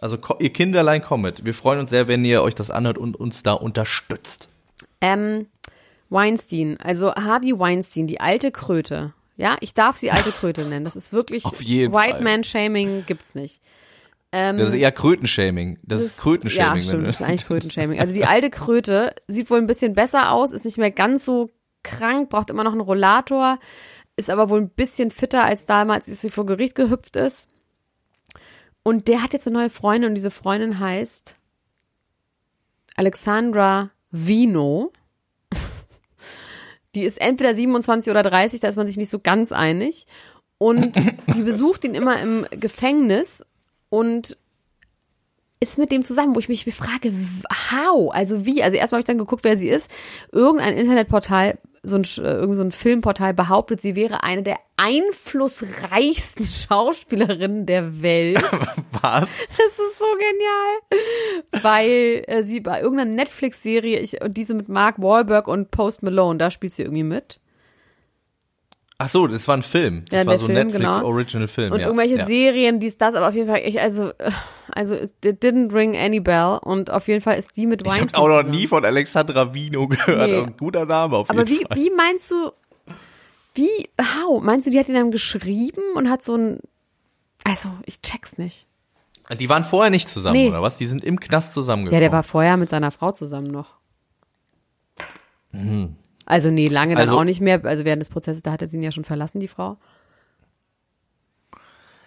Also 0.00 0.16
ihr 0.38 0.50
Kinderlein 0.50 1.02
kommet. 1.02 1.44
Wir 1.44 1.52
freuen 1.52 1.80
uns 1.80 1.90
sehr, 1.90 2.08
wenn 2.08 2.24
ihr 2.24 2.42
euch 2.42 2.54
das 2.54 2.70
anhört 2.70 2.96
und 2.96 3.16
uns 3.16 3.42
da 3.42 3.52
unterstützt. 3.52 4.48
Ähm, 5.02 5.48
Weinstein, 6.08 6.78
also 6.80 7.14
Harvey 7.14 7.58
Weinstein, 7.58 8.06
die 8.06 8.18
alte 8.18 8.50
Kröte. 8.50 9.12
Ja, 9.36 9.58
ich 9.60 9.74
darf 9.74 9.98
sie 9.98 10.10
alte 10.10 10.30
Kröte 10.30 10.64
nennen. 10.64 10.86
Das 10.86 10.96
ist 10.96 11.12
wirklich 11.12 11.44
Auf 11.44 11.62
jeden 11.62 11.92
White 11.92 12.14
Fall. 12.14 12.22
Man 12.22 12.44
Shaming 12.44 13.04
gibt's 13.06 13.34
nicht. 13.34 13.60
Das 14.30 14.68
ist 14.68 14.74
eher 14.74 14.92
Krötenshaming. 14.92 15.78
Das, 15.82 16.02
ist 16.02 16.18
Krötenshaming. 16.18 16.82
Ja, 16.82 16.88
stimmt, 16.88 17.08
das 17.08 17.16
ist 17.16 17.22
eigentlich 17.22 17.46
Krötenshaming. 17.46 17.98
Also 17.98 18.12
die 18.12 18.26
alte 18.26 18.50
Kröte 18.50 19.14
sieht 19.26 19.48
wohl 19.50 19.58
ein 19.58 19.66
bisschen 19.66 19.94
besser 19.94 20.32
aus, 20.32 20.52
ist 20.52 20.66
nicht 20.66 20.76
mehr 20.76 20.90
ganz 20.90 21.24
so 21.24 21.50
krank, 21.82 22.30
braucht 22.30 22.50
immer 22.50 22.64
noch 22.64 22.72
einen 22.72 22.80
Rollator, 22.80 23.58
ist 24.16 24.30
aber 24.30 24.50
wohl 24.50 24.60
ein 24.60 24.70
bisschen 24.70 25.10
fitter 25.10 25.44
als 25.44 25.66
damals, 25.66 26.08
als 26.08 26.20
sie 26.20 26.30
vor 26.30 26.46
Gericht 26.46 26.74
gehüpft 26.74 27.16
ist. 27.16 27.48
Und 28.82 29.08
der 29.08 29.22
hat 29.22 29.32
jetzt 29.32 29.46
eine 29.46 29.58
neue 29.58 29.70
Freundin 29.70 30.10
und 30.10 30.14
diese 30.14 30.30
Freundin 30.30 30.78
heißt 30.78 31.34
Alexandra 32.96 33.90
Vino. 34.10 34.92
Die 36.94 37.04
ist 37.04 37.20
entweder 37.20 37.54
27 37.54 38.10
oder 38.10 38.22
30, 38.22 38.60
da 38.60 38.68
ist 38.68 38.76
man 38.76 38.86
sich 38.86 38.96
nicht 38.96 39.10
so 39.10 39.18
ganz 39.18 39.52
einig. 39.52 40.06
Und 40.56 40.96
die 41.34 41.42
besucht 41.42 41.84
ihn 41.84 41.94
immer 41.94 42.20
im 42.20 42.46
Gefängnis 42.50 43.44
und 43.90 44.36
ist 45.60 45.78
mit 45.78 45.90
dem 45.90 46.04
zusammen, 46.04 46.34
wo 46.34 46.38
ich 46.38 46.48
mich 46.48 46.64
frage, 46.74 47.12
how? 47.70 48.12
Also 48.12 48.46
wie? 48.46 48.62
Also 48.62 48.76
erstmal 48.76 48.98
habe 48.98 49.02
ich 49.02 49.06
dann 49.06 49.18
geguckt, 49.18 49.44
wer 49.44 49.56
sie 49.56 49.68
ist. 49.68 49.90
Irgendein 50.32 50.76
Internetportal, 50.76 51.58
so 51.88 51.96
ein, 51.96 52.24
äh, 52.24 52.34
irgend 52.34 52.56
so 52.56 52.62
ein 52.62 52.72
Filmportal 52.72 53.34
behauptet, 53.34 53.80
sie 53.80 53.96
wäre 53.96 54.22
eine 54.22 54.42
der 54.42 54.58
einflussreichsten 54.76 56.44
Schauspielerinnen 56.68 57.66
der 57.66 58.02
Welt. 58.02 58.42
Was? 59.02 59.28
Das 59.48 59.78
ist 59.78 59.98
so 59.98 60.06
genial. 60.18 61.62
Weil 61.62 62.24
äh, 62.26 62.42
sie 62.42 62.60
bei 62.60 62.80
irgendeiner 62.80 63.10
Netflix-Serie, 63.10 63.98
ich, 64.00 64.22
und 64.22 64.36
diese 64.36 64.54
mit 64.54 64.68
Mark 64.68 65.00
Wahlberg 65.00 65.48
und 65.48 65.70
Post 65.70 66.02
Malone, 66.02 66.38
da 66.38 66.50
spielt 66.50 66.72
sie 66.72 66.82
irgendwie 66.82 67.02
mit. 67.02 67.40
Ach 69.00 69.08
so, 69.08 69.28
das 69.28 69.46
war 69.46 69.56
ein 69.56 69.62
Film. 69.62 70.04
Das 70.10 70.20
Ja, 70.20 70.26
war 70.26 70.38
so 70.38 70.46
ein 70.46 70.54
Film, 70.54 70.66
Netflix 70.68 70.96
genau. 70.96 71.06
Original 71.06 71.46
Film. 71.46 71.72
Und 71.72 71.78
ja. 71.80 71.86
irgendwelche 71.86 72.16
ja. 72.16 72.26
Serien, 72.26 72.80
dies, 72.80 72.98
das, 72.98 73.14
aber 73.14 73.28
auf 73.28 73.34
jeden 73.34 73.46
Fall, 73.48 73.60
ich, 73.64 73.80
also, 73.80 74.12
also, 74.72 74.94
it 74.94 75.14
didn't 75.44 75.72
ring 75.72 75.96
any 75.96 76.18
bell 76.18 76.58
und 76.62 76.90
auf 76.90 77.06
jeden 77.06 77.20
Fall 77.20 77.38
ist 77.38 77.56
die 77.56 77.66
mit 77.68 77.82
Ich 77.82 77.86
Weinstein 77.86 78.20
habe 78.20 78.34
auch 78.38 78.42
noch 78.42 78.50
nie 78.50 78.66
von 78.66 78.84
Alexandra 78.84 79.54
Vino 79.54 79.86
gehört. 79.86 80.30
Nee. 80.30 80.38
Ein 80.40 80.56
guter 80.56 80.84
Name 80.84 81.16
auf 81.16 81.30
Aber 81.30 81.44
jeden 81.46 81.60
wie, 81.60 81.64
Fall. 81.64 81.76
wie 81.76 81.90
meinst 81.90 82.30
du, 82.32 82.50
wie, 83.54 83.88
how? 84.00 84.42
Meinst 84.42 84.66
du, 84.66 84.70
die 84.72 84.78
hat 84.80 84.88
ihn 84.88 84.94
dann 84.94 85.12
geschrieben 85.12 85.82
und 85.94 86.10
hat 86.10 86.24
so 86.24 86.34
ein, 86.34 86.58
also, 87.44 87.68
ich 87.86 88.02
check's 88.02 88.36
nicht. 88.36 88.66
Die 89.38 89.48
waren 89.48 89.62
vorher 89.62 89.90
nicht 89.90 90.08
zusammen, 90.08 90.38
Nee. 90.40 90.48
oder 90.48 90.62
was? 90.62 90.76
Die 90.78 90.86
sind 90.86 91.04
im 91.04 91.20
Knast 91.20 91.50
Ja, 91.50 91.54
zusammengekommen. 91.54 92.00
der 92.00 92.10
war 92.10 92.22
vorher 92.24 92.56
mit 92.56 92.68
seiner 92.68 92.90
Frau 92.90 93.12
zusammen 93.12 93.48
noch. 93.48 93.76
Also, 96.28 96.50
nee, 96.50 96.68
lange 96.68 96.94
dann. 96.94 97.00
Also- 97.00 97.18
auch 97.18 97.24
nicht 97.24 97.40
mehr. 97.40 97.64
Also, 97.64 97.84
während 97.84 98.02
des 98.02 98.10
Prozesses, 98.10 98.42
da 98.42 98.52
hat 98.52 98.62
er 98.62 98.68
sie 98.68 98.76
ihn 98.76 98.82
ja 98.82 98.92
schon 98.92 99.04
verlassen, 99.04 99.40
die 99.40 99.48
Frau. 99.48 99.78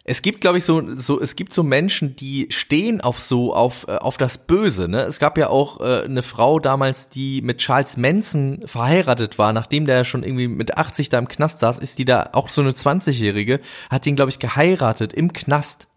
Es 0.04 0.22
gibt, 0.22 0.42
glaube 0.42 0.58
ich, 0.58 0.64
so, 0.64 0.96
so, 0.96 1.20
es 1.22 1.36
gibt 1.36 1.54
so 1.54 1.62
Menschen, 1.64 2.16
die 2.16 2.48
stehen 2.50 3.02
auf 3.02 3.20
so, 3.20 3.54
auf, 3.54 3.88
äh, 3.88 3.98
auf 3.98 4.18
das 4.18 4.40
Böse, 4.40 4.88
ne? 4.88 5.02
Es 5.04 5.20
gab 5.20 5.38
ja 5.38 5.50
auch 5.50 5.80
äh, 5.80 6.04
eine 6.06 6.22
Frau 6.24 6.60
damals, 6.60 7.10
die 7.10 7.42
mit 7.42 7.60
Charles 7.60 7.98
Manson 7.98 8.62
verheiratet 8.66 9.38
war, 9.38 9.54
nachdem 9.54 9.86
der 9.86 10.04
schon 10.04 10.24
irgendwie 10.24 10.48
mit 10.48 10.78
80 10.78 11.10
da 11.10 11.20
im 11.20 11.28
Knast 11.28 11.60
saß, 11.60 11.78
ist 11.78 12.00
die 12.00 12.06
da 12.06 12.30
auch 12.34 12.50
so 12.50 12.62
eine 12.62 12.72
20-Jährige, 12.72 13.60
hat 13.92 14.08
ihn, 14.08 14.16
glaube 14.16 14.32
ich, 14.32 14.40
geheiratet 14.40 15.14
im 15.14 15.34
Knast. 15.34 15.88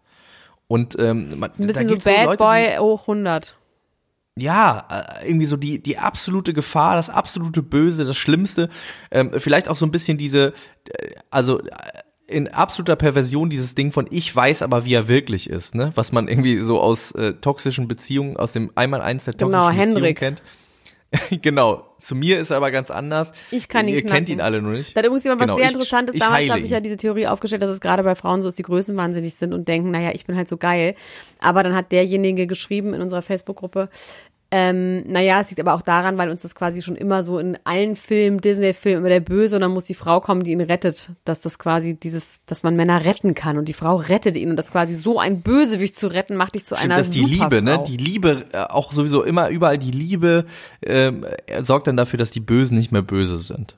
Und 0.67 0.97
ähm, 0.99 1.39
man, 1.39 1.51
Ein 1.51 1.57
da 1.57 1.65
bisschen 1.67 1.87
so 1.87 1.97
Bad 1.97 2.25
Leute, 2.25 2.37
Boy 2.37 2.77
hoch 2.77 3.01
100. 3.01 3.55
Ja, 4.37 4.85
äh, 5.21 5.27
irgendwie 5.27 5.45
so 5.45 5.55
die, 5.55 5.81
die 5.81 5.97
absolute 5.97 6.53
Gefahr, 6.53 6.95
das 6.95 7.09
absolute 7.09 7.63
Böse, 7.63 8.03
das 8.03 8.17
Schlimmste. 8.17 8.69
Ähm, 9.09 9.31
vielleicht 9.37 9.69
auch 9.69 9.77
so 9.77 9.85
ein 9.85 9.91
bisschen 9.91 10.17
diese, 10.17 10.53
äh, 10.89 11.11
also 11.29 11.61
äh, 11.61 11.69
in 12.27 12.47
absoluter 12.49 12.95
Perversion 12.95 13.49
dieses 13.49 13.75
Ding 13.75 13.91
von 13.91 14.07
ich 14.09 14.35
weiß 14.35 14.61
aber, 14.63 14.83
wie 14.83 14.93
er 14.93 15.07
wirklich 15.07 15.49
ist, 15.49 15.75
ne? 15.75 15.91
Was 15.95 16.11
man 16.11 16.27
irgendwie 16.27 16.59
so 16.59 16.81
aus 16.81 17.11
äh, 17.11 17.33
toxischen 17.33 17.87
Beziehungen, 17.87 18.35
aus 18.35 18.51
dem 18.51 18.71
Einmaleins 18.75 19.25
der 19.25 19.35
Genau, 19.35 19.65
toxischen 19.67 19.79
Henrik. 19.79 20.15
Beziehung 20.15 20.15
kennt. 20.15 20.41
genau. 20.43 20.64
Zu 21.99 22.15
mir 22.15 22.39
ist 22.39 22.51
er 22.51 22.57
aber 22.57 22.71
ganz 22.71 22.91
anders. 22.91 23.31
Ich 23.51 23.67
kann 23.69 23.87
ihn 23.87 23.95
Ihr 23.95 24.01
kennt 24.01 24.11
knacken. 24.11 24.27
ihn 24.33 24.41
alle 24.41 24.61
nur 24.61 24.73
nicht. 24.73 24.95
Da 24.95 24.99
hat 24.99 25.05
übrigens 25.05 25.23
jemand 25.23 25.41
was 25.41 25.47
Genau, 25.47 25.55
sehr 25.57 25.65
ich- 25.67 25.71
Interessantes. 25.73 26.15
ich 26.15 26.21
Damals 26.21 26.49
habe 26.49 26.59
ich 26.61 26.69
ja 26.69 26.79
diese 26.79 26.97
Theorie 26.97 27.27
aufgestellt, 27.27 27.61
dass 27.61 27.71
es 27.71 27.79
gerade 27.81 28.03
bei 28.03 28.15
Frauen 28.15 28.41
so 28.41 28.47
ist, 28.49 28.57
die 28.59 28.63
größenwahnsinnig 28.63 29.33
sind 29.35 29.53
und 29.53 29.67
denken, 29.67 29.91
naja, 29.91 30.11
ich 30.13 30.25
bin 30.25 30.35
halt 30.35 30.47
so 30.47 30.57
geil. 30.57 30.95
Aber 31.39 31.63
dann 31.63 31.75
hat 31.75 31.91
derjenige 31.91 32.47
geschrieben 32.47 32.93
in 32.93 33.01
unserer 33.01 33.21
Facebook-Gruppe, 33.21 33.89
ähm, 34.57 35.03
naja, 35.05 35.41
es 35.41 35.49
liegt 35.49 35.59
aber 35.59 35.73
auch 35.73 35.81
daran, 35.81 36.17
weil 36.17 36.29
uns 36.29 36.43
das 36.43 36.55
quasi 36.55 36.81
schon 36.81 36.95
immer 36.95 37.23
so 37.23 37.39
in 37.39 37.57
allen 37.65 37.97
Filmen, 37.97 38.39
Disney-Filmen, 38.39 38.99
immer 38.99 39.09
der 39.09 39.19
Böse 39.19 39.57
und 39.57 39.61
dann 39.61 39.71
muss 39.71 39.83
die 39.83 39.95
Frau 39.95 40.21
kommen, 40.21 40.45
die 40.45 40.51
ihn 40.53 40.61
rettet. 40.61 41.09
Dass 41.25 41.41
das 41.41 41.59
quasi 41.59 41.99
dieses, 41.99 42.41
dass 42.45 42.63
man 42.63 42.77
Männer 42.77 43.03
retten 43.03 43.33
kann 43.33 43.57
und 43.57 43.67
die 43.67 43.73
Frau 43.73 43.97
rettet 43.97 44.37
ihn 44.37 44.49
und 44.51 44.55
das 44.55 44.71
quasi 44.71 44.95
so 44.95 45.19
ein 45.19 45.41
Bösewicht 45.41 45.97
zu 45.97 46.07
retten, 46.07 46.37
macht 46.37 46.55
dich 46.55 46.63
zu 46.63 46.77
Stimmt, 46.77 46.93
einer 46.93 46.97
das 46.97 47.07
ist 47.07 47.15
die 47.15 47.25
Liebe, 47.25 47.61
ne? 47.61 47.83
Die 47.85 47.97
Liebe, 47.97 48.45
äh, 48.53 48.59
auch 48.59 48.93
sowieso 48.93 49.23
immer 49.23 49.49
überall 49.49 49.77
die 49.77 49.91
Liebe 49.91 50.45
äh, 50.79 51.11
sorgt 51.61 51.87
dann 51.87 51.97
dafür, 51.97 52.17
dass 52.17 52.31
die 52.31 52.39
Bösen 52.39 52.77
nicht 52.77 52.93
mehr 52.93 53.01
böse 53.01 53.39
sind. 53.39 53.75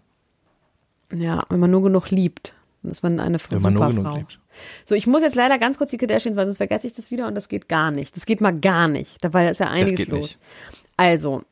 Ja, 1.12 1.44
wenn 1.50 1.60
man 1.60 1.72
nur 1.72 1.82
genug 1.82 2.12
liebt, 2.12 2.54
dann 2.84 2.92
ist 2.92 3.02
man 3.02 3.20
eine 3.20 3.40
Wenn 3.50 3.62
man 3.64 3.74
nur 3.74 3.90
Superfrau. 3.90 4.14
genug 4.14 4.18
liebt. 4.20 4.40
So, 4.86 4.96
ich 4.96 5.08
muss 5.08 5.22
jetzt 5.22 5.36
leider 5.36 5.58
ganz 5.60 5.78
kurz 5.78 5.90
die 5.92 5.98
Kardashians, 5.98 6.38
weil 6.38 6.46
sonst 6.46 6.58
vergesse 6.58 6.88
ich 6.88 6.94
das 6.94 7.12
wieder 7.12 7.28
und 7.28 7.36
das 7.36 7.50
geht 7.50 7.68
gar 7.70 7.92
nicht. 7.92 8.16
Das 8.16 8.26
geht 8.26 8.42
mal 8.42 8.58
gar 8.58 8.88
nicht, 8.88 9.24
da- 9.24 9.34
weil 9.34 9.46
da 9.46 9.52
ist 9.52 9.60
ja 9.60 9.68
einiges 9.70 9.96
geht 9.98 10.08
los. 10.10 10.20
nicht. 10.20 10.40
Also, 10.98 11.44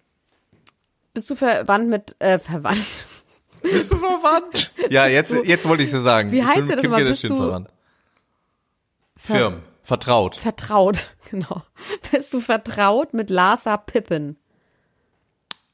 bist 1.14 1.30
du 1.30 1.36
verwandt 1.36 1.90
mit, 1.90 2.16
äh, 2.20 2.40
verwandt? 2.40 3.06
Bist 3.62 3.92
du 3.92 3.98
verwandt? 3.98 4.72
Ja, 4.90 5.08
jetzt, 5.08 5.32
du- 5.32 5.44
jetzt 5.44 5.68
wollte 5.68 5.84
ich 5.84 5.92
so 5.92 6.00
sagen. 6.02 6.32
Wie 6.32 6.40
ich 6.40 6.46
heißt 6.46 6.68
mit 6.68 6.76
das 6.78 6.82
Kim 6.82 6.92
mal? 6.92 7.04
Bist 7.04 7.24
du- 7.24 7.36
verwandt. 7.36 7.70
Firm, 9.18 9.62
vertraut. 9.84 10.36
Vertraut, 10.36 11.10
genau. 11.32 11.64
Bist 12.12 12.34
du 12.34 12.40
vertraut 12.40 13.14
mit 13.14 13.30
Larsa 13.30 13.78
Pippen? 13.78 14.38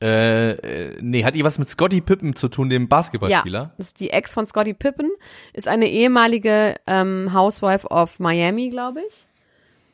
Äh, 0.02 0.52
äh, 0.54 0.98
nee, 1.00 1.24
hat 1.24 1.36
die 1.36 1.44
was 1.44 1.60
mit 1.60 1.68
Scotty 1.70 2.02
Pippen 2.02 2.36
zu 2.36 2.48
tun, 2.48 2.70
dem 2.70 2.88
Basketballspieler? 2.88 3.60
Ja, 3.60 3.74
das 3.78 3.88
ist 3.88 4.00
die 4.00 4.10
Ex 4.10 4.34
von 4.34 4.46
Scottie 4.48 4.74
Pippen, 4.74 5.12
ist 5.54 5.68
eine 5.68 5.88
ehemalige 5.88 6.76
ähm, 6.88 7.32
Housewife 7.34 7.88
of 7.88 8.20
Miami, 8.20 8.70
glaube 8.70 9.02
ich. 9.08 9.28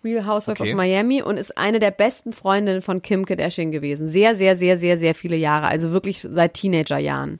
Real 0.06 0.26
Housewife 0.26 0.62
Okay. 0.62 0.72
of 0.72 0.78
Miami 0.78 1.22
und 1.22 1.36
ist 1.38 1.58
eine 1.58 1.80
der 1.80 1.92
besten 1.92 2.32
Freundinnen 2.32 2.82
von 2.82 3.02
Kim 3.02 3.26
Kardashian 3.26 3.72
gewesen. 3.72 4.08
Sehr, 4.08 4.36
sehr, 4.36 4.56
sehr, 4.56 4.78
sehr, 4.78 4.98
sehr 4.98 5.14
viele 5.14 5.36
Jahre, 5.36 5.68
also 5.68 5.92
wirklich 5.92 6.22
seit 6.22 6.54
Teenagerjahren. 6.54 7.40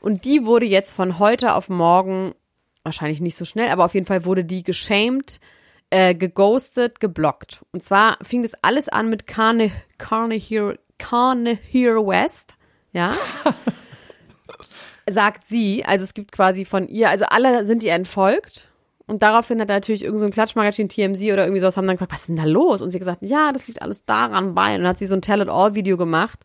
Und 0.00 0.26
die 0.26 0.44
wurde 0.44 0.66
jetzt 0.66 0.92
von 0.92 1.18
heute 1.18 1.54
auf 1.54 1.70
morgen, 1.70 2.34
wahrscheinlich 2.82 3.22
nicht 3.22 3.36
so 3.36 3.46
schnell, 3.46 3.70
aber 3.70 3.86
auf 3.86 3.94
jeden 3.94 4.04
Fall 4.06 4.26
wurde 4.26 4.44
die 4.44 4.62
geshamed, 4.62 5.40
äh, 5.88 6.14
geghostet, 6.14 7.00
geblockt. 7.00 7.64
Und 7.72 7.82
zwar 7.82 8.18
fing 8.20 8.42
das 8.42 8.52
alles 8.62 8.90
an 8.90 9.08
mit 9.08 9.26
Carne, 9.26 9.70
Carne, 9.96 10.34
Here, 10.34 10.78
Carne 11.04 11.58
Here 11.70 12.06
West, 12.06 12.54
ja 12.92 13.12
sagt 15.10 15.46
sie, 15.46 15.84
also 15.84 16.02
es 16.02 16.14
gibt 16.14 16.32
quasi 16.32 16.64
von 16.64 16.88
ihr, 16.88 17.10
also 17.10 17.26
alle 17.26 17.64
sind 17.66 17.84
ihr 17.84 17.92
entfolgt. 17.92 18.68
Und 19.06 19.22
daraufhin 19.22 19.60
hat 19.60 19.68
natürlich 19.68 20.02
irgendein 20.02 20.20
so 20.20 20.26
ein 20.26 20.32
Klatschmagazin 20.32 20.88
TMZ 20.88 21.24
oder 21.24 21.44
irgendwie 21.44 21.60
sowas 21.60 21.76
haben 21.76 21.86
dann 21.86 21.96
gefragt, 21.96 22.12
was 22.12 22.22
ist 22.22 22.28
denn 22.30 22.36
da 22.36 22.44
los? 22.44 22.80
Und 22.80 22.88
sie 22.88 22.96
hat 22.96 23.00
gesagt, 23.00 23.18
ja, 23.20 23.52
das 23.52 23.66
liegt 23.66 23.82
alles 23.82 24.06
daran 24.06 24.54
bei. 24.54 24.74
Und 24.74 24.80
dann 24.80 24.88
hat 24.88 24.96
sie 24.96 25.04
so 25.04 25.14
ein 25.14 25.20
Tell-it-all-Video 25.20 25.98
gemacht, 25.98 26.40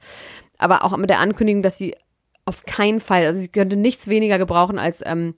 aber 0.58 0.84
auch 0.84 0.96
mit 0.98 1.10
der 1.10 1.20
Ankündigung, 1.20 1.64
dass 1.64 1.78
sie 1.78 1.96
auf 2.44 2.64
keinen 2.64 3.00
Fall, 3.00 3.24
also 3.24 3.40
sie 3.40 3.48
könnte 3.48 3.78
nichts 3.78 4.10
weniger 4.10 4.38
gebrauchen 4.38 4.78
als 4.78 5.02
ähm, 5.06 5.36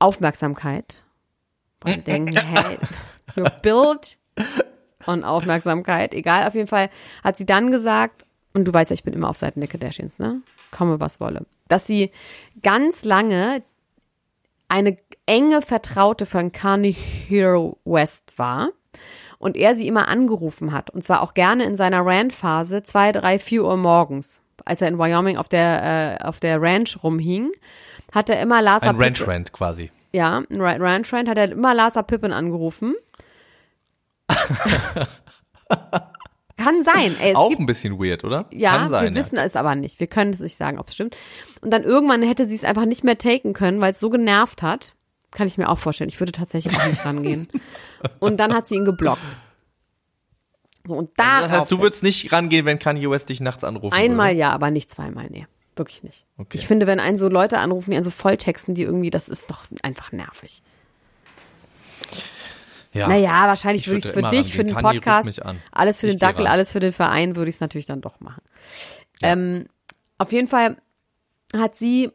Aufmerksamkeit. 0.00 1.04
Wir 1.84 1.98
denken, 1.98 2.36
hey, 2.36 2.78
you're 3.36 3.60
built 3.60 4.18
on 5.06 5.22
Aufmerksamkeit. 5.22 6.12
Egal, 6.12 6.48
auf 6.48 6.56
jeden 6.56 6.66
Fall 6.66 6.90
hat 7.22 7.36
sie 7.36 7.46
dann 7.46 7.70
gesagt, 7.70 8.24
und 8.54 8.64
du 8.66 8.72
weißt 8.74 8.90
ja, 8.90 8.94
ich 8.94 9.04
bin 9.04 9.14
immer 9.14 9.28
auf 9.28 9.36
Seiten 9.38 9.60
der 9.60 9.68
Kardashians, 9.68 10.18
ne? 10.18 10.42
Komme, 10.70 11.00
was 11.00 11.20
wolle. 11.20 11.46
Dass 11.68 11.86
sie 11.86 12.10
ganz 12.62 13.04
lange 13.04 13.62
eine 14.68 14.96
enge 15.26 15.60
Vertraute 15.62 16.24
von 16.26 16.50
Kanye 16.52 16.92
Hero 16.92 17.78
West 17.84 18.38
war 18.38 18.70
und 19.38 19.56
er 19.56 19.74
sie 19.74 19.86
immer 19.86 20.08
angerufen 20.08 20.72
hat. 20.72 20.90
Und 20.90 21.02
zwar 21.04 21.20
auch 21.22 21.34
gerne 21.34 21.64
in 21.64 21.76
seiner 21.76 22.04
Rant-Phase, 22.06 22.82
zwei, 22.82 23.12
drei, 23.12 23.38
vier 23.38 23.64
Uhr 23.64 23.76
morgens, 23.76 24.42
als 24.64 24.80
er 24.80 24.88
in 24.88 24.98
Wyoming 24.98 25.36
auf 25.36 25.48
der, 25.48 26.18
äh, 26.20 26.24
auf 26.24 26.40
der 26.40 26.60
Ranch 26.62 27.02
rumhing, 27.02 27.50
hat 28.12 28.28
er 28.30 28.40
immer 28.40 28.62
Larsa 28.62 28.90
Ein 28.90 28.96
Ranch 28.96 29.18
Pippen- 29.20 29.30
Rant 29.32 29.52
quasi. 29.52 29.90
ja, 30.12 30.38
ein 30.50 30.60
Ra- 30.60 30.76
Ranch 30.78 31.12
Rant 31.12 31.28
hat 31.28 31.36
er 31.38 31.50
immer 31.52 31.74
Larsa 31.74 32.02
Pippen 32.02 32.32
angerufen. 32.32 32.94
Kann 36.62 36.82
sein. 36.82 37.14
Ey, 37.20 37.34
Auch 37.34 37.48
gibt, 37.48 37.60
ein 37.60 37.66
bisschen 37.66 37.98
weird, 37.98 38.24
oder? 38.24 38.46
ja, 38.52 38.78
Kann 38.78 38.88
sein, 38.88 39.14
wir 39.14 39.20
wissen 39.20 39.36
es 39.36 39.56
aber 39.56 39.74
nicht. 39.74 40.00
Wir 40.00 40.06
können 40.06 40.32
es 40.32 40.40
nicht 40.40 40.56
sagen, 40.56 40.78
ob 40.78 40.88
es 40.88 40.94
stimmt. 40.94 41.16
Und 41.60 41.70
dann 41.72 41.82
irgendwann 41.82 42.22
hätte 42.22 42.44
sie 42.44 42.54
es 42.54 42.64
einfach 42.64 42.84
nicht 42.84 43.04
mehr 43.04 43.18
taken 43.18 43.52
können, 43.52 43.80
weil 43.80 43.90
es 43.90 44.00
so 44.00 44.10
genervt 44.10 44.62
hat. 44.62 44.94
Kann 45.30 45.46
ich 45.46 45.56
mir 45.58 45.68
auch 45.68 45.78
vorstellen. 45.78 46.08
Ich 46.08 46.20
würde 46.20 46.32
tatsächlich 46.32 46.76
auch 46.78 46.86
nicht 46.86 47.04
rangehen. 47.04 47.48
Und 48.18 48.38
dann 48.38 48.54
hat 48.54 48.66
sie 48.66 48.74
ihn 48.76 48.84
geblockt. 48.84 49.22
So, 50.84 50.94
und 50.94 51.10
da. 51.16 51.36
Also 51.36 51.48
das 51.48 51.60
heißt, 51.60 51.70
du 51.70 51.80
würdest 51.80 52.02
nicht 52.02 52.32
rangehen, 52.32 52.66
wenn 52.66 52.78
Kanye 52.80 53.08
West 53.08 53.28
dich 53.28 53.40
nachts 53.40 53.62
anrufen 53.62 53.94
Einmal 53.94 54.30
würde? 54.30 54.40
ja, 54.40 54.50
aber 54.50 54.72
nicht 54.72 54.90
zweimal, 54.90 55.28
nee. 55.30 55.46
Wirklich 55.76 56.02
nicht. 56.02 56.26
Okay. 56.38 56.58
Ich 56.58 56.66
finde, 56.66 56.86
wenn 56.86 56.98
einen 57.00 57.16
so 57.16 57.28
Leute 57.28 57.58
anrufen, 57.58 57.90
die 57.90 57.96
einen 57.96 58.04
so 58.04 58.10
volltexten, 58.10 58.74
die 58.74 58.82
irgendwie, 58.82 59.10
das 59.10 59.28
ist 59.28 59.48
doch 59.50 59.64
einfach 59.82 60.10
nervig. 60.12 60.62
Ja. 62.92 63.08
Naja, 63.08 63.46
wahrscheinlich 63.46 63.82
Ich 63.82 63.88
würde 63.88 63.98
ich 63.98 64.04
es 64.04 64.10
für 64.10 64.22
dich, 64.30 64.52
für 64.54 64.64
den 64.64 64.74
ruft 64.74 64.84
Podcast, 64.84 65.40
alles 65.70 65.98
für 66.00 66.06
Ich 66.08 66.14
den 66.14 66.18
Dackel, 66.18 66.44
ran. 66.44 66.52
alles 66.52 66.70
für 66.72 66.80
den 66.80 66.92
Verein, 66.92 67.36
würde 67.36 67.48
ich 67.48 67.56
es 67.56 67.60
natürlich 67.60 67.86
dann 67.86 68.00
doch 68.02 68.20
machen. 68.20 68.42
Ähm, 69.22 69.66
auf 70.18 70.30
jeden 70.32 70.48
Fall 70.48 70.76
hat 71.56 71.74
sie, 71.76 72.10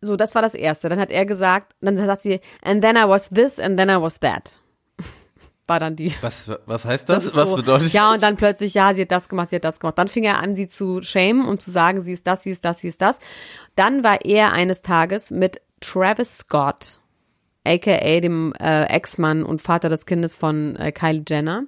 so, 0.00 0.16
das 0.16 0.34
war 0.34 0.42
das 0.42 0.54
Erste. 0.54 0.88
Dann 0.88 0.98
hat 0.98 1.10
er 1.10 1.26
gesagt, 1.26 1.74
dann 1.80 1.96
sagt 1.96 2.22
sie, 2.22 2.40
and 2.62 2.82
then 2.82 2.96
I 2.96 3.06
was 3.08 3.28
this 3.30 3.58
and 3.60 3.76
then 3.76 3.88
I 3.88 4.00
was 4.00 4.18
that. 4.20 4.58
War 5.68 5.78
dann 5.78 5.94
die. 5.96 6.12
Was, 6.22 6.50
was 6.66 6.84
heißt 6.84 7.08
das? 7.08 7.24
ist 7.26 7.36
was 7.36 7.50
so, 7.50 7.56
bedeutet 7.56 7.92
Ja, 7.92 8.08
das? 8.08 8.14
und 8.16 8.22
dann 8.22 8.36
plötzlich, 8.36 8.74
ja, 8.74 8.94
sie 8.94 9.02
hat 9.02 9.12
das 9.12 9.28
gemacht, 9.28 9.50
sie 9.50 9.56
hat 9.56 9.64
das 9.64 9.78
gemacht. 9.80 9.96
Dann 9.98 10.08
fing 10.08 10.24
er 10.24 10.38
an, 10.38 10.56
sie 10.56 10.66
zu 10.66 11.02
shamen 11.02 11.46
und 11.46 11.62
zu 11.62 11.70
sagen, 11.70 12.00
sie 12.00 12.12
ist 12.12 12.26
das, 12.26 12.42
sie 12.42 12.50
ist 12.50 12.64
das, 12.64 12.78
sie 12.80 12.88
ist 12.88 13.00
das. 13.00 13.18
Dann 13.76 14.02
war 14.02 14.24
er 14.24 14.52
eines 14.52 14.82
Tages 14.82 15.30
mit 15.30 15.60
Travis 15.80 16.38
Scott, 16.38 16.98
aka 17.64 18.20
dem 18.20 18.52
äh, 18.60 18.84
Ex-Mann 18.84 19.44
und 19.44 19.62
Vater 19.62 19.88
des 19.88 20.06
Kindes 20.06 20.34
von 20.34 20.76
äh, 20.76 20.92
Kylie 20.92 21.24
Jenner, 21.28 21.64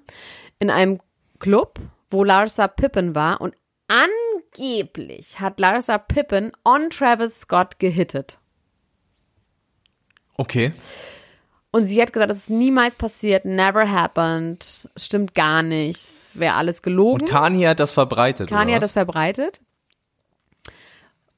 in 0.59 0.71
einem 0.71 1.01
Club, 1.39 1.81
wo 2.11 2.25
Larsa 2.25 2.69
Pippen 2.69 3.15
war 3.15 3.41
und 3.41 3.55
angeblich 3.89 5.41
hat 5.41 5.61
Larsa 5.61 5.99
Pippen 5.99 6.53
on 6.65 6.91
Travis 6.91 7.41
Scott 7.41 7.79
gehittet. 7.79 8.39
Okay. 10.37 10.73
Und 11.71 11.87
sie 11.87 12.01
hat 12.01 12.13
gesagt, 12.13 12.31
das 12.31 12.39
ist 12.39 12.51
niemals 12.51 12.95
passiert, 12.95 13.45
never 13.45 13.91
happened, 13.91 14.89
stimmt 14.97 15.35
gar 15.35 15.63
nicht, 15.63 15.99
wäre 16.35 16.55
alles 16.55 16.83
gelogen. 16.83 17.23
Und 17.23 17.29
Kanye 17.29 17.69
hat 17.69 17.81
das 17.81 17.93
verbreitet. 17.93 18.49
Kanye 18.49 18.77
hat 18.77 18.83
das 18.83 18.93
verbreitet. 18.93 19.61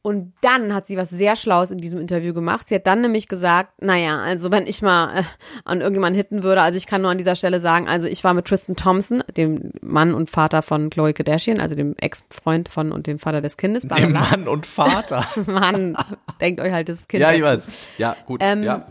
Und 0.06 0.34
dann 0.40 0.72
hat 0.72 0.86
sie 0.86 0.96
was 0.96 1.10
sehr 1.10 1.34
Schlaues 1.34 1.72
in 1.72 1.78
diesem 1.78 1.98
Interview 1.98 2.32
gemacht. 2.32 2.68
Sie 2.68 2.76
hat 2.76 2.86
dann 2.86 3.00
nämlich 3.00 3.26
gesagt, 3.26 3.82
naja, 3.82 4.20
also 4.20 4.52
wenn 4.52 4.68
ich 4.68 4.80
mal 4.80 5.18
äh, 5.18 5.22
an 5.64 5.80
irgendjemanden 5.80 6.16
hitten 6.16 6.44
würde, 6.44 6.62
also 6.62 6.78
ich 6.78 6.86
kann 6.86 7.02
nur 7.02 7.10
an 7.10 7.18
dieser 7.18 7.34
Stelle 7.34 7.58
sagen, 7.58 7.88
also 7.88 8.06
ich 8.06 8.22
war 8.22 8.32
mit 8.32 8.44
Tristan 8.44 8.76
Thompson, 8.76 9.24
dem 9.36 9.72
Mann 9.80 10.14
und 10.14 10.30
Vater 10.30 10.62
von 10.62 10.90
Khloe 10.90 11.12
Kardashian, 11.12 11.58
also 11.58 11.74
dem 11.74 11.96
Ex-Freund 11.98 12.68
von 12.68 12.92
und 12.92 13.08
dem 13.08 13.18
Vater 13.18 13.40
des 13.40 13.56
Kindes. 13.56 13.82
Dem. 13.82 14.12
Mann 14.12 14.46
und 14.46 14.64
Vater. 14.64 15.26
Mann, 15.46 15.98
denkt 16.40 16.60
euch 16.60 16.70
halt 16.70 16.88
das 16.88 17.08
Kind. 17.08 17.22
ja, 17.22 17.32
ich 17.32 17.42
weiß. 17.42 17.68
Ja, 17.98 18.16
gut. 18.26 18.42
Ähm, 18.44 18.62
ja. 18.62 18.86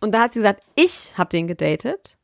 Und 0.00 0.12
da 0.12 0.20
hat 0.20 0.32
sie 0.32 0.38
gesagt, 0.38 0.62
ich 0.76 1.12
habe 1.18 1.28
den 1.28 1.46
gedatet 1.46 2.16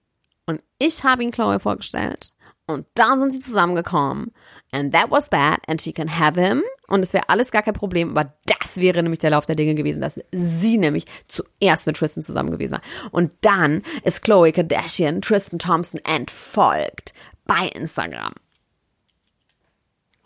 und 0.46 0.62
ich 0.78 1.04
habe 1.04 1.22
ihn 1.22 1.30
Chloe 1.30 1.60
vorgestellt 1.60 2.32
und 2.64 2.86
dann 2.94 3.20
sind 3.20 3.32
sie 3.32 3.40
zusammengekommen. 3.40 4.32
And 4.70 4.94
that 4.94 5.10
was 5.10 5.28
that 5.28 5.58
and 5.66 5.82
she 5.82 5.92
can 5.92 6.08
have 6.08 6.40
him 6.40 6.62
und 6.92 7.02
es 7.02 7.14
wäre 7.14 7.30
alles 7.30 7.50
gar 7.50 7.62
kein 7.62 7.72
Problem, 7.72 8.10
aber 8.10 8.34
das 8.44 8.76
wäre 8.76 9.02
nämlich 9.02 9.20
der 9.20 9.30
Lauf 9.30 9.46
der 9.46 9.56
Dinge 9.56 9.74
gewesen, 9.74 10.02
dass 10.02 10.20
sie 10.30 10.76
nämlich 10.76 11.06
zuerst 11.26 11.86
mit 11.86 11.96
Tristan 11.96 12.22
zusammen 12.22 12.50
gewesen 12.50 12.72
war. 12.72 12.82
Und 13.10 13.34
dann 13.40 13.82
ist 14.04 14.22
Chloe 14.22 14.52
Kardashian 14.52 15.22
Tristan 15.22 15.58
Thompson 15.58 16.00
entfolgt 16.04 17.14
bei 17.46 17.68
Instagram. 17.68 18.34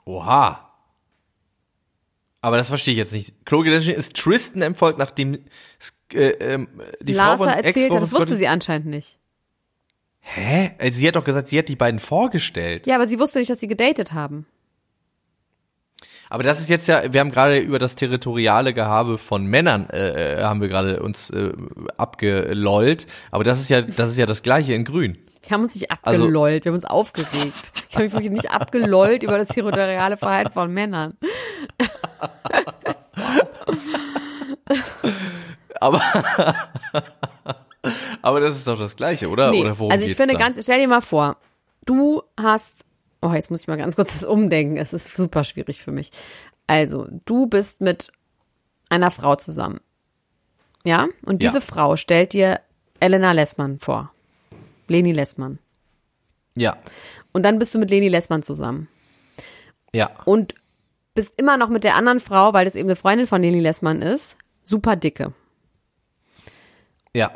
Oha. 0.05 0.73
Aber 2.41 2.57
das 2.57 2.69
verstehe 2.69 2.93
ich 2.93 2.99
jetzt 2.99 3.13
nicht. 3.13 3.47
Khloe 3.47 3.65
Kardashian 3.65 3.97
ist 3.97 4.17
Tristan 4.17 4.63
empfolgt, 4.63 4.99
nachdem 4.99 5.39
äh, 6.15 6.31
ähm, 6.31 6.69
die 7.01 7.15
Frau 7.15 7.23
Larsa 7.23 7.45
von 7.45 7.49
erzählt 7.49 7.95
hat, 7.95 8.03
das 8.03 8.13
wusste 8.13 8.35
sie 8.35 8.49
anscheinend 8.49 8.89
nicht. 8.89 9.21
Hä? 10.19 10.73
Also 10.79 10.99
sie 10.99 11.07
hat 11.07 11.15
doch 11.15 11.25
gesagt, 11.25 11.47
sie 11.47 11.61
hat 11.61 11.69
die 11.69 11.77
beiden 11.77 12.01
vorgestellt. 12.01 12.89
Ja, 12.89 12.97
aber 12.97 13.07
sie 13.07 13.21
wusste 13.21 13.39
nicht, 13.39 13.51
dass 13.51 13.61
sie 13.61 13.69
gedatet 13.69 14.13
haben. 14.13 14.47
Aber 16.29 16.43
das 16.43 16.61
ist 16.61 16.69
jetzt 16.71 16.89
ja, 16.89 17.13
wir 17.13 17.21
haben 17.21 17.31
gerade 17.31 17.59
über 17.59 17.79
das 17.79 17.95
territoriale 17.95 18.75
Gehabe 18.75 19.19
von 19.19 19.47
Männern 19.47 19.89
äh, 19.91 20.39
äh, 20.41 20.43
haben 20.43 20.61
wir 20.61 20.69
gerade 20.69 21.01
uns 21.03 21.31
äh, 21.31 21.53
abgelollt. 21.97 23.07
Aber 23.31 23.45
das 23.45 23.61
ist 23.61 23.69
ja, 23.69 23.81
das 23.83 24.09
ist 24.11 24.19
ja 24.19 24.27
das 24.27 24.43
Gleiche 24.43 24.75
in 24.75 24.85
Grün. 24.85 25.19
Wir 25.43 25.51
haben 25.53 25.63
uns 25.63 25.75
nicht 25.77 25.91
Also- 26.03 26.25
abgelollt, 26.25 26.65
wir 26.65 26.71
haben 26.71 26.77
uns 26.77 26.85
aufgeregt. 26.85 27.73
Ich 27.89 27.95
habe 27.95 28.05
mich 28.05 28.13
wirklich 28.13 28.33
nicht 28.33 28.51
abgelollt 28.51 29.23
über 29.23 29.39
das 29.39 29.49
territoriale 29.49 30.17
Verhalten 30.17 30.53
von 30.53 30.73
Männern. 30.73 31.17
Aber 35.81 36.01
aber 38.23 38.41
das 38.41 38.57
ist 38.57 38.67
doch 38.67 38.79
das 38.79 38.97
Gleiche, 38.97 39.29
oder? 39.29 39.51
Nee, 39.51 39.61
oder 39.61 39.93
also 39.93 40.05
ich 40.05 40.17
finde 40.17 40.33
da? 40.35 40.41
ganz, 40.41 40.59
stell 40.63 40.81
dir 40.81 40.89
mal 40.89 41.03
vor, 41.03 41.37
du 41.85 42.23
hast, 42.41 42.86
oh, 43.23 43.33
jetzt 43.33 43.51
muss 43.51 43.63
ich 43.63 43.69
mal 43.69 43.77
ganz 43.77 43.97
kurz 43.97 44.13
das 44.13 44.25
umdenken, 44.25 44.77
es 44.77 44.93
ist 44.93 45.17
super 45.17 45.45
schwierig 45.45 45.83
für 45.83 45.93
mich. 45.93 46.11
Also, 46.67 47.07
du 47.25 47.47
bist 47.47 47.81
mit 47.81 48.11
einer 48.89 49.11
Frau 49.11 49.37
zusammen. 49.37 49.81
Ja? 50.85 51.09
Und 51.25 51.43
diese 51.43 51.57
Ja. 51.59 51.61
Frau 51.61 51.97
stellt 51.97 52.33
dir 52.33 52.61
Elena 53.01 53.33
Lessmann 53.33 53.79
vor. 53.79 54.13
Leni 54.89 55.13
Lessmann. 55.13 55.59
Ja, 56.57 56.77
Und 57.33 57.43
dann 57.43 57.59
bist 57.59 57.75
du 57.75 57.79
mit 57.79 57.91
Leni 57.91 58.09
Lessmann 58.09 58.43
zusammen. 58.43 58.89
ja. 59.93 60.11
und 60.25 60.55
bist 61.15 61.39
immer 61.41 61.57
noch 61.57 61.69
mit 61.71 61.83
der 61.85 61.95
anderen 61.95 62.21
Frau, 62.21 62.53
weil 62.53 62.65
das 62.67 62.75
eben 62.77 62.89
eine 62.89 62.97
Freundin 62.97 63.27
von 63.27 63.41
Leni 63.43 63.61
Lessmann 63.61 64.03
ist, 64.03 64.37
super 64.63 64.97
dicke. 64.97 65.33
Ja. 67.15 67.31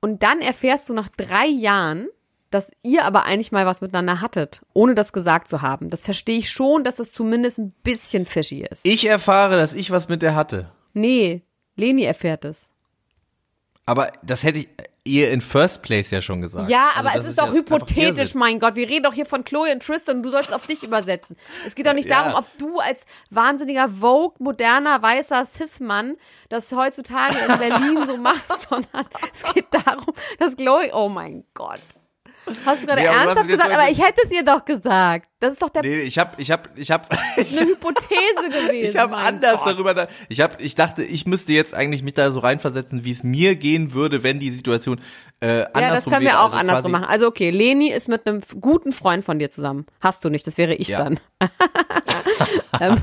Und 0.00 0.22
dann 0.24 0.40
erfährst 0.40 0.88
du 0.88 0.92
nach 0.94 1.08
drei 1.08 1.46
Jahren, 1.46 2.08
dass 2.52 2.70
ihr 2.82 3.04
aber 3.04 3.24
eigentlich 3.24 3.50
mal 3.52 3.66
was 3.66 3.80
miteinander 3.80 4.20
hattet, 4.20 4.62
ohne 4.72 4.94
das 4.94 5.12
gesagt 5.12 5.48
zu 5.48 5.60
haben. 5.62 5.90
Das 5.90 6.02
verstehe 6.04 6.38
ich 6.38 6.50
schon, 6.50 6.84
dass 6.84 6.96
das 6.96 7.10
zumindest 7.10 7.58
ein 7.58 7.72
bisschen 7.82 8.26
fishy 8.26 8.60
ist. 8.70 8.86
Ich 8.86 9.06
erfahre, 9.08 9.56
dass 9.56 9.74
ich 9.74 9.90
was 9.90 10.08
mit 10.08 10.22
der 10.22 10.34
hatte. 10.36 10.70
Nee, 10.92 11.42
Leni 11.76 12.04
erfährt 12.04 12.44
es. 12.44 12.68
Aber 13.86 14.12
das 14.22 14.44
hätte 14.44 14.60
ich 14.60 14.68
ihr 15.04 15.32
in 15.32 15.40
First 15.40 15.82
Place 15.82 16.12
ja 16.12 16.20
schon 16.20 16.40
gesagt. 16.42 16.68
Ja, 16.70 16.90
Also 16.94 17.08
aber 17.08 17.16
das 17.16 17.24
es 17.24 17.30
ist, 17.32 17.38
ja 17.38 17.42
doch 17.46 17.50
einfach 17.52 17.58
hypothetisch, 17.72 18.34
mein 18.34 18.60
Gott. 18.60 18.76
Wir 18.76 18.88
reden 18.88 19.02
doch 19.02 19.14
hier 19.14 19.26
von 19.26 19.42
Chloe 19.42 19.72
und 19.72 19.82
Tristan 19.82 20.18
und 20.18 20.22
du 20.22 20.30
sollst 20.30 20.52
auf 20.54 20.68
dich 20.68 20.84
übersetzen. 20.84 21.36
Es 21.66 21.74
geht 21.74 21.86
doch 21.86 21.92
nicht 21.94 22.08
Ja. 22.08 22.22
darum, 22.22 22.38
ob 22.38 22.58
du 22.58 22.78
als 22.78 23.04
wahnsinniger 23.30 23.88
Vogue, 23.88 24.36
moderner, 24.38 25.02
weißer 25.02 25.44
Cis-Mann 25.44 26.16
das 26.50 26.70
heutzutage 26.70 27.34
in 27.48 27.58
Berlin 27.58 28.06
so 28.06 28.16
machst, 28.16 28.68
sondern 28.70 29.06
es 29.32 29.42
geht 29.52 29.66
darum, 29.72 30.14
dass 30.38 30.56
Chloe, 30.56 30.90
oh 30.92 31.08
mein 31.08 31.42
Gott. 31.54 31.80
Hast 32.66 32.82
du 32.82 32.86
gerade 32.88 33.02
Nee, 33.02 33.08
aber 33.08 33.18
ernsthaft 33.18 33.48
gesagt? 33.48 33.70
Aber 33.72 33.82
also- 33.84 33.92
ich 33.92 34.04
hätte 34.04 34.20
es 34.24 34.28
dir 34.30 34.44
doch 34.44 34.64
gesagt. 34.64 35.28
Das 35.38 35.52
ist 35.52 35.62
doch 35.62 35.70
der, 35.70 35.82
Nee, 35.82 36.00
ich 36.00 36.18
hab, 36.18 36.38
ich 36.40 36.50
hab, 36.50 36.76
ich 36.76 36.90
hab, 36.90 37.08
ich 37.36 37.60
eine 37.60 37.70
Hypothese 37.70 38.48
gewesen. 38.66 38.90
Ich 38.90 38.96
habe 38.96 39.16
anders 39.16 39.60
Gott. 39.60 39.74
darüber. 39.74 39.94
Da, 39.94 40.08
ich 40.28 40.40
habe, 40.40 40.60
ich 40.60 40.74
dachte, 40.74 41.02
ich 41.04 41.24
müsste 41.26 41.52
jetzt 41.52 41.74
eigentlich 41.74 42.02
mich 42.02 42.14
da 42.14 42.30
so 42.30 42.40
reinversetzen, 42.40 43.04
wie 43.04 43.10
es 43.12 43.22
mir 43.22 43.54
gehen 43.56 43.92
würde, 43.92 44.22
wenn 44.22 44.40
die 44.40 44.50
Situation 44.50 45.00
äh, 45.40 45.46
andersrum 45.72 45.82
Ja, 45.82 45.90
das 45.94 46.04
können 46.04 46.20
wir 46.20 46.28
wäre. 46.30 46.40
auch 46.40 46.44
Also 46.46 46.56
andersrum 46.58 46.92
machen. 46.92 47.04
Also 47.04 47.26
okay, 47.28 47.50
Leni 47.50 47.90
ist 47.90 48.08
mit 48.08 48.26
einem 48.26 48.42
guten 48.60 48.92
Freund 48.92 49.24
von 49.24 49.38
dir 49.38 49.50
zusammen. 49.50 49.86
Hast 50.00 50.24
du 50.24 50.28
nicht, 50.30 50.46
das 50.46 50.58
wäre 50.58 50.74
ich 50.74 50.88
Ja. 50.88 50.98
dann. 51.04 51.20
ähm, 52.80 52.98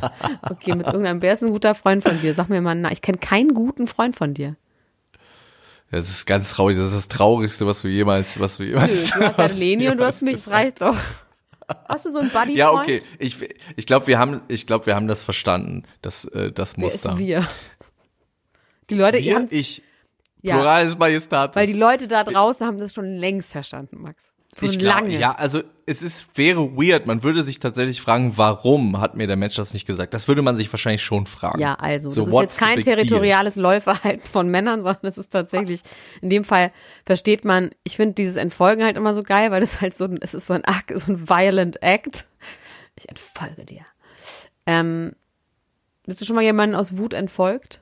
okay, 0.49 0.75
mit 0.75 0.85
irgendeinem, 0.87 1.21
wer 1.21 1.33
ist 1.33 1.43
ein 1.43 1.51
guter 1.51 1.75
Freund 1.75 2.03
von 2.03 2.19
dir? 2.21 2.33
Sag 2.33 2.49
mir 2.49 2.61
mal, 2.61 2.75
na, 2.75 2.91
ich 2.91 3.01
kenne 3.01 3.17
keinen 3.17 3.53
guten 3.53 3.87
Freund 3.87 4.15
von 4.15 4.33
dir. 4.33 4.55
Das 5.91 6.07
ist 6.09 6.25
ganz 6.25 6.51
traurig. 6.51 6.77
Das 6.77 6.87
ist 6.87 6.95
das 6.95 7.07
Traurigste, 7.07 7.65
was 7.65 7.81
du 7.81 7.87
jemals, 7.87 8.39
was 8.39 8.57
du 8.57 8.63
jemals. 8.63 9.09
Du 9.11 9.19
hast 9.21 9.39
du 9.39 9.43
Leni 9.59 9.89
und 9.89 9.97
du 9.97 10.05
hast 10.05 10.21
mich, 10.21 10.35
das 10.35 10.47
reicht 10.49 10.81
doch. 10.81 10.95
Hast 11.87 12.05
du 12.05 12.11
so 12.11 12.19
einen 12.19 12.29
Buddy-Freund? 12.29 12.57
Ja, 12.57 12.71
okay. 12.71 13.01
Ich, 13.19 13.37
ich 13.75 13.85
glaube, 13.85 14.07
wir 14.07 14.17
haben, 14.19 14.41
ich 14.47 14.65
glaube, 14.67 14.85
wir 14.87 14.95
haben 14.95 15.07
das 15.07 15.21
verstanden, 15.23 15.83
das, 16.01 16.25
äh, 16.25 16.51
das 16.51 16.77
Wer 16.77 16.87
ist 16.87 17.03
Muster. 17.05 17.17
wir? 17.17 17.47
Die 18.89 18.95
Leute, 18.95 19.19
Wir, 19.19 19.45
ich. 19.51 19.83
ja, 20.41 20.55
Plural 20.55 20.87
ist 20.87 20.97
Majestatis. 20.97 21.55
weil 21.55 21.67
die 21.67 21.73
Leute 21.73 22.07
da 22.07 22.23
draußen 22.23 22.65
haben 22.65 22.77
das 22.79 22.93
schon 22.93 23.05
längst 23.15 23.51
verstanden, 23.51 24.01
Max. 24.01 24.33
Ich 24.61 24.79
glaub, 24.79 25.01
lange. 25.01 25.17
Ja, 25.17 25.33
also 25.33 25.61
es 25.85 26.01
ist 26.01 26.37
wäre 26.37 26.75
weird. 26.77 27.05
Man 27.05 27.23
würde 27.23 27.43
sich 27.43 27.59
tatsächlich 27.59 28.01
fragen, 28.01 28.37
warum 28.37 28.99
hat 28.99 29.15
mir 29.15 29.27
der 29.27 29.35
Mensch 29.35 29.55
das 29.55 29.73
nicht 29.73 29.85
gesagt? 29.85 30.13
Das 30.13 30.27
würde 30.27 30.41
man 30.41 30.55
sich 30.55 30.71
wahrscheinlich 30.71 31.03
schon 31.03 31.25
fragen. 31.25 31.59
Ja, 31.59 31.75
also, 31.75 32.09
So, 32.09 32.25
das 32.25 32.33
ist 32.33 32.39
jetzt 32.41 32.59
kein 32.59 32.75
big 32.75 32.85
deal? 32.85 32.97
territoriales 32.97 33.55
Läuferhalten 33.55 34.27
von 34.27 34.49
Männern, 34.49 34.81
sondern 34.83 35.05
es 35.07 35.17
ist 35.17 35.29
tatsächlich, 35.29 35.81
in 36.21 36.29
dem 36.29 36.43
Fall 36.43 36.71
versteht 37.05 37.45
man, 37.45 37.71
ich 37.83 37.95
finde 37.95 38.13
dieses 38.15 38.35
Entfolgen 38.35 38.83
halt 38.83 38.97
immer 38.97 39.13
so 39.13 39.23
geil, 39.23 39.51
weil 39.51 39.61
das 39.61 39.81
halt 39.81 39.97
so 39.97 40.05
ein, 40.05 40.19
es 40.21 40.33
ist 40.33 40.47
so 40.47 40.53
ein 40.53 40.65
Akt, 40.65 40.91
so 40.99 41.11
ein 41.11 41.29
violent 41.29 41.81
act. 41.81 42.27
Ich 42.95 43.07
entfolge 43.09 43.65
dir. 43.65 43.81
Ähm, 44.65 45.13
bist 46.05 46.21
du 46.21 46.25
schon 46.25 46.35
mal 46.35 46.43
jemanden 46.43 46.75
aus 46.75 46.97
Wut 46.97 47.13
entfolgt? 47.13 47.81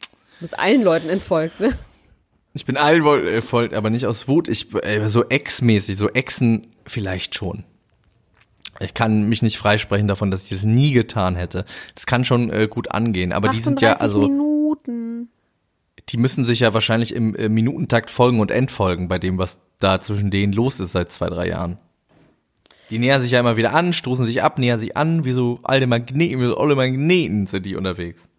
Du 0.00 0.42
bist 0.42 0.58
allen 0.58 0.84
Leuten 0.84 1.08
entfolgt, 1.08 1.58
ne? 1.58 1.76
Ich 2.58 2.64
bin 2.64 2.76
allen 2.76 3.04
wohl 3.04 3.24
äh, 3.28 3.40
folgt, 3.40 3.72
aber 3.72 3.88
nicht 3.88 4.04
aus 4.04 4.26
Wut. 4.26 4.48
Ich 4.48 4.74
äh, 4.82 5.06
so 5.06 5.28
ex-mäßig, 5.28 5.96
so 5.96 6.08
Exen 6.08 6.66
vielleicht 6.88 7.36
schon. 7.36 7.62
Ich 8.80 8.94
kann 8.94 9.28
mich 9.28 9.42
nicht 9.42 9.58
freisprechen 9.58 10.08
davon, 10.08 10.32
dass 10.32 10.42
ich 10.42 10.50
das 10.50 10.64
nie 10.64 10.90
getan 10.90 11.36
hätte. 11.36 11.64
Das 11.94 12.06
kann 12.06 12.24
schon 12.24 12.50
äh, 12.50 12.66
gut 12.68 12.90
angehen, 12.90 13.32
aber 13.32 13.48
die 13.50 13.60
sind 13.60 13.80
ja 13.80 13.92
38 13.92 14.02
also 14.02 14.20
Minuten. 14.22 15.28
die 16.08 16.16
müssen 16.16 16.44
sich 16.44 16.58
ja 16.58 16.74
wahrscheinlich 16.74 17.14
im 17.14 17.36
äh, 17.36 17.48
Minutentakt 17.48 18.10
folgen 18.10 18.40
und 18.40 18.50
entfolgen 18.50 19.06
bei 19.06 19.20
dem, 19.20 19.38
was 19.38 19.60
da 19.78 20.00
zwischen 20.00 20.32
denen 20.32 20.52
los 20.52 20.80
ist 20.80 20.90
seit 20.90 21.12
zwei, 21.12 21.28
drei 21.28 21.46
Jahren. 21.46 21.78
Die 22.90 22.98
nähern 22.98 23.22
sich 23.22 23.30
ja 23.30 23.38
immer 23.38 23.56
wieder 23.56 23.72
an, 23.72 23.92
stoßen 23.92 24.24
sich 24.24 24.42
ab, 24.42 24.58
nähern 24.58 24.80
sich 24.80 24.96
an, 24.96 25.24
wie 25.24 25.30
so 25.30 25.60
alte 25.62 25.86
Magneten, 25.86 26.40
wie 26.40 26.46
so 26.46 26.56
alte 26.56 26.74
Magneten 26.74 27.46
sind 27.46 27.66
die 27.66 27.76
unterwegs. 27.76 28.30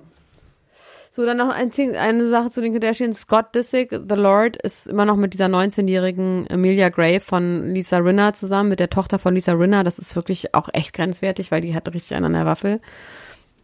So, 1.12 1.26
dann 1.26 1.38
noch 1.38 1.50
ein, 1.50 1.72
eine 1.96 2.30
Sache 2.30 2.52
zu 2.52 2.62
den 2.62 2.72
Kardashians. 2.72 3.22
Scott 3.22 3.56
Disick, 3.56 3.92
The 3.92 4.16
Lord, 4.16 4.58
ist 4.58 4.88
immer 4.88 5.06
noch 5.06 5.16
mit 5.16 5.34
dieser 5.34 5.48
19-jährigen 5.48 6.48
Amelia 6.52 6.90
Gray 6.90 7.20
von 7.20 7.74
Lisa 7.74 7.98
Rinna 7.98 8.34
zusammen, 8.34 8.70
mit 8.70 8.80
der 8.80 8.92
Tochter 8.92 9.18
von 9.18 9.34
Lisa 9.34 9.54
Rinna. 9.54 9.84
Das 9.84 9.98
ist 9.98 10.16
wirklich 10.16 10.54
auch 10.54 10.70
echt 10.72 10.94
grenzwertig, 10.94 11.52
weil 11.52 11.62
die 11.62 11.74
hat 11.74 11.92
richtig 11.94 12.16
einen 12.16 12.26
an 12.26 12.34
der 12.34 12.46
Waffel. 12.46 12.80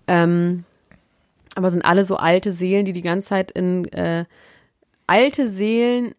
Ähm, 0.07 0.63
aber 1.55 1.69
sind 1.69 1.85
alle 1.85 2.03
so 2.03 2.17
alte 2.17 2.51
Seelen, 2.51 2.85
die 2.85 2.93
die 2.93 3.03
ganze 3.03 3.29
Zeit 3.29 3.51
in 3.51 3.85
äh, 3.93 4.25
alte 5.05 5.47
Seelen 5.47 6.15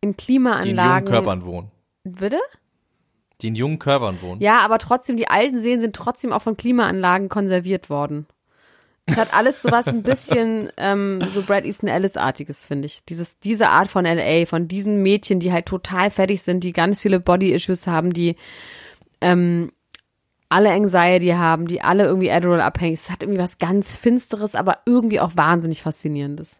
in 0.00 0.16
Klimaanlagen. 0.16 0.64
Die 0.64 0.70
in 0.70 0.76
jungen 0.76 1.04
Körpern 1.04 1.44
wohnen. 1.44 1.70
Bitte? 2.02 2.38
Die 3.40 3.48
in 3.48 3.54
jungen 3.54 3.78
Körpern 3.78 4.20
wohnen. 4.20 4.40
Ja, 4.40 4.58
aber 4.60 4.78
trotzdem, 4.78 5.16
die 5.16 5.28
alten 5.28 5.60
Seelen 5.60 5.80
sind 5.80 5.94
trotzdem 5.94 6.32
auch 6.32 6.42
von 6.42 6.56
Klimaanlagen 6.56 7.28
konserviert 7.28 7.88
worden. 7.88 8.26
Es 9.10 9.16
hat 9.16 9.34
alles 9.34 9.62
sowas 9.62 9.88
ein 9.88 10.02
bisschen 10.02 10.70
ähm, 10.76 11.20
so 11.32 11.42
Brad 11.42 11.64
Easton 11.64 11.88
Ellis-artiges, 11.88 12.66
finde 12.66 12.86
ich. 12.86 13.04
Dieses, 13.08 13.38
diese 13.38 13.68
Art 13.68 13.88
von 13.88 14.04
LA, 14.04 14.46
von 14.46 14.68
diesen 14.68 15.02
Mädchen, 15.02 15.40
die 15.40 15.52
halt 15.52 15.66
total 15.66 16.10
fertig 16.10 16.42
sind, 16.42 16.64
die 16.64 16.72
ganz 16.72 17.02
viele 17.02 17.20
Body-Issues 17.20 17.86
haben, 17.86 18.12
die 18.12 18.36
ähm, 19.20 19.72
alle 20.48 20.70
Anxiety 20.70 21.28
haben, 21.28 21.66
die 21.66 21.80
alle 21.80 22.04
irgendwie 22.04 22.30
Adderall 22.30 22.60
abhängig. 22.60 23.00
Es 23.00 23.10
hat 23.10 23.22
irgendwie 23.22 23.40
was 23.40 23.58
ganz 23.58 23.94
Finsteres, 23.96 24.54
aber 24.54 24.78
irgendwie 24.84 25.20
auch 25.20 25.32
wahnsinnig 25.36 25.82
Faszinierendes. 25.82 26.56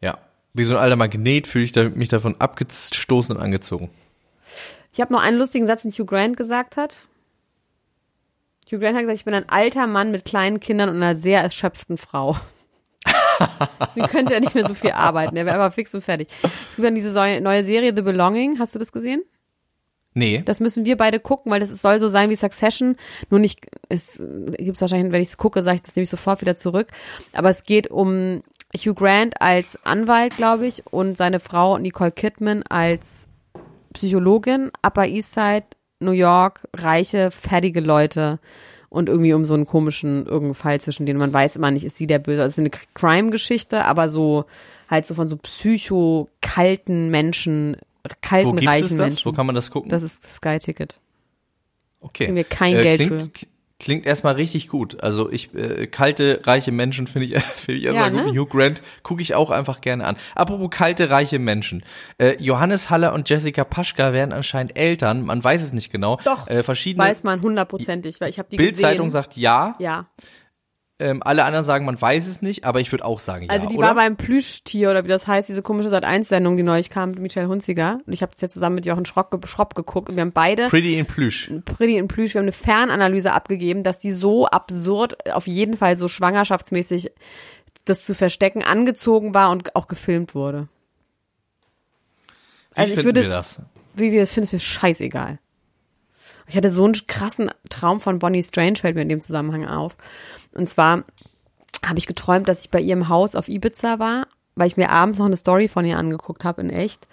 Ja, 0.00 0.18
wie 0.54 0.64
so 0.64 0.76
ein 0.76 0.82
alter 0.82 0.96
Magnet 0.96 1.46
fühle 1.46 1.64
ich 1.64 1.72
da, 1.72 1.84
mich 1.90 2.08
davon 2.08 2.36
abgestoßen 2.38 3.36
und 3.36 3.42
angezogen. 3.42 3.90
Ich 4.92 5.00
habe 5.00 5.12
noch 5.12 5.20
einen 5.20 5.36
lustigen 5.36 5.66
Satz, 5.66 5.82
den 5.82 5.92
Hugh 5.92 6.06
Grant 6.06 6.38
gesagt 6.38 6.78
hat. 6.78 7.02
Hugh 8.70 8.78
Grant 8.78 8.96
hat 8.96 9.02
gesagt, 9.02 9.18
ich 9.18 9.24
bin 9.24 9.34
ein 9.34 9.48
alter 9.48 9.86
Mann 9.86 10.10
mit 10.10 10.24
kleinen 10.24 10.60
Kindern 10.60 10.88
und 10.88 10.96
einer 10.96 11.14
sehr 11.14 11.40
erschöpften 11.40 11.96
Frau. 11.96 12.36
Sie 13.94 14.00
könnte 14.00 14.34
ja 14.34 14.40
nicht 14.40 14.54
mehr 14.54 14.66
so 14.66 14.74
viel 14.74 14.90
arbeiten. 14.90 15.36
Er 15.36 15.46
wäre 15.46 15.56
aber 15.56 15.70
fix 15.70 15.94
und 15.94 16.02
fertig. 16.02 16.28
Es 16.42 16.76
gibt 16.76 16.86
dann 16.86 16.94
diese 16.94 17.12
neue 17.40 17.62
Serie 17.62 17.92
The 17.94 18.02
Belonging. 18.02 18.58
Hast 18.58 18.74
du 18.74 18.78
das 18.78 18.92
gesehen? 18.92 19.22
Nee. 20.14 20.42
Das 20.44 20.60
müssen 20.60 20.86
wir 20.86 20.96
beide 20.96 21.20
gucken, 21.20 21.52
weil 21.52 21.60
das 21.60 21.70
soll 21.80 21.98
so 21.98 22.08
sein 22.08 22.30
wie 22.30 22.36
Succession. 22.36 22.96
Nur 23.28 23.38
nicht, 23.38 23.66
es 23.90 24.22
gibt 24.58 24.80
wahrscheinlich, 24.80 25.12
wenn 25.12 25.20
ich 25.20 25.28
es 25.28 25.36
gucke, 25.36 25.62
sage 25.62 25.76
ich 25.76 25.82
das 25.82 25.94
nämlich 25.94 26.10
sofort 26.10 26.40
wieder 26.40 26.56
zurück. 26.56 26.88
Aber 27.34 27.50
es 27.50 27.64
geht 27.64 27.88
um 27.90 28.42
Hugh 28.74 28.94
Grant 28.94 29.40
als 29.40 29.78
Anwalt, 29.84 30.36
glaube 30.36 30.66
ich, 30.66 30.82
und 30.90 31.16
seine 31.16 31.38
Frau 31.38 31.76
Nicole 31.78 32.12
Kidman 32.12 32.62
als 32.62 33.28
Psychologin, 33.92 34.70
Upper 34.82 35.06
East 35.06 35.34
Side 35.34 35.66
New 36.00 36.12
York, 36.12 36.66
reiche, 36.74 37.30
fertige 37.30 37.80
Leute 37.80 38.38
und 38.88 39.08
irgendwie 39.08 39.32
um 39.32 39.44
so 39.44 39.54
einen 39.54 39.66
komischen 39.66 40.26
irgendeinen 40.26 40.54
Fall 40.54 40.80
zwischen 40.80 41.06
denen 41.06 41.18
man 41.18 41.32
weiß 41.32 41.56
immer 41.56 41.70
nicht, 41.70 41.84
ist 41.84 41.96
sie 41.96 42.06
der 42.06 42.18
Böse. 42.18 42.42
Also 42.42 42.52
es 42.52 42.58
ist 42.58 42.58
eine 42.58 42.86
Crime-Geschichte, 42.94 43.84
aber 43.84 44.08
so 44.08 44.44
halt 44.88 45.06
so 45.06 45.14
von 45.14 45.28
so 45.28 45.36
psycho-kalten 45.36 47.10
Menschen, 47.10 47.76
kalten, 48.22 48.60
Wo 48.60 48.64
reichen 48.64 48.98
das? 48.98 49.08
Menschen. 49.08 49.24
Wo 49.24 49.32
kann 49.32 49.46
man 49.46 49.54
das 49.54 49.70
gucken? 49.70 49.90
Das 49.90 50.02
ist 50.02 50.24
das 50.24 50.36
Sky-Ticket. 50.36 50.98
Okay. 52.00 52.24
Kriegen 52.24 52.36
wir 52.36 52.44
kein 52.44 52.74
äh, 52.74 52.82
Geld 52.82 53.00
klingt, 53.00 53.38
für. 53.38 53.46
Klingt 53.78 54.06
erstmal 54.06 54.34
richtig 54.36 54.68
gut. 54.68 55.02
Also 55.02 55.30
ich 55.30 55.54
äh, 55.54 55.86
kalte 55.86 56.40
reiche 56.44 56.72
Menschen 56.72 57.06
finde 57.06 57.26
ich 57.26 57.42
finde 57.42 57.78
ich 57.78 57.84
erstmal 57.84 58.14
Ja, 58.14 58.22
gut. 58.22 58.32
ne? 58.32 58.40
Hugh 58.40 58.46
Grant 58.48 58.80
gucke 59.02 59.20
ich 59.20 59.34
auch 59.34 59.50
einfach 59.50 59.82
gerne 59.82 60.06
an. 60.06 60.16
Apropos 60.34 60.70
kalte 60.70 61.10
reiche 61.10 61.38
Menschen. 61.38 61.84
Äh, 62.16 62.36
Johannes 62.42 62.88
Haller 62.88 63.12
und 63.12 63.28
Jessica 63.28 63.64
Paschka 63.64 64.14
werden 64.14 64.32
anscheinend 64.32 64.76
Eltern. 64.78 65.22
Man 65.26 65.44
weiß 65.44 65.62
es 65.62 65.72
nicht 65.74 65.92
genau. 65.92 66.18
Doch, 66.24 66.48
Äh, 66.48 66.62
verschiedene 66.62 67.04
Weiß 67.04 67.22
man 67.22 67.42
hundertprozentig, 67.42 68.18
weil 68.20 68.30
ich 68.30 68.38
habe 68.38 68.48
die 68.50 68.56
Bildzeitung 68.56 69.08
gesehen. 69.08 69.10
sagt 69.10 69.36
ja. 69.36 69.74
ja. 69.78 70.06
Ähm, 70.98 71.22
alle 71.22 71.44
anderen 71.44 71.64
sagen, 71.66 71.84
man 71.84 72.00
weiß 72.00 72.26
es 72.26 72.40
nicht. 72.40 72.64
Aber 72.64 72.80
ich 72.80 72.90
würde 72.90 73.04
auch 73.04 73.18
sagen 73.20 73.44
ja. 73.44 73.50
Also 73.50 73.66
die 73.66 73.76
oder? 73.76 73.88
war 73.88 73.94
beim 73.96 74.16
Plüschtier 74.16 74.90
oder 74.90 75.04
wie 75.04 75.08
das 75.08 75.26
heißt, 75.26 75.46
diese 75.48 75.60
komische 75.60 75.90
Sat1-Sendung, 75.90 76.56
die 76.56 76.62
neulich 76.62 76.88
kam 76.88 77.10
mit 77.10 77.18
Michael 77.20 77.48
Hunziger. 77.48 77.98
Und 78.06 78.12
ich 78.14 78.22
habe 78.22 78.32
das 78.32 78.40
jetzt 78.40 78.54
zusammen 78.54 78.76
mit 78.76 78.86
Jochen 78.86 79.04
Schrock, 79.04 79.30
ge- 79.30 79.40
Schropp 79.46 79.74
geguckt 79.74 80.08
und 80.08 80.16
wir 80.16 80.22
haben 80.22 80.32
beide 80.32 80.68
Pretty 80.68 80.98
in 80.98 81.04
Plüsch. 81.04 81.50
Pretty 81.66 81.98
in 81.98 82.08
Plüsch, 82.08 82.32
wir 82.32 82.38
haben 82.38 82.46
eine 82.46 82.52
Fernanalyse 82.52 83.32
abgegeben, 83.32 83.82
dass 83.82 83.98
die 83.98 84.12
so 84.12 84.46
absurd, 84.46 85.30
auf 85.32 85.46
jeden 85.46 85.76
Fall 85.76 85.98
so 85.98 86.08
schwangerschaftsmäßig 86.08 87.10
das 87.84 88.04
zu 88.04 88.14
verstecken, 88.14 88.62
angezogen 88.62 89.34
war 89.34 89.50
und 89.50 89.76
auch 89.76 89.88
gefilmt 89.88 90.34
wurde. 90.34 90.68
Wie 92.74 92.80
Also 92.80 92.88
ich 92.94 93.00
finden 93.00 93.04
würde- 93.04 93.22
wir 93.22 93.28
das? 93.28 93.60
Wie 93.94 94.12
wir 94.12 94.20
das 94.20 94.32
finden, 94.32 94.44
ist 94.46 94.52
mir 94.54 94.60
scheißegal. 94.60 95.38
Ich 96.48 96.56
hatte 96.56 96.70
so 96.70 96.84
einen 96.84 96.94
krassen 97.06 97.50
Traum 97.68 98.00
von 98.00 98.18
Bonnie 98.18 98.42
Strange, 98.42 98.76
fällt 98.76 98.94
mir 98.94 99.02
in 99.02 99.08
dem 99.08 99.20
Zusammenhang 99.20 99.66
auf. 99.66 99.96
Und 100.54 100.68
zwar 100.68 101.04
habe 101.84 101.98
ich 101.98 102.06
geträumt, 102.06 102.48
dass 102.48 102.64
ich 102.64 102.70
bei 102.70 102.80
ihrem 102.80 103.08
Haus 103.08 103.34
auf 103.34 103.48
Ibiza 103.48 103.98
war, 103.98 104.26
weil 104.54 104.68
ich 104.68 104.76
mir 104.76 104.90
abends 104.90 105.18
noch 105.18 105.26
eine 105.26 105.36
Story 105.36 105.68
von 105.68 105.84
ihr 105.84 105.98
angeguckt 105.98 106.44
habe 106.44 106.62
in 106.62 106.70
echt. 106.70 107.06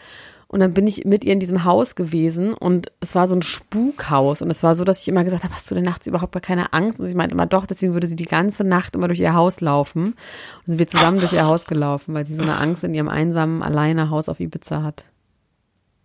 Und 0.54 0.60
dann 0.60 0.76
bin 0.76 0.86
ich 0.86 1.04
mit 1.06 1.24
ihr 1.24 1.34
in 1.34 1.40
diesem 1.40 1.64
Haus 1.64 1.96
gewesen 1.96 2.54
und 2.54 2.92
es 3.00 3.16
war 3.16 3.28
so 3.28 3.34
ein 3.34 3.42
Spukhaus. 3.42 4.44
Und 4.44 4.52
es 4.52 4.62
war 4.62 4.76
so, 4.76 4.84
dass 4.84 5.02
ich 5.02 5.08
immer 5.08 5.24
gesagt 5.24 5.44
habe, 5.44 5.56
hast 5.56 5.70
du 5.72 5.74
denn 5.74 5.84
nachts 5.84 6.06
überhaupt 6.06 6.32
gar 6.32 6.42
keine 6.42 6.74
Angst? 6.74 7.00
Und 7.00 7.08
sie 7.08 7.16
meinte 7.16 7.34
immer 7.34 7.48
doch, 7.48 7.66
deswegen 7.66 7.94
würde 7.94 8.06
sie 8.06 8.16
die 8.16 8.26
ganze 8.26 8.64
Nacht 8.64 8.96
immer 8.96 9.08
durch 9.08 9.20
ihr 9.20 9.34
Haus 9.34 9.62
laufen. 9.62 10.04
Und 10.04 10.66
sind 10.68 10.78
wir 10.78 10.86
zusammen 10.88 11.18
durch 11.18 11.34
ihr 11.34 11.48
Haus 11.48 11.66
gelaufen, 11.66 12.14
weil 12.14 12.28
sie 12.28 12.36
so 12.36 12.44
eine 12.44 12.58
Angst 12.58 12.84
in 12.84 12.94
ihrem 12.94 13.10
einsamen, 13.10 13.64
alleine 13.64 14.12
Haus 14.12 14.30
auf 14.30 14.40
Ibiza 14.40 14.84
hat. 14.84 15.06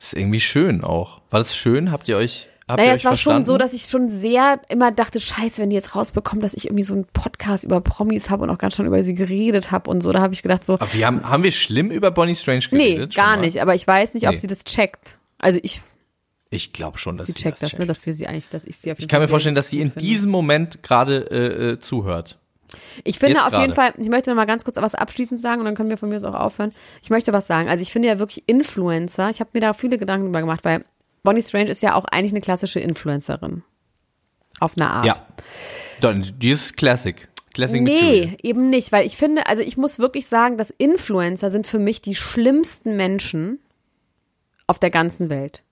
Ist 0.01 0.14
irgendwie 0.14 0.41
schön 0.41 0.83
auch. 0.83 1.20
War 1.29 1.41
das 1.41 1.55
schön? 1.55 1.93
Habt 1.93 2.09
ihr 2.09 2.16
euch 2.16 2.49
habt 2.69 2.79
Naja, 2.81 2.95
es 2.95 3.05
war 3.05 3.12
verstanden? 3.12 3.47
schon 3.47 3.47
so, 3.47 3.59
dass 3.59 3.73
ich 3.73 3.83
schon 3.87 4.09
sehr 4.09 4.61
immer 4.69 4.91
dachte, 4.93 5.21
scheiße, 5.21 5.61
wenn 5.62 5.71
die 5.71 5.77
jetzt 5.77 5.95
rausbekommen, 5.97 6.43
dass 6.43 6.55
ich 6.55 6.66
irgendwie 6.66 6.83
so 6.85 6.95
einen 6.95 7.05
Podcast 7.07 7.64
über 7.64 7.81
Promis 7.81 8.31
habe 8.31 8.45
und 8.45 8.51
auch 8.51 8.59
ganz 8.59 8.77
schon 8.77 8.87
über 8.87 9.03
sie 9.03 9.14
geredet 9.14 9.71
habe 9.71 9.91
und 9.91 10.03
so, 10.03 10.12
da 10.12 10.21
habe 10.21 10.35
ich 10.35 10.43
gedacht 10.43 10.64
so, 10.64 10.75
Aber 10.75 10.93
wir 10.95 11.07
haben, 11.07 11.29
haben 11.29 11.43
wir 11.43 11.51
schlimm 11.53 11.91
über 11.91 12.11
Bonnie 12.11 12.35
Strange 12.35 12.64
nee, 12.71 12.95
geredet? 12.95 13.14
schon 13.14 13.25
gar 13.25 13.37
nicht, 13.37 13.61
aber 13.61 13.75
ich 13.75 13.87
weiß 13.87 14.14
nicht, 14.14 14.27
ob 14.27 14.33
Nee. 14.35 14.39
sie 14.39 14.47
das 14.47 14.64
checkt. 14.64 15.19
Also 15.41 15.59
ich, 15.62 15.81
Ich 16.51 16.73
glaube 16.73 16.99
schon, 16.99 17.16
dass 17.16 17.27
sie 17.27 17.33
sie 17.33 17.39
checkt 17.43 17.62
das, 17.62 17.71
checkt. 17.71 17.81
ne, 17.81 17.87
dass 17.87 18.05
wir 18.07 18.12
sie 18.14 18.27
eigentlich, 18.27 18.49
dass 18.51 18.64
ich 18.64 18.77
sie 18.77 18.91
auf 18.93 18.99
jeden 18.99 19.05
Ich 19.05 19.09
kann 19.09 19.19
Fall 19.19 19.27
mir 19.27 19.31
vorstellen, 19.31 19.55
dass 19.55 19.71
sie 19.71 19.81
in 19.81 19.91
finde. 19.91 20.07
diesem 20.07 20.31
Moment 20.31 20.83
gerade 20.83 21.31
äh, 21.31 21.71
äh, 21.73 21.79
zuhört. 21.79 22.39
Ich 23.03 23.19
finde 23.19 23.37
Jetzt 23.37 23.47
auf 23.47 23.53
jeden 23.61 23.73
gerade. 23.73 23.93
Fall, 23.95 24.03
ich 24.03 24.11
möchte 24.11 24.29
noch 24.29 24.37
mal 24.37 24.45
ganz 24.45 24.62
kurz 24.62 24.77
was 24.77 24.95
abschließend 24.95 25.41
sagen 25.41 25.61
und 25.61 25.64
dann 25.64 25.75
können 25.75 25.89
wir 25.89 25.97
von 25.97 26.11
mir 26.11 26.16
aus 26.16 26.25
auch 26.25 26.35
aufhören. 26.35 26.73
Ich 27.03 27.09
möchte 27.09 27.33
was 27.33 27.47
sagen. 27.47 27.66
Also 27.69 27.81
ich 27.81 27.91
finde 27.93 28.09
ja 28.09 28.19
wirklich 28.19 28.45
Influencer, 28.47 29.31
ich 29.31 29.41
habe 29.41 29.49
mir 29.55 29.61
da 29.61 29.73
viele 29.73 29.97
Gedanken 29.97 30.27
drüber 30.27 30.41
gemacht, 30.41 30.61
weil 30.64 30.85
Bonnie 31.23 31.43
Strange 31.43 31.71
ist 31.71 31.83
ja 31.83 31.95
auch 31.95 32.05
eigentlich 32.05 32.33
eine 32.33 32.41
klassische 32.41 32.81
Influencerin. 32.81 33.62
Auf 34.61 34.75
eine 34.77 34.91
Art. 34.91 35.07
Ja. 35.07 35.27
Dann, 36.01 36.27
die 36.39 36.51
ist 36.51 36.77
Classic. 36.77 37.29
Classic. 37.55 37.83
Nee, 37.83 38.37
eben 38.43 38.71
nicht, 38.71 38.93
weil 38.93 39.07
ich 39.07 39.16
finde, 39.16 39.47
also 39.47 39.62
ich 39.62 39.77
muss 39.77 39.99
wirklich 39.99 40.27
sagen, 40.27 40.59
dass 40.59 40.71
Influencer 40.71 41.51
sind 41.51 41.66
für 41.66 41.79
mich 41.79 42.01
die 42.01 42.14
schlimmsten 42.14 42.97
Menschen 42.97 43.59
auf 44.66 44.79
der 44.79 44.91
ganzen 44.91 45.31
Welt. 45.31 45.62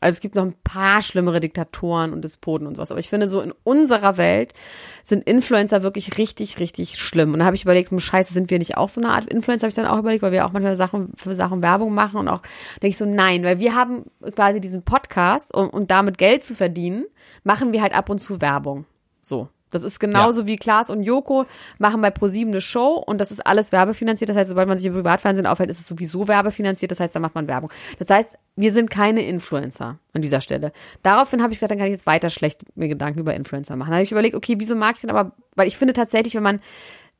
Also 0.00 0.16
es 0.16 0.20
gibt 0.20 0.36
noch 0.36 0.44
ein 0.44 0.54
paar 0.62 1.02
schlimmere 1.02 1.40
Diktatoren 1.40 2.12
und 2.12 2.22
Despoten 2.22 2.66
und 2.66 2.76
sowas, 2.76 2.90
aber 2.90 3.00
ich 3.00 3.08
finde 3.08 3.28
so 3.28 3.40
in 3.40 3.52
unserer 3.64 4.16
Welt 4.16 4.54
sind 5.02 5.24
Influencer 5.24 5.82
wirklich 5.82 6.18
richtig, 6.18 6.60
richtig 6.60 6.98
schlimm. 6.98 7.32
Und 7.32 7.40
da 7.40 7.46
habe 7.46 7.56
ich 7.56 7.62
überlegt, 7.62 7.90
hm, 7.90 7.98
scheiße, 7.98 8.32
sind 8.32 8.50
wir 8.50 8.58
nicht 8.58 8.76
auch 8.76 8.88
so 8.88 9.00
eine 9.00 9.10
Art 9.10 9.26
Influencer, 9.26 9.64
habe 9.64 9.70
ich 9.70 9.74
dann 9.74 9.86
auch 9.86 9.98
überlegt, 9.98 10.22
weil 10.22 10.32
wir 10.32 10.46
auch 10.46 10.52
manchmal 10.52 10.76
Sachen 10.76 11.12
für 11.16 11.34
Sachen 11.34 11.62
Werbung 11.62 11.94
machen 11.94 12.18
und 12.18 12.28
auch 12.28 12.42
denke 12.74 12.88
ich 12.88 12.96
so, 12.98 13.06
nein, 13.06 13.42
weil 13.42 13.58
wir 13.58 13.74
haben 13.74 14.04
quasi 14.34 14.60
diesen 14.60 14.84
Podcast 14.84 15.52
und, 15.52 15.70
und 15.70 15.90
damit 15.90 16.16
Geld 16.18 16.44
zu 16.44 16.54
verdienen, 16.54 17.06
machen 17.42 17.72
wir 17.72 17.82
halt 17.82 17.94
ab 17.94 18.08
und 18.08 18.20
zu 18.20 18.40
Werbung. 18.40 18.84
So. 19.20 19.48
Das 19.70 19.82
ist 19.82 20.00
genauso 20.00 20.46
wie 20.46 20.56
Klaas 20.56 20.90
und 20.90 21.02
Joko 21.02 21.46
machen 21.78 22.00
bei 22.00 22.10
ProSieben 22.10 22.52
eine 22.52 22.60
Show 22.60 22.94
und 22.94 23.20
das 23.20 23.30
ist 23.30 23.46
alles 23.46 23.72
werbefinanziert. 23.72 24.28
Das 24.30 24.36
heißt, 24.36 24.48
sobald 24.48 24.68
man 24.68 24.78
sich 24.78 24.86
im 24.86 24.94
Privatfernsehen 24.94 25.46
aufhält, 25.46 25.70
ist 25.70 25.80
es 25.80 25.86
sowieso 25.86 26.28
werbefinanziert. 26.28 26.90
Das 26.90 27.00
heißt, 27.00 27.14
da 27.14 27.20
macht 27.20 27.34
man 27.34 27.48
Werbung. 27.48 27.70
Das 27.98 28.10
heißt, 28.10 28.38
wir 28.56 28.72
sind 28.72 28.90
keine 28.90 29.24
Influencer 29.26 29.98
an 30.14 30.22
dieser 30.22 30.40
Stelle. 30.40 30.72
Daraufhin 31.02 31.42
habe 31.42 31.52
ich 31.52 31.58
gesagt, 31.58 31.70
dann 31.70 31.78
kann 31.78 31.88
ich 31.88 31.92
jetzt 31.92 32.06
weiter 32.06 32.30
schlecht 32.30 32.62
mir 32.76 32.88
Gedanken 32.88 33.20
über 33.20 33.34
Influencer 33.34 33.76
machen. 33.76 33.90
Dann 33.90 33.96
habe 33.96 34.04
ich 34.04 34.12
überlegt, 34.12 34.34
okay, 34.34 34.56
wieso 34.58 34.74
mag 34.74 34.96
ich 34.96 35.02
denn 35.02 35.10
aber, 35.10 35.32
weil 35.54 35.68
ich 35.68 35.76
finde 35.76 35.94
tatsächlich, 35.94 36.34
wenn 36.34 36.42
man 36.42 36.60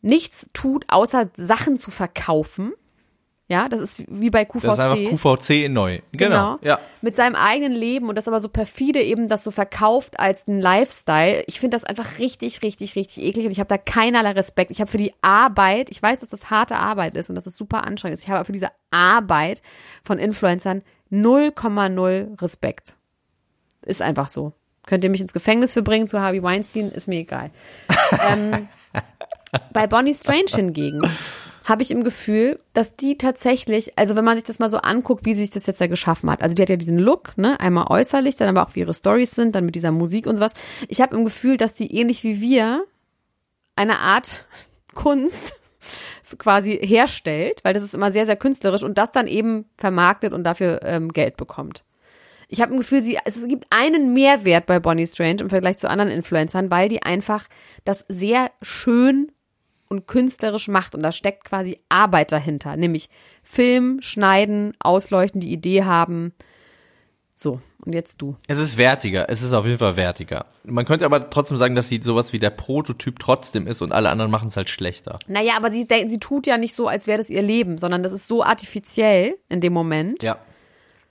nichts 0.01 0.49
tut, 0.53 0.85
außer 0.89 1.31
Sachen 1.35 1.77
zu 1.77 1.91
verkaufen, 1.91 2.73
ja, 3.51 3.71
das 3.71 3.81
ist 3.81 4.05
wie 4.09 4.29
bei 4.29 4.45
QVC. 4.45 4.63
Das 4.63 4.75
ist 4.75 4.81
einfach 4.81 5.37
QVC 5.39 5.71
neu. 5.71 6.01
Genau. 6.13 6.59
Ja. 6.61 6.79
Mit 7.01 7.17
seinem 7.17 7.35
eigenen 7.35 7.73
Leben 7.73 8.11
und 8.11 8.15
das 8.15 8.29
aber 8.29 8.41
so 8.41 8.51
perfide 8.51 9.01
eben 9.01 9.29
das 9.29 9.43
so 9.43 9.51
verkauft 9.51 10.21
als 10.21 10.47
ein 10.47 10.61
Lifestyle. 10.61 11.45
Ich 11.47 11.59
finde 11.59 11.75
das 11.75 11.85
einfach 11.85 12.19
richtig, 12.19 12.63
richtig, 12.63 12.95
richtig 12.95 13.25
eklig 13.25 13.47
und 13.47 13.53
ich 13.53 13.59
habe 13.59 13.69
da 13.69 13.79
keinerlei 13.79 14.33
Respekt. 14.33 14.71
Ich 14.71 14.83
habe 14.83 14.91
für 14.91 14.99
die 14.99 15.15
Arbeit, 15.23 15.89
ich 15.89 16.03
weiß, 16.03 16.21
dass 16.21 16.29
das 16.29 16.51
harte 16.51 16.77
Arbeit 16.77 17.17
ist 17.17 17.31
und 17.31 17.37
dass 17.37 17.47
es 17.47 17.57
super 17.57 17.85
anstrengend 17.85 18.19
ist. 18.19 18.25
Ich 18.25 18.29
habe 18.29 18.39
aber 18.39 18.45
für 18.45 18.53
diese 18.53 18.71
Arbeit 18.91 19.63
von 20.05 20.19
Influencern 20.19 20.83
0,0 21.11 22.43
Respekt. 22.43 22.97
Ist 23.87 24.03
einfach 24.03 24.29
so. 24.29 24.53
Könnt 24.85 25.05
ihr 25.05 25.11
mich 25.11 25.23
ins 25.23 25.33
Gefängnis 25.33 25.73
für 25.73 25.83
bringen 25.83 26.07
zu 26.07 26.21
Harvey 26.21 26.43
Weinstein, 26.43 26.91
ist 26.91 27.09
mir 27.09 27.21
egal. 27.21 27.51
ähm, 28.31 28.69
bei 29.73 29.87
Bonnie 29.87 30.13
Strange 30.13 30.51
hingegen 30.55 31.01
habe 31.69 31.83
ich 31.83 31.91
im 31.91 32.03
Gefühl, 32.03 32.61
dass 32.73 32.97
die 32.97 33.19
tatsächlich, 33.19 33.99
also 33.99 34.17
wenn 34.17 34.25
man 34.25 34.37
sich 34.37 34.45
das 34.45 34.59
mal 34.59 34.71
so 34.71 34.79
anguckt, 34.79 35.27
wie 35.27 35.35
sie 35.35 35.43
sich 35.43 35.51
das 35.51 35.67
jetzt 35.67 35.81
ja 35.81 35.87
geschaffen 35.87 36.31
hat. 36.31 36.43
Also 36.43 36.55
die 36.55 36.63
hat 36.63 36.71
ja 36.71 36.77
diesen 36.77 36.99
Look, 36.99 37.37
ne, 37.37 37.61
einmal 37.61 37.87
äußerlich, 37.89 38.37
dann 38.37 38.49
aber 38.49 38.67
auch 38.67 38.75
wie 38.75 38.81
ihre 38.81 38.95
Stories 38.95 39.33
sind, 39.33 39.55
dann 39.55 39.67
mit 39.67 39.75
dieser 39.75 39.93
Musik 39.93 40.27
und 40.27 40.37
sowas. 40.37 40.53
Ich 40.89 41.01
habe 41.01 41.15
im 41.15 41.25
Gefühl, 41.25 41.59
dass 41.59 41.75
die 41.75 41.95
ähnlich 41.95 42.25
wie 42.25 42.41
wir 42.41 42.85
eine 43.77 43.99
Art 43.99 44.47
Kunst 44.95 45.55
quasi 46.39 46.79
herstellt, 46.83 47.61
weil 47.65 47.75
das 47.75 47.83
ist 47.83 47.95
immer 47.95 48.13
sehr, 48.13 48.27
sehr 48.27 48.37
künstlerisch 48.37 48.83
und 48.83 48.99
das 48.99 49.13
dann 49.13 49.27
eben 49.27 49.67
vermarktet 49.77 50.33
und 50.33 50.45
dafür 50.45 50.81
ähm, 50.83 51.13
Geld 51.13 51.37
bekommt. 51.37 51.85
Ich 52.49 52.63
habe 52.63 52.73
ein 52.73 52.79
Gefühl, 52.79 53.03
sie, 53.03 53.19
es 53.27 53.47
gibt 53.47 53.67
einen 53.71 54.15
Mehrwert 54.15 54.65
bei 54.65 54.81
Bonnie 54.81 55.07
Strange 55.07 55.43
im 55.43 55.51
Vergleich 55.51 55.77
zu 55.77 55.89
anderen 55.89 56.11
Influencern, 56.11 56.71
weil 56.71 56.89
die 56.89 57.03
einfach 57.03 57.47
das 57.85 58.07
sehr 58.09 58.51
schön 58.63 59.31
und 59.89 60.07
künstlerisch 60.07 60.69
macht 60.69 60.95
und 60.95 61.03
da 61.03 61.13
steckt 61.13 61.45
quasi 61.45 61.79
Arbeit 61.89 62.33
dahinter, 62.33 62.77
nämlich 62.77 63.09
Film, 63.43 63.99
Schneiden, 64.03 64.73
Ausleuchten, 64.79 65.41
die 65.41 65.53
Idee 65.53 65.85
haben. 65.85 66.33
So, 67.35 67.61
und 67.85 67.93
jetzt 67.93 68.21
du. 68.21 68.37
Es 68.49 68.59
ist 68.59 68.77
wertiger, 68.77 69.31
es 69.31 69.43
ist 69.43 69.53
auf 69.53 69.65
jeden 69.65 69.79
Fall 69.79 69.97
wertiger. 69.97 70.47
Man 70.65 70.85
könnte 70.85 71.05
aber 71.05 71.31
trotzdem 71.31 71.57
sagen, 71.57 71.75
dass 71.75 71.89
sie 71.89 72.01
sowas 72.03 72.33
wie 72.33 72.39
der 72.39 72.51
Prototyp 72.51 73.19
trotzdem 73.19 73.67
ist 73.67 73.81
und 73.81 73.93
alle 73.93 74.11
anderen 74.11 74.31
machen 74.31 74.49
es 74.49 74.57
halt 74.57 74.69
schlechter. 74.69 75.19
Naja, 75.29 75.53
aber 75.57 75.71
sie, 75.71 75.87
sie 76.09 76.19
tut 76.19 76.47
ja 76.47 76.59
nicht 76.59 76.75
so, 76.75 76.89
als 76.89 77.07
wäre 77.07 77.19
das 77.19 77.31
ihr 77.31 77.43
Leben, 77.43 77.79
sondern 77.79 78.03
das 78.03 78.13
ist 78.13 78.27
so 78.27 78.43
artifiziell 78.43 79.39
in 79.49 79.61
dem 79.61 79.73
Moment. 79.73 80.23
Ja. 80.23 80.39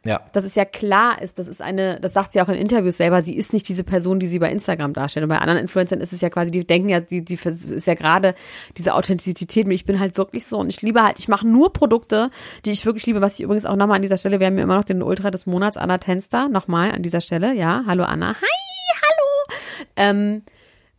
Ja. 0.05 0.21
Dass 0.31 0.45
es 0.45 0.55
ja 0.55 0.63
klar 0.63 1.21
ist, 1.21 1.37
das 1.37 1.47
ist 1.47 1.61
eine, 1.61 1.99
das 1.99 2.13
sagt 2.13 2.31
sie 2.31 2.41
auch 2.41 2.47
in 2.47 2.55
Interviews 2.55 2.97
selber, 2.97 3.21
sie 3.21 3.35
ist 3.35 3.51
nicht 3.51 3.67
diese 3.67 3.83
Person, 3.83 4.19
die 4.19 4.27
sie 4.27 4.39
bei 4.39 4.49
Instagram 4.51 4.93
darstellt. 4.93 5.23
Und 5.23 5.29
bei 5.29 5.39
anderen 5.39 5.59
Influencern 5.59 5.99
ist 5.99 6.13
es 6.13 6.21
ja 6.21 6.29
quasi, 6.29 6.51
die 6.51 6.65
denken 6.65 6.89
ja, 6.89 7.01
die, 7.01 7.25
die 7.25 7.33
ist 7.35 7.87
ja 7.87 7.93
gerade 7.93 8.35
diese 8.77 8.93
Authentizität, 8.93 9.67
ich 9.67 9.85
bin 9.85 9.99
halt 9.99 10.17
wirklich 10.17 10.45
so 10.45 10.57
und 10.57 10.69
ich 10.69 10.81
liebe 10.81 11.03
halt, 11.03 11.19
ich 11.19 11.27
mache 11.27 11.47
nur 11.47 11.73
Produkte, 11.73 12.29
die 12.65 12.71
ich 12.71 12.85
wirklich 12.85 13.05
liebe, 13.05 13.21
was 13.21 13.35
ich 13.35 13.43
übrigens 13.43 13.65
auch 13.65 13.75
nochmal 13.75 13.97
an 13.97 14.01
dieser 14.01 14.17
Stelle, 14.17 14.39
wir 14.39 14.47
haben 14.47 14.57
ja 14.57 14.63
immer 14.63 14.77
noch 14.77 14.85
den 14.85 15.03
Ultra 15.03 15.29
des 15.29 15.45
Monats, 15.45 15.77
Anna 15.77 15.97
Tenster, 15.97 16.47
nochmal 16.47 16.91
an 16.91 17.03
dieser 17.03 17.21
Stelle, 17.21 17.53
ja, 17.53 17.83
hallo 17.85 18.03
Anna, 18.03 18.35
hi, 18.35 18.47
hallo. 19.01 19.57
Ähm, 19.97 20.43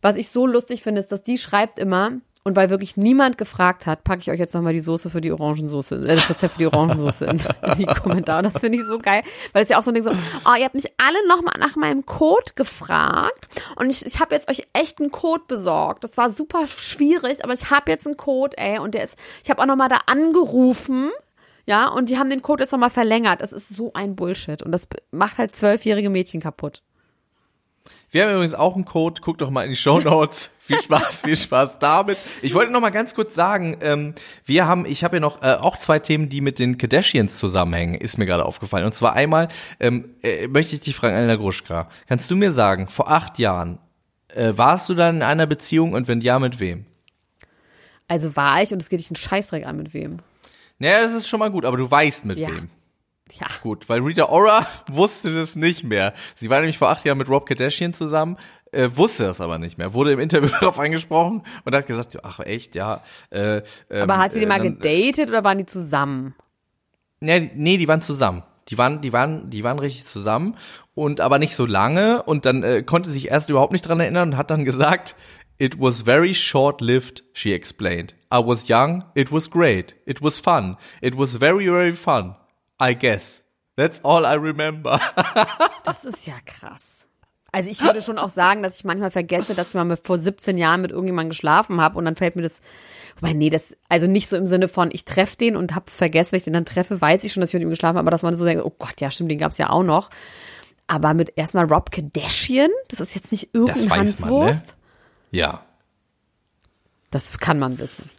was 0.01 0.17
ich 0.17 0.29
so 0.29 0.45
lustig 0.45 0.83
finde, 0.83 0.99
ist, 0.99 1.11
dass 1.11 1.23
die 1.23 1.37
schreibt 1.37 1.79
immer, 1.79 2.11
und 2.43 2.55
weil 2.55 2.69
wirklich 2.69 2.95
niemand 2.97 3.37
gefragt 3.37 3.85
hat, 3.85 4.03
packe 4.03 4.21
ich 4.21 4.31
euch 4.31 4.39
jetzt 4.39 4.53
nochmal 4.53 4.73
die 4.73 4.79
Soße 4.79 5.09
für 5.09 5.21
die 5.21 5.31
Orangensoße, 5.31 5.95
äh, 5.95 6.15
das 6.15 6.29
Rezept 6.29 6.53
für 6.53 6.59
die 6.59 6.67
Orangensoße 6.67 7.25
in, 7.25 7.39
in 7.39 7.77
die 7.77 7.85
Kommentare. 7.85 8.43
Das 8.43 8.59
finde 8.59 8.77
ich 8.77 8.85
so 8.85 8.97
geil, 8.97 9.23
weil 9.53 9.63
es 9.63 9.69
ja 9.69 9.77
auch 9.77 9.83
so 9.83 9.91
ein 9.91 9.93
Ding 9.93 10.03
so, 10.03 10.11
oh, 10.11 10.55
ihr 10.57 10.65
habt 10.65 10.75
mich 10.75 10.91
alle 10.97 11.27
nochmal 11.27 11.55
nach 11.59 11.75
meinem 11.75 12.05
Code 12.05 12.53
gefragt 12.55 13.47
und 13.75 13.89
ich, 13.89 14.05
ich 14.05 14.19
habe 14.19 14.33
jetzt 14.33 14.49
euch 14.49 14.63
echt 14.73 14.99
einen 14.99 15.11
Code 15.11 15.43
besorgt. 15.47 16.03
Das 16.03 16.17
war 16.17 16.31
super 16.31 16.65
schwierig, 16.67 17.43
aber 17.43 17.53
ich 17.53 17.69
habe 17.69 17.91
jetzt 17.91 18.07
einen 18.07 18.17
Code, 18.17 18.57
ey, 18.57 18.79
und 18.79 18.93
der 18.93 19.03
ist, 19.03 19.17
ich 19.43 19.49
habe 19.49 19.61
auch 19.61 19.67
nochmal 19.67 19.89
da 19.89 19.99
angerufen, 20.05 21.11
ja, 21.65 21.87
und 21.87 22.09
die 22.09 22.17
haben 22.17 22.31
den 22.31 22.41
Code 22.41 22.63
jetzt 22.63 22.71
nochmal 22.71 22.89
verlängert. 22.89 23.41
Das 23.41 23.53
ist 23.53 23.69
so 23.69 23.91
ein 23.93 24.15
Bullshit 24.15 24.63
und 24.63 24.71
das 24.71 24.87
macht 25.11 25.37
halt 25.37 25.55
zwölfjährige 25.55 26.09
Mädchen 26.09 26.41
kaputt. 26.41 26.81
Wir 28.11 28.23
haben 28.23 28.31
übrigens 28.31 28.53
auch 28.55 28.75
einen 28.75 28.85
Code, 28.85 29.21
guckt 29.21 29.41
doch 29.41 29.49
mal 29.49 29.63
in 29.63 29.69
die 29.69 29.75
Show 29.75 29.99
Notes. 29.99 30.51
viel 30.59 30.81
Spaß, 30.81 31.21
viel 31.21 31.35
Spaß 31.35 31.79
damit. 31.79 32.17
Ich 32.41 32.53
wollte 32.53 32.71
noch 32.71 32.81
mal 32.81 32.89
ganz 32.89 33.13
kurz 33.15 33.35
sagen, 33.35 33.77
ähm, 33.81 34.15
wir 34.45 34.65
haben, 34.67 34.85
ich 34.85 35.03
habe 35.03 35.17
ja 35.17 35.19
noch 35.19 35.41
äh, 35.41 35.53
auch 35.55 35.77
zwei 35.77 35.99
Themen, 35.99 36.29
die 36.29 36.41
mit 36.41 36.59
den 36.59 36.77
Kardashians 36.77 37.37
zusammenhängen, 37.37 37.95
ist 37.95 38.17
mir 38.17 38.25
gerade 38.25 38.45
aufgefallen. 38.45 38.85
Und 38.85 38.93
zwar 38.93 39.13
einmal 39.13 39.47
ähm, 39.79 40.09
äh, 40.23 40.47
möchte 40.47 40.75
ich 40.75 40.81
dich 40.81 40.95
fragen, 40.95 41.15
Elena 41.15 41.35
Gruschka, 41.35 41.87
kannst 42.07 42.29
du 42.31 42.35
mir 42.35 42.51
sagen, 42.51 42.87
vor 42.87 43.09
acht 43.09 43.37
Jahren 43.39 43.79
äh, 44.35 44.53
warst 44.55 44.89
du 44.89 44.95
dann 44.95 45.17
in 45.17 45.23
einer 45.23 45.45
Beziehung 45.47 45.93
und 45.93 46.07
wenn 46.07 46.21
ja, 46.21 46.39
mit 46.39 46.59
wem? 46.59 46.85
Also 48.07 48.35
war 48.35 48.61
ich 48.61 48.71
und 48.73 48.81
es 48.81 48.89
geht 48.89 48.99
dich 48.99 49.09
einen 49.09 49.15
Scheißdreck 49.17 49.65
an, 49.65 49.77
mit 49.77 49.93
wem? 49.93 50.17
Naja, 50.79 51.01
das 51.01 51.13
ist 51.13 51.27
schon 51.27 51.39
mal 51.39 51.51
gut, 51.51 51.65
aber 51.65 51.77
du 51.77 51.89
weißt 51.89 52.25
mit 52.25 52.39
Ja. 52.39 52.47
wem. 52.47 52.69
Ja. 53.39 53.47
Gut, 53.61 53.87
weil 53.89 54.01
Rita 54.01 54.25
Ora 54.29 54.65
wusste 54.89 55.33
das 55.33 55.55
nicht 55.55 55.83
mehr. 55.83 56.13
Sie 56.35 56.49
war 56.49 56.59
nämlich 56.59 56.77
vor 56.77 56.89
acht 56.89 57.05
Jahren 57.05 57.17
mit 57.17 57.29
Rob 57.29 57.45
Kardashian 57.45 57.93
zusammen, 57.93 58.37
äh, 58.71 58.89
wusste 58.95 59.23
das 59.25 59.41
aber 59.41 59.57
nicht 59.59 59.77
mehr. 59.77 59.93
Wurde 59.93 60.11
im 60.11 60.19
Interview 60.19 60.49
darauf 60.59 60.79
angesprochen 60.79 61.43
und 61.65 61.75
hat 61.75 61.87
gesagt, 61.87 62.17
ach 62.23 62.39
echt, 62.39 62.75
ja. 62.75 63.01
Äh, 63.29 63.57
ähm, 63.89 64.03
Aber 64.03 64.17
hat 64.17 64.31
sie 64.31 64.39
die 64.39 64.45
mal 64.45 64.57
dann- 64.59 64.79
gedatet 64.79 65.29
oder 65.29 65.43
waren 65.43 65.57
die 65.59 65.65
zusammen? 65.65 66.35
Nee, 67.19 67.51
nee, 67.55 67.77
die 67.77 67.87
waren 67.87 68.01
zusammen. 68.01 68.43
Die 68.69 68.77
waren, 68.77 69.01
die 69.01 69.11
waren, 69.13 69.49
die 69.49 69.63
waren 69.63 69.79
richtig 69.79 70.05
zusammen 70.05 70.55
und 70.93 71.21
aber 71.21 71.39
nicht 71.39 71.55
so 71.55 71.65
lange 71.65 72.21
und 72.23 72.45
dann 72.45 72.61
äh, 72.63 72.83
konnte 72.83 73.09
sich 73.09 73.29
erst 73.29 73.49
überhaupt 73.49 73.71
nicht 73.73 73.81
dran 73.87 73.99
erinnern 73.99 74.29
und 74.31 74.37
hat 74.37 74.51
dann 74.51 74.63
gesagt, 74.65 75.15
It 75.61 75.77
was 75.77 76.03
very 76.03 76.33
short-lived, 76.33 77.23
she 77.33 77.51
explained. 77.53 78.15
I 78.33 78.37
was 78.37 78.69
young, 78.69 79.03
it 79.13 79.29
was 79.29 79.49
great, 79.51 79.93
it 80.05 80.21
was 80.21 80.39
fun, 80.39 80.77
it 81.01 81.17
was 81.17 81.35
very, 81.35 81.65
very 81.65 81.91
fun. 81.91 82.35
I 82.81 82.95
guess. 82.95 83.43
That's 83.75 84.03
all 84.03 84.25
I 84.25 84.35
remember. 84.35 84.99
Das 85.85 86.05
ist 86.05 86.27
ja 86.27 86.35
krass. 86.45 86.83
Also 87.51 87.71
ich 87.71 87.81
würde 87.81 88.01
schon 88.01 88.19
auch 88.19 88.29
sagen, 88.29 88.61
dass 88.61 88.75
ich 88.77 88.83
manchmal 88.83 89.09
vergesse, 89.09 89.55
dass 89.55 89.69
ich 89.69 89.73
mal 89.73 89.97
vor 89.97 90.19
17 90.19 90.57
Jahren 90.57 90.81
mit 90.81 90.91
irgendjemandem 90.91 91.31
geschlafen 91.31 91.81
habe 91.81 91.97
und 91.97 92.05
dann 92.05 92.15
fällt 92.15 92.35
mir 92.35 92.43
das, 92.43 92.61
wobei 93.19 93.33
nee, 93.33 93.49
das, 93.49 93.75
also 93.87 94.05
nicht 94.05 94.27
so 94.27 94.37
im 94.37 94.45
Sinne 94.45 94.67
von, 94.67 94.89
ich 94.91 95.03
treffe 95.03 95.35
den 95.37 95.55
und 95.55 95.73
habe 95.73 95.89
vergessen, 95.89 96.33
wenn 96.33 96.37
ich 96.37 96.43
den 96.43 96.53
dann 96.53 96.65
treffe, 96.65 97.01
weiß 97.01 97.23
ich 97.23 97.33
schon, 97.33 97.41
dass 97.41 97.49
ich 97.49 97.55
mit 97.55 97.63
ihm 97.63 97.69
geschlafen 97.69 97.97
habe, 97.97 97.99
aber 97.99 98.11
dass 98.11 98.21
man 98.21 98.35
so 98.35 98.45
denkt, 98.45 98.63
oh 98.63 98.73
Gott, 98.77 99.01
ja 99.01 99.09
stimmt, 99.09 99.31
den 99.31 99.39
gab's 99.39 99.57
ja 99.57 99.71
auch 99.71 99.83
noch. 99.83 100.11
Aber 100.85 101.15
mit 101.15 101.33
erstmal 101.37 101.65
Rob 101.65 101.91
Kardashian, 101.91 102.69
das 102.87 102.99
ist 102.99 103.15
jetzt 103.15 103.31
nicht 103.31 103.53
irgendein 103.53 103.89
weiß 103.89 104.19
man, 104.19 104.29
ne? 104.29 104.45
Hanswurst. 104.45 104.75
ja. 105.31 105.63
Das 107.09 107.35
kann 107.39 107.57
man 107.57 107.79
wissen. 107.79 108.09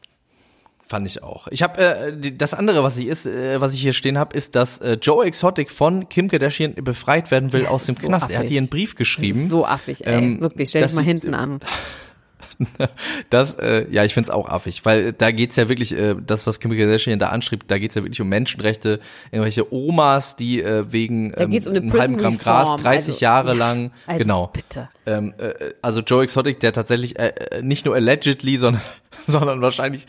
Fand 0.90 1.06
ich 1.06 1.22
auch. 1.22 1.46
Ich 1.52 1.62
habe 1.62 1.80
äh, 1.80 2.32
das 2.32 2.52
andere, 2.52 2.82
was 2.82 2.98
ich 2.98 3.06
ist, 3.06 3.24
äh, 3.24 3.60
was 3.60 3.74
ich 3.74 3.80
hier 3.80 3.92
stehen 3.92 4.18
habe, 4.18 4.36
ist, 4.36 4.56
dass 4.56 4.78
äh, 4.78 4.94
Joe 5.00 5.24
Exotic 5.24 5.70
von 5.70 6.08
Kim 6.08 6.26
Kardashian 6.26 6.74
befreit 6.74 7.30
werden 7.30 7.52
will 7.52 7.62
Ja, 7.62 7.68
aus 7.68 7.86
dem 7.86 7.94
so 7.94 8.08
Knast. 8.08 8.28
Er 8.28 8.38
hat 8.38 8.46
affig. 8.46 8.56
ihr 8.56 8.58
einen 8.58 8.68
Brief 8.68 8.96
geschrieben. 8.96 9.46
So 9.46 9.64
affig, 9.64 10.04
ey. 10.04 10.18
Ähm, 10.18 10.40
Wirklich, 10.40 10.70
stell 10.70 10.82
dich 10.82 10.94
mal 10.94 11.04
hinten 11.04 11.34
an. 11.34 11.60
Das, 13.30 13.54
äh, 13.54 13.86
ja, 13.90 14.04
ich 14.04 14.12
find's 14.12 14.28
auch 14.28 14.48
affig, 14.48 14.84
weil 14.84 15.12
da 15.12 15.30
geht's 15.30 15.56
ja 15.56 15.68
wirklich, 15.68 15.96
äh, 15.96 16.14
das, 16.26 16.46
was 16.46 16.60
Kim 16.60 16.76
Kardashian 16.76 17.18
da 17.18 17.28
anschrieb, 17.28 17.66
da 17.68 17.78
geht's 17.78 17.94
ja 17.94 18.02
wirklich 18.02 18.20
um 18.20 18.28
Menschenrechte, 18.28 19.00
irgendwelche 19.30 19.72
Omas, 19.72 20.36
die 20.36 20.60
äh, 20.60 20.92
wegen 20.92 21.32
Da 21.32 21.46
geht's 21.46 21.66
um 21.66 21.74
eine 21.74 21.82
einem 21.82 21.98
halben 21.98 22.16
Gramm 22.18 22.36
Gras 22.36 22.64
Reform, 22.64 22.82
30 22.82 23.08
also, 23.08 23.20
Jahre 23.20 23.48
ja, 23.48 23.54
lang, 23.54 23.92
Also 24.06 24.18
genau. 24.18 24.46
bitte. 24.48 24.88
Ähm, 25.18 25.34
äh, 25.38 25.72
also 25.82 26.00
Joe 26.00 26.22
Exotic, 26.22 26.60
der 26.60 26.72
tatsächlich 26.72 27.18
äh, 27.18 27.28
äh, 27.50 27.62
nicht 27.62 27.84
nur 27.86 27.94
allegedly, 27.94 28.56
sondern, 28.56 28.82
sondern 29.26 29.60
wahrscheinlich 29.60 30.06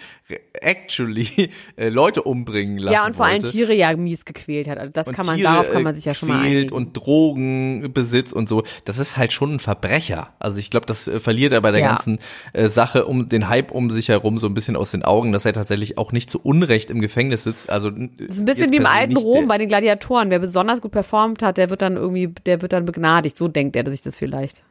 actually 0.54 1.50
äh, 1.76 1.90
Leute 1.90 2.24
umbringen 2.24 2.78
lassen 2.78 2.94
Ja, 2.94 3.06
und 3.06 3.16
vor 3.16 3.26
allem 3.26 3.42
wollte. 3.42 3.52
Tiere 3.52 3.74
ja 3.74 3.96
mies 3.96 4.26
gequält 4.26 4.68
hat. 4.68 4.78
Also 4.78 4.92
das 4.94 5.08
Und 5.08 5.16
kann 5.16 5.26
man, 5.26 5.36
Tiere, 5.38 5.52
darauf 5.52 5.72
kann 5.72 5.82
äh, 5.82 5.84
man 5.84 5.96
sich 5.96 6.06
ja 6.06 6.14
schon 6.14 6.30
mal 6.30 6.42
einigen. 6.42 6.74
und 6.74 6.94
Drogenbesitz 6.94 8.32
und 8.32 8.48
so. 8.48 8.64
Das 8.86 8.98
ist 9.00 9.18
halt 9.18 9.34
schon 9.34 9.56
ein 9.56 9.60
Verbrecher. 9.60 10.34
Also 10.40 10.58
ich 10.60 10.70
glaube, 10.70 10.86
das 10.86 11.08
äh, 11.08 11.20
verliert 11.20 11.52
er 11.52 11.62
bei 11.62 11.72
der 11.72 11.82
Ja. 11.82 11.88
ganzen 11.90 12.20
Sache 12.54 13.06
um 13.06 13.30
den 13.30 13.50
Hype 13.50 13.72
um 13.72 13.90
sich 13.90 14.10
herum 14.10 14.38
so 14.38 14.48
ein 14.48 14.54
bisschen 14.54 14.76
aus 14.76 14.92
den 14.92 15.04
Augen, 15.04 15.32
dass 15.32 15.46
er 15.46 15.54
tatsächlich 15.54 15.98
auch 15.98 16.12
nicht 16.12 16.30
zu 16.30 16.40
Unrecht 16.42 16.90
im 16.92 17.02
Gefängnis 17.02 17.44
sitzt. 17.44 17.70
Also 17.70 17.90
Das 17.90 18.28
ist 18.30 18.40
ein 18.40 18.46
bisschen 18.46 18.72
wie 18.72 18.78
im 18.78 18.86
alten 18.86 19.18
Rom 19.18 19.48
bei 19.48 19.58
den 19.58 19.68
Gladiatoren. 19.68 20.30
Wer 20.30 20.40
besonders 20.40 20.82
gut 20.82 20.92
performt 20.92 21.42
hat, 21.42 21.58
der 21.58 21.70
wird 21.70 21.82
dann 21.82 21.96
irgendwie, 21.98 22.28
der 22.46 22.62
wird 22.62 22.74
dann 22.74 22.86
begnadigt. 22.86 23.38
So 23.38 23.48
denkt 23.48 23.76
er 23.76 23.90
sich 23.90 24.02
das 24.02 24.18
vielleicht. 24.18 24.64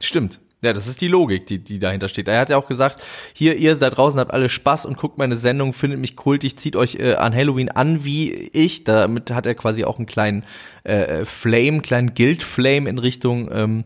Stimmt. 0.00 0.40
Ja, 0.62 0.74
das 0.74 0.86
ist 0.86 1.00
die 1.00 1.08
Logik, 1.08 1.46
die, 1.46 1.58
die 1.58 1.78
dahinter 1.78 2.08
steht. 2.08 2.28
Er 2.28 2.38
hat 2.38 2.50
ja 2.50 2.58
auch 2.58 2.68
gesagt, 2.68 3.02
hier, 3.32 3.56
ihr 3.56 3.74
da 3.76 3.88
draußen 3.88 4.20
habt 4.20 4.32
alle 4.32 4.50
Spaß 4.50 4.84
und 4.84 4.98
guckt 4.98 5.16
meine 5.16 5.36
Sendung, 5.36 5.72
findet 5.72 6.00
mich 6.00 6.16
kultig, 6.16 6.58
zieht 6.58 6.76
euch 6.76 6.96
äh, 6.96 7.14
an 7.14 7.34
Halloween 7.34 7.70
an 7.70 8.04
wie 8.04 8.30
ich. 8.32 8.84
Damit 8.84 9.30
hat 9.30 9.46
er 9.46 9.54
quasi 9.54 9.84
auch 9.84 9.96
einen 9.96 10.06
kleinen 10.06 10.44
äh, 10.84 11.24
Flame, 11.24 11.80
kleinen 11.80 12.12
Guild-Flame 12.14 12.90
in 12.90 12.98
Richtung 12.98 13.48
ähm, 13.50 13.84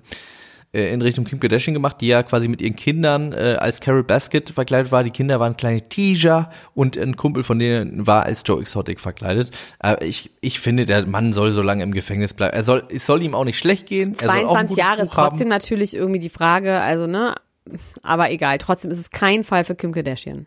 äh, 0.75 0.93
in 0.93 1.01
Richtung 1.01 1.25
Kim 1.25 1.41
Kardashian 1.41 1.75
gemacht, 1.75 2.01
die 2.01 2.09
ja 2.09 2.23
quasi 2.23 2.49
mit 2.49 2.61
ihren 2.61 2.77
Kindern 2.77 3.33
äh, 3.33 3.57
als 3.59 3.81
Carol 3.81 4.03
Basket 4.03 4.51
verkleidet 4.51 4.91
war. 4.93 5.05
Die 5.05 5.11
Kinder 5.11 5.39
waren 5.41 5.57
kleine 5.57 5.83
Teaser 5.83 6.51
und 6.75 6.99
ein 6.99 7.17
Kumpel 7.17 7.45
von 7.45 7.59
denen 7.59 8.07
war 8.07 8.25
als 8.25 8.43
Joe 8.45 8.61
Exotic 8.61 9.01
verkleidet. 9.01 9.51
Äh, 9.83 10.05
ich, 10.05 10.31
ich 10.41 10.61
finde, 10.61 10.85
der 10.85 11.07
Mann 11.07 11.33
soll 11.33 11.53
so 11.53 11.63
lange 11.63 11.83
im 11.83 11.93
Gefängnis 11.93 12.35
bleiben. 12.35 12.55
Er 12.55 12.63
soll, 12.63 12.85
es 12.91 13.07
soll 13.07 13.23
ihm 13.23 13.35
auch 13.35 13.45
nicht 13.45 13.59
schlecht 13.59 13.87
gehen. 13.87 14.15
Er 14.19 14.27
soll 14.27 14.45
auch 14.47 14.55
ein 14.57 14.69
22 14.69 14.69
gutes 14.69 14.77
Jahre 14.77 15.03
ist 15.03 15.11
Buch 15.11 15.17
haben. 15.17 15.29
trotzdem 15.31 15.49
natürlich 15.49 15.95
irgendwie 15.95 16.21
die 16.21 16.29
Frage, 16.29 16.81
also 16.81 17.07
ne, 17.07 17.35
aber 18.03 18.31
egal. 18.31 18.59
Trotzdem 18.59 18.91
ist 18.91 18.99
es 18.99 19.11
kein 19.11 19.45
Fall 19.45 19.65
für 19.65 19.75
Kim 19.75 19.93
Kardashian. 19.93 20.47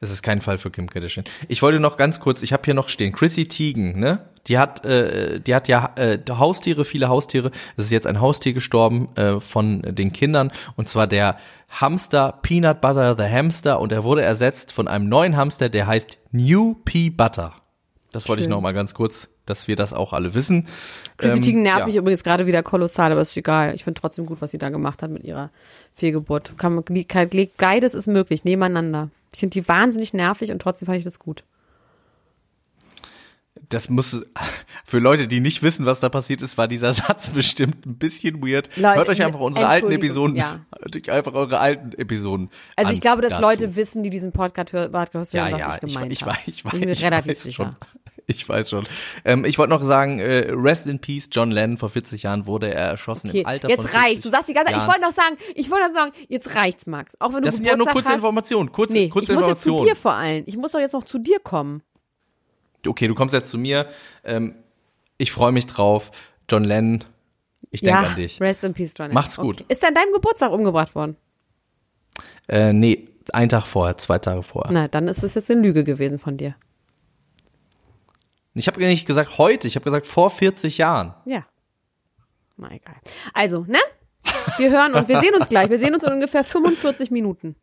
Es 0.00 0.10
ist 0.10 0.22
kein 0.22 0.40
Fall 0.40 0.58
für 0.58 0.70
Kim 0.70 0.90
Kardashian. 0.90 1.24
Ich 1.48 1.62
wollte 1.62 1.80
noch 1.80 1.96
ganz 1.96 2.20
kurz, 2.20 2.42
ich 2.42 2.52
habe 2.52 2.62
hier 2.64 2.74
noch 2.74 2.88
stehen, 2.88 3.12
Chrissy 3.12 3.48
Teigen, 3.48 3.98
ne? 3.98 4.20
Die 4.46 4.58
hat, 4.58 4.84
äh, 4.84 5.40
die 5.40 5.54
hat 5.54 5.68
ja 5.68 5.92
äh, 5.96 6.18
Haustiere, 6.30 6.84
viele 6.84 7.08
Haustiere. 7.08 7.50
Es 7.76 7.84
ist 7.84 7.90
jetzt 7.90 8.06
ein 8.06 8.20
Haustier 8.20 8.52
gestorben 8.52 9.08
äh, 9.16 9.40
von 9.40 9.82
den 9.82 10.12
Kindern 10.12 10.52
und 10.76 10.88
zwar 10.88 11.06
der 11.06 11.36
Hamster 11.68 12.38
Peanut 12.42 12.80
Butter 12.80 13.16
the 13.18 13.24
Hamster 13.24 13.80
und 13.80 13.90
er 13.90 14.04
wurde 14.04 14.22
ersetzt 14.22 14.70
von 14.70 14.86
einem 14.86 15.08
neuen 15.08 15.36
Hamster, 15.36 15.68
der 15.68 15.86
heißt 15.86 16.18
New 16.30 16.74
Pea 16.84 17.10
Butter. 17.10 17.54
Das 18.12 18.28
wollte 18.28 18.40
ich 18.40 18.44
Schön. 18.44 18.52
noch 18.52 18.60
mal 18.60 18.72
ganz 18.72 18.94
kurz, 18.94 19.28
dass 19.46 19.66
wir 19.66 19.76
das 19.76 19.92
auch 19.92 20.12
alle 20.12 20.34
wissen. 20.34 20.68
Chrissy 21.16 21.38
Ähm, 21.38 21.42
Teigen 21.42 21.62
nervt 21.62 21.80
ja. 21.80 21.86
mich 21.86 21.96
übrigens 21.96 22.22
gerade 22.22 22.46
wieder 22.46 22.62
kolossal, 22.62 23.12
aber 23.12 23.22
ist 23.22 23.36
egal. 23.36 23.74
Ich 23.74 23.82
finde 23.82 24.00
trotzdem 24.00 24.26
gut, 24.26 24.40
was 24.40 24.52
sie 24.52 24.58
da 24.58 24.68
gemacht 24.68 25.02
hat 25.02 25.10
mit 25.10 25.24
ihrer 25.24 25.50
Fehlgeburt. 25.94 26.56
Kann 26.56 26.84
kann, 27.08 27.30
beides 27.56 27.94
ist 27.94 28.06
möglich, 28.06 28.44
nebeneinander. 28.44 29.10
Ich 29.32 29.40
finde 29.40 29.54
die 29.54 29.68
wahnsinnig 29.68 30.14
nervig 30.14 30.50
und 30.50 30.60
trotzdem 30.60 30.86
fand 30.86 30.98
ich 30.98 31.04
das 31.04 31.18
gut. 31.18 31.44
Das 33.68 33.88
muss, 33.88 34.24
für 34.84 34.98
Leute, 34.98 35.26
die 35.26 35.40
nicht 35.40 35.62
wissen, 35.62 35.86
was 35.86 36.00
da 36.00 36.08
passiert 36.08 36.42
ist, 36.42 36.56
war 36.56 36.68
dieser 36.68 36.94
Satz 36.94 37.30
bestimmt 37.30 37.86
ein 37.86 37.96
bisschen 37.96 38.42
weird. 38.42 38.74
Leute, 38.76 38.96
Hört 38.98 39.08
euch 39.08 39.22
einfach 39.22 39.40
unsere 39.40 39.66
alten 39.66 39.90
Episoden, 39.90 40.36
ja. 40.36 40.60
hört 40.78 40.96
euch 40.96 41.10
einfach 41.10 41.34
eure 41.34 41.58
alten 41.58 41.92
Episoden 41.92 42.50
Also 42.76 42.92
ich 42.92 43.00
glaube, 43.00 43.22
dass 43.22 43.32
dazu. 43.32 43.42
Leute 43.42 43.76
wissen, 43.76 44.02
die 44.02 44.10
diesen 44.10 44.32
Podcast 44.32 44.72
hören, 44.72 44.92
Podcast 44.92 45.32
ja, 45.32 45.48
hören 45.48 45.52
was 45.52 45.60
ja, 45.60 45.74
ich 45.74 45.92
gemeint 45.92 46.12
ich, 46.12 46.20
ich, 46.20 46.26
habe. 46.26 46.36
weiß, 46.36 46.42
ich 46.46 46.64
weiß, 46.64 46.72
bin 46.72 46.80
mir 46.80 46.92
ich 46.92 47.04
relativ 47.04 47.38
sicher. 47.38 47.52
schon. 47.52 47.76
Ich 48.28 48.48
weiß 48.48 48.70
schon. 48.70 48.86
Ähm, 49.24 49.44
ich 49.44 49.56
wollte 49.56 49.70
noch 49.70 49.82
sagen, 49.82 50.18
äh, 50.18 50.48
Rest 50.50 50.86
in 50.86 50.98
Peace, 50.98 51.28
John 51.30 51.52
Lennon, 51.52 51.76
vor 51.76 51.90
40 51.90 52.24
Jahren 52.24 52.46
wurde 52.46 52.74
er 52.74 52.88
erschossen 52.88 53.28
Okay, 53.28 53.42
im 53.42 53.46
Alter 53.46 53.68
jetzt 53.68 53.82
von 53.82 53.88
40 53.90 54.04
reicht's. 54.04 54.22
Du 54.24 54.28
sagst 54.30 54.48
die 54.48 54.52
ganze 54.52 54.72
Zeit, 54.72 54.82
ich 54.82 54.88
wollte 54.88 55.00
noch 55.02 55.12
sagen, 55.12 55.36
ich 55.54 55.70
wollte 55.70 55.86
noch 55.86 55.94
sagen, 55.94 56.12
jetzt 56.28 56.54
reicht's, 56.56 56.86
Max. 56.86 57.14
Auch 57.20 57.28
wenn 57.28 57.42
du 57.42 57.42
Das 57.42 57.54
sind 57.56 57.66
ja 57.66 57.76
nur 57.76 57.86
kurze 57.86 58.08
hast. 58.08 58.16
Informationen, 58.16 58.72
kurze, 58.72 58.94
Nee, 58.94 59.08
kurze 59.10 59.32
ich 59.32 59.38
muss 59.38 59.46
jetzt 59.48 59.62
zu 59.62 59.84
dir 59.84 59.94
vor 59.94 60.12
allem. 60.14 60.42
Ich 60.46 60.56
muss 60.56 60.72
doch 60.72 60.80
jetzt 60.80 60.92
noch 60.94 61.04
zu 61.04 61.18
dir 61.18 61.38
kommen. 61.38 61.82
okay, 62.84 63.06
du 63.06 63.14
kommst 63.14 63.32
jetzt 63.32 63.48
zu 63.48 63.58
mir. 63.58 63.86
Ähm, 64.24 64.56
ich 65.18 65.30
freue 65.30 65.52
mich 65.52 65.66
drauf. 65.66 66.10
John 66.50 66.64
Lennon, 66.64 67.04
ich 67.70 67.80
denke 67.80 68.02
ja, 68.02 68.08
an 68.08 68.16
dich. 68.16 68.40
Rest 68.40 68.64
in 68.64 68.74
Peace, 68.74 68.94
John. 68.96 69.12
Macht's 69.12 69.36
gut. 69.36 69.64
Ist 69.68 69.82
er 69.84 69.90
an 69.90 69.94
deinem 69.94 70.12
Geburtstag 70.12 70.50
umgebracht 70.50 70.96
worden? 70.96 71.16
Äh, 72.48 72.72
nee, 72.72 73.08
einen 73.32 73.48
Tag 73.48 73.66
vorher, 73.66 73.96
zwei 73.98 74.18
Tage 74.18 74.42
vorher. 74.42 74.72
Na, 74.72 74.88
dann 74.88 75.08
ist 75.08 75.22
es 75.22 75.34
jetzt 75.34 75.50
eine 75.50 75.60
Lüge 75.60 75.84
gewesen 75.84 76.18
von 76.18 76.36
dir. 76.36 76.56
Ich 78.58 78.68
habe 78.68 78.80
nicht 78.80 79.06
gesagt 79.06 79.36
heute, 79.36 79.68
ich 79.68 79.76
habe 79.76 79.84
gesagt 79.84 80.06
vor 80.06 80.30
40 80.30 80.78
Jahren. 80.78 81.14
Ja. 81.26 81.46
Na 82.56 82.72
egal. 82.72 82.96
Also, 83.34 83.64
ne? 83.68 83.78
Wir 84.56 84.70
hören 84.70 84.94
uns, 84.94 85.08
wir 85.08 85.20
sehen 85.20 85.34
uns 85.34 85.48
gleich. 85.48 85.68
Wir 85.68 85.78
sehen 85.78 85.94
uns 85.94 86.04
in 86.04 86.12
ungefähr 86.12 86.42
45 86.42 87.10
Minuten. 87.10 87.54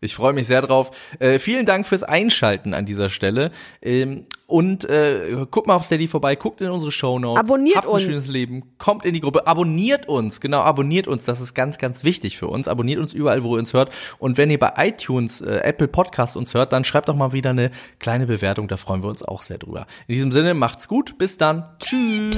Ich 0.00 0.14
freue 0.14 0.32
mich 0.32 0.46
sehr 0.46 0.60
drauf. 0.62 0.90
Äh, 1.18 1.38
vielen 1.38 1.64
Dank 1.64 1.86
fürs 1.86 2.02
Einschalten 2.02 2.74
an 2.74 2.84
dieser 2.84 3.08
Stelle. 3.08 3.52
Ähm, 3.80 4.26
und 4.52 4.84
äh, 4.84 5.46
guckt 5.50 5.66
mal 5.66 5.74
auf 5.74 5.82
Steady 5.82 6.06
vorbei, 6.06 6.36
guckt 6.36 6.60
in 6.60 6.68
unsere 6.68 6.90
Shownotes. 6.92 7.40
Abonniert 7.40 7.76
Habt 7.76 7.86
ein 7.86 7.92
uns. 7.94 8.02
schönes 8.02 8.28
Leben. 8.28 8.64
Kommt 8.76 9.06
in 9.06 9.14
die 9.14 9.20
Gruppe. 9.20 9.46
Abonniert 9.46 10.06
uns. 10.08 10.42
Genau, 10.42 10.60
abonniert 10.60 11.08
uns. 11.08 11.24
Das 11.24 11.40
ist 11.40 11.54
ganz, 11.54 11.78
ganz 11.78 12.04
wichtig 12.04 12.36
für 12.36 12.48
uns. 12.48 12.68
Abonniert 12.68 13.00
uns 13.00 13.14
überall, 13.14 13.44
wo 13.44 13.56
ihr 13.56 13.60
uns 13.60 13.72
hört. 13.72 13.90
Und 14.18 14.36
wenn 14.36 14.50
ihr 14.50 14.58
bei 14.58 14.72
iTunes, 14.76 15.40
äh, 15.40 15.60
Apple 15.62 15.88
Podcast 15.88 16.36
uns 16.36 16.52
hört, 16.52 16.74
dann 16.74 16.84
schreibt 16.84 17.08
doch 17.08 17.16
mal 17.16 17.32
wieder 17.32 17.48
eine 17.50 17.70
kleine 17.98 18.26
Bewertung. 18.26 18.68
Da 18.68 18.76
freuen 18.76 19.02
wir 19.02 19.08
uns 19.08 19.22
auch 19.22 19.40
sehr 19.40 19.56
drüber. 19.56 19.86
In 20.06 20.14
diesem 20.16 20.32
Sinne, 20.32 20.52
macht's 20.52 20.86
gut. 20.86 21.16
Bis 21.16 21.38
dann. 21.38 21.64
Tschüss. 21.78 22.36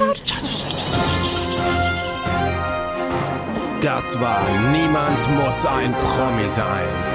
Das 3.81 4.19
war 4.21 4.41
Niemand 4.71 5.19
muss 5.35 5.65
ein 5.65 5.91
Promi 5.91 6.47
sein. 6.47 7.14